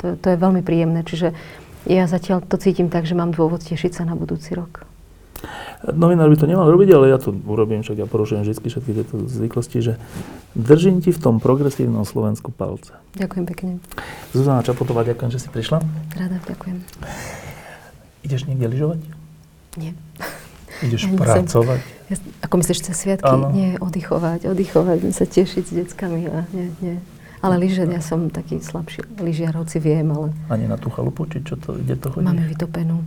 to, 0.02 0.18
to 0.18 0.26
je 0.34 0.36
veľmi 0.38 0.66
príjemné. 0.66 1.06
Čiže 1.06 1.30
ja 1.86 2.10
zatiaľ 2.10 2.42
to 2.42 2.58
cítim 2.58 2.90
tak, 2.90 3.06
že 3.06 3.14
mám 3.14 3.30
dôvod 3.30 3.62
tešiť 3.62 4.02
sa 4.02 4.02
na 4.02 4.18
budúci 4.18 4.58
rok. 4.58 4.89
Novinár 5.80 6.28
by 6.28 6.36
to 6.36 6.44
nemal 6.44 6.68
robiť, 6.68 6.88
ale 6.92 7.08
ja 7.08 7.16
to 7.16 7.32
urobím, 7.32 7.80
však 7.80 8.04
ja 8.04 8.06
porušujem 8.06 8.44
vždy 8.44 8.68
všetky 8.68 8.90
tieto 8.92 9.14
zvyklosti, 9.24 9.78
že 9.80 9.92
držím 10.52 11.00
ti 11.00 11.08
v 11.10 11.20
tom 11.20 11.40
progresívnom 11.40 12.04
Slovensku 12.04 12.52
palce. 12.52 12.92
Ďakujem 13.16 13.44
pekne. 13.48 13.70
Zuzana 14.36 14.60
Čapotová, 14.60 15.08
ďakujem, 15.08 15.30
že 15.32 15.40
si 15.40 15.48
prišla. 15.48 15.80
Rada, 16.20 16.36
ďakujem. 16.44 16.84
Ideš 18.28 18.44
niekde 18.44 18.66
lyžovať? 18.68 19.00
Nie. 19.80 19.96
Ideš 20.84 21.00
ja 21.08 21.16
pracovať? 21.16 21.80
Ja, 22.12 22.16
ako 22.44 22.54
myslíš, 22.60 22.78
cez 22.84 22.96
sviatky? 23.00 23.32
Ano. 23.32 23.48
Nie, 23.54 23.80
oddychovať, 23.80 24.52
oddychovať, 24.52 24.98
sa 25.16 25.24
tešiť 25.24 25.64
s 25.64 25.72
deckami 25.72 26.28
a 26.28 26.44
nie, 26.52 26.68
nie. 26.84 26.96
Ale 27.40 27.56
lyže, 27.56 27.88
ja 27.88 28.04
som 28.04 28.28
taký 28.28 28.60
slabší 28.60 29.00
lyžiar, 29.16 29.56
hoci 29.56 29.80
viem, 29.80 30.04
ale... 30.12 30.28
Ani 30.52 30.68
na 30.68 30.76
tú 30.76 30.92
chalupu, 30.92 31.24
či 31.24 31.40
čo 31.40 31.56
to, 31.56 31.72
ide 31.80 31.96
to 31.96 32.12
chodí? 32.12 32.28
Máme 32.28 32.44
vytopenú. 32.44 33.00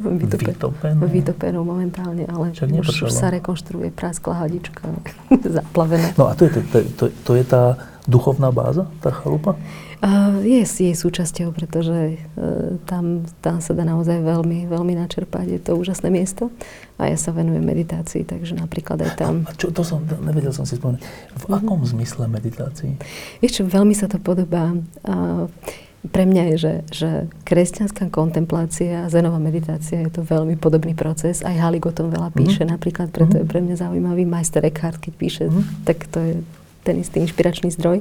Vytope, 0.00 0.56
vytopenú? 0.56 1.00
Vytopenú 1.06 1.60
momentálne, 1.62 2.24
ale 2.24 2.56
Však 2.56 2.68
už, 2.72 2.88
už 3.06 3.12
sa 3.12 3.28
rekonštruuje 3.28 3.92
praskla 3.92 4.48
hadička, 4.48 4.88
zaplavená. 5.60 6.16
No 6.16 6.32
a 6.32 6.34
to 6.34 6.48
je, 6.48 6.64
to, 6.64 6.78
to, 6.96 7.04
to 7.12 7.32
je 7.36 7.44
tá 7.44 7.76
duchovná 8.08 8.48
báza, 8.50 8.88
tá 9.04 9.12
chalupa? 9.12 9.54
Uh, 10.00 10.40
je 10.40 10.64
jej 10.64 10.96
súčasťou, 10.96 11.52
pretože 11.52 12.16
uh, 12.16 12.80
tam, 12.88 13.28
tam 13.44 13.60
sa 13.60 13.76
dá 13.76 13.84
naozaj 13.84 14.24
veľmi, 14.24 14.64
veľmi 14.64 14.96
načerpať. 14.96 15.46
Je 15.46 15.60
to 15.60 15.76
úžasné 15.76 16.08
miesto 16.08 16.48
a 16.96 17.12
ja 17.12 17.20
sa 17.20 17.36
venujem 17.36 17.60
meditácii, 17.60 18.24
takže 18.24 18.56
napríklad 18.56 18.96
aj 19.04 19.12
tam. 19.20 19.44
A 19.44 19.52
čo, 19.52 19.68
to 19.68 19.84
som, 19.84 20.00
nevedel 20.24 20.56
som 20.56 20.64
si 20.64 20.80
spomenúť. 20.80 21.04
V 21.04 21.04
mm-hmm. 21.04 21.52
akom 21.52 21.84
zmysle 21.84 22.24
meditácii? 22.32 22.96
Vieš 23.44 23.60
čo, 23.60 23.62
veľmi 23.68 23.92
sa 23.92 24.08
to 24.08 24.16
podobá. 24.16 24.72
Uh, 25.04 25.52
pre 26.00 26.24
mňa 26.24 26.42
je, 26.52 26.56
že, 26.56 26.74
že 26.88 27.10
kresťanská 27.44 28.08
kontemplácia 28.08 29.04
a 29.04 29.12
zenová 29.12 29.36
meditácia 29.36 30.00
je 30.00 30.08
to 30.08 30.24
veľmi 30.24 30.56
podobný 30.56 30.96
proces. 30.96 31.44
Aj 31.44 31.52
Halik 31.52 31.84
o 31.84 31.92
tom 31.92 32.08
veľa 32.08 32.32
mhm. 32.32 32.36
píše, 32.40 32.64
mm-hmm. 32.64 32.72
napríklad, 32.72 33.08
preto 33.12 33.36
mm-hmm. 33.36 33.44
je 33.44 33.52
pre 33.52 33.60
mňa 33.60 33.76
zaujímavý 33.76 34.24
majster 34.24 34.64
Eckhart, 34.64 34.96
keď 34.96 35.12
píše, 35.20 35.44
mm-hmm. 35.52 35.84
tak 35.84 36.08
to 36.08 36.18
je, 36.24 36.34
ten 36.80 36.96
istý 36.96 37.20
inšpiračný 37.20 37.68
zdroj. 37.76 38.00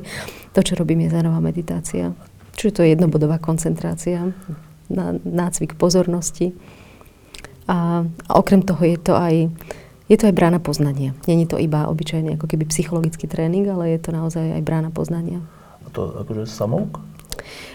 To, 0.55 0.63
čo 0.63 0.79
robím, 0.79 1.03
je 1.03 1.11
zánová 1.11 1.43
meditácia. 1.43 2.15
Čiže 2.55 2.71
to 2.71 2.83
je 2.87 2.95
jednobodová 2.95 3.35
koncentrácia, 3.35 4.31
na, 4.87 5.19
nácvik 5.19 5.75
pozornosti. 5.75 6.55
A, 7.67 8.07
a 8.07 8.31
okrem 8.39 8.63
toho 8.63 8.79
je 8.79 8.97
to 8.97 9.13
aj 9.19 9.51
je 10.09 10.17
to 10.17 10.25
aj 10.25 10.33
brána 10.33 10.57
poznania. 10.57 11.13
Není 11.29 11.45
to 11.45 11.61
iba 11.61 11.85
obyčajný 11.85 12.33
ako 12.33 12.49
keby 12.49 12.65
psychologický 12.65 13.29
tréning, 13.29 13.69
ale 13.69 13.93
je 13.93 14.01
to 14.01 14.09
naozaj 14.09 14.41
aj 14.41 14.65
brána 14.65 14.89
poznania. 14.89 15.37
A 15.85 15.87
to 15.93 16.17
akože 16.25 16.49
samouk? 16.49 16.97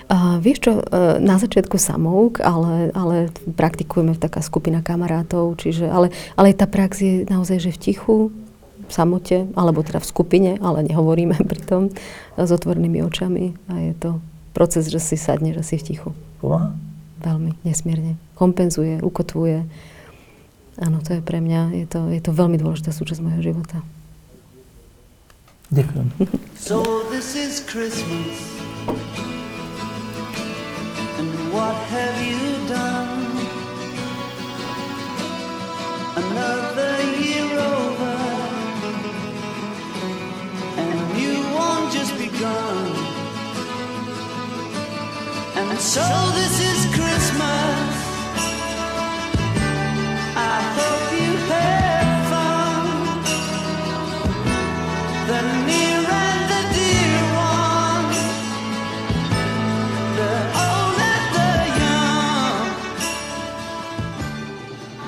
Uh, 0.04 0.36
vieš 0.40 0.68
čo, 0.68 0.72
uh, 0.78 1.16
na 1.18 1.40
začiatku 1.40 1.80
samouk, 1.80 2.40
ale, 2.44 2.92
ale 2.92 3.32
praktikujeme 3.56 4.16
taká 4.16 4.44
skupina 4.44 4.84
kamarátov, 4.84 5.56
čiže, 5.56 5.88
ale, 5.88 6.12
ale 6.36 6.52
tá 6.52 6.68
prax 6.68 6.92
je 7.00 7.14
naozaj, 7.26 7.58
že 7.58 7.70
v 7.72 7.78
tichu, 7.80 8.16
v 8.84 8.92
samote, 8.92 9.48
alebo 9.56 9.80
teda 9.80 10.00
v 10.00 10.10
skupine, 10.10 10.50
ale 10.60 10.84
nehovoríme 10.84 11.40
pri 11.50 11.60
tom, 11.64 11.82
s 12.36 12.50
otvorenými 12.50 13.00
očami 13.00 13.54
a 13.70 13.74
je 13.80 13.94
to 13.96 14.10
proces, 14.52 14.90
že 14.90 15.00
si 15.00 15.16
sadne, 15.16 15.54
že 15.54 15.62
si 15.64 15.80
v 15.80 15.86
tichu. 15.94 16.10
Pomáha? 16.38 16.74
Veľmi, 17.24 17.56
nesmierne. 17.64 18.20
Kompenzuje, 18.36 19.00
ukotvuje. 19.00 19.64
Áno, 20.76 21.00
to 21.00 21.16
je 21.16 21.22
pre 21.22 21.40
mňa, 21.40 21.72
je 21.72 21.86
to, 21.86 22.00
je 22.10 22.20
to 22.20 22.34
veľmi 22.34 22.58
dôležitá 22.60 22.92
súčasť 22.92 23.22
mojho 23.22 23.40
života. 23.40 23.80
Ďakujem. 25.72 26.08
So 26.60 27.06
this 27.08 27.32
is 27.34 27.64
Christmas 27.64 28.36
what 31.54 31.76
have 31.94 32.16
you 32.30 32.44
done? 32.66 33.22
Another 36.22 36.94
year 37.22 37.50
over 37.74 38.16
And 40.82 40.98
you 41.22 41.34
won't 41.56 41.92
just 41.92 42.12
begun 42.18 42.86
And 45.60 45.78
so 45.78 46.06
this 46.38 46.54
is 46.70 46.78
Christmas 46.86 47.13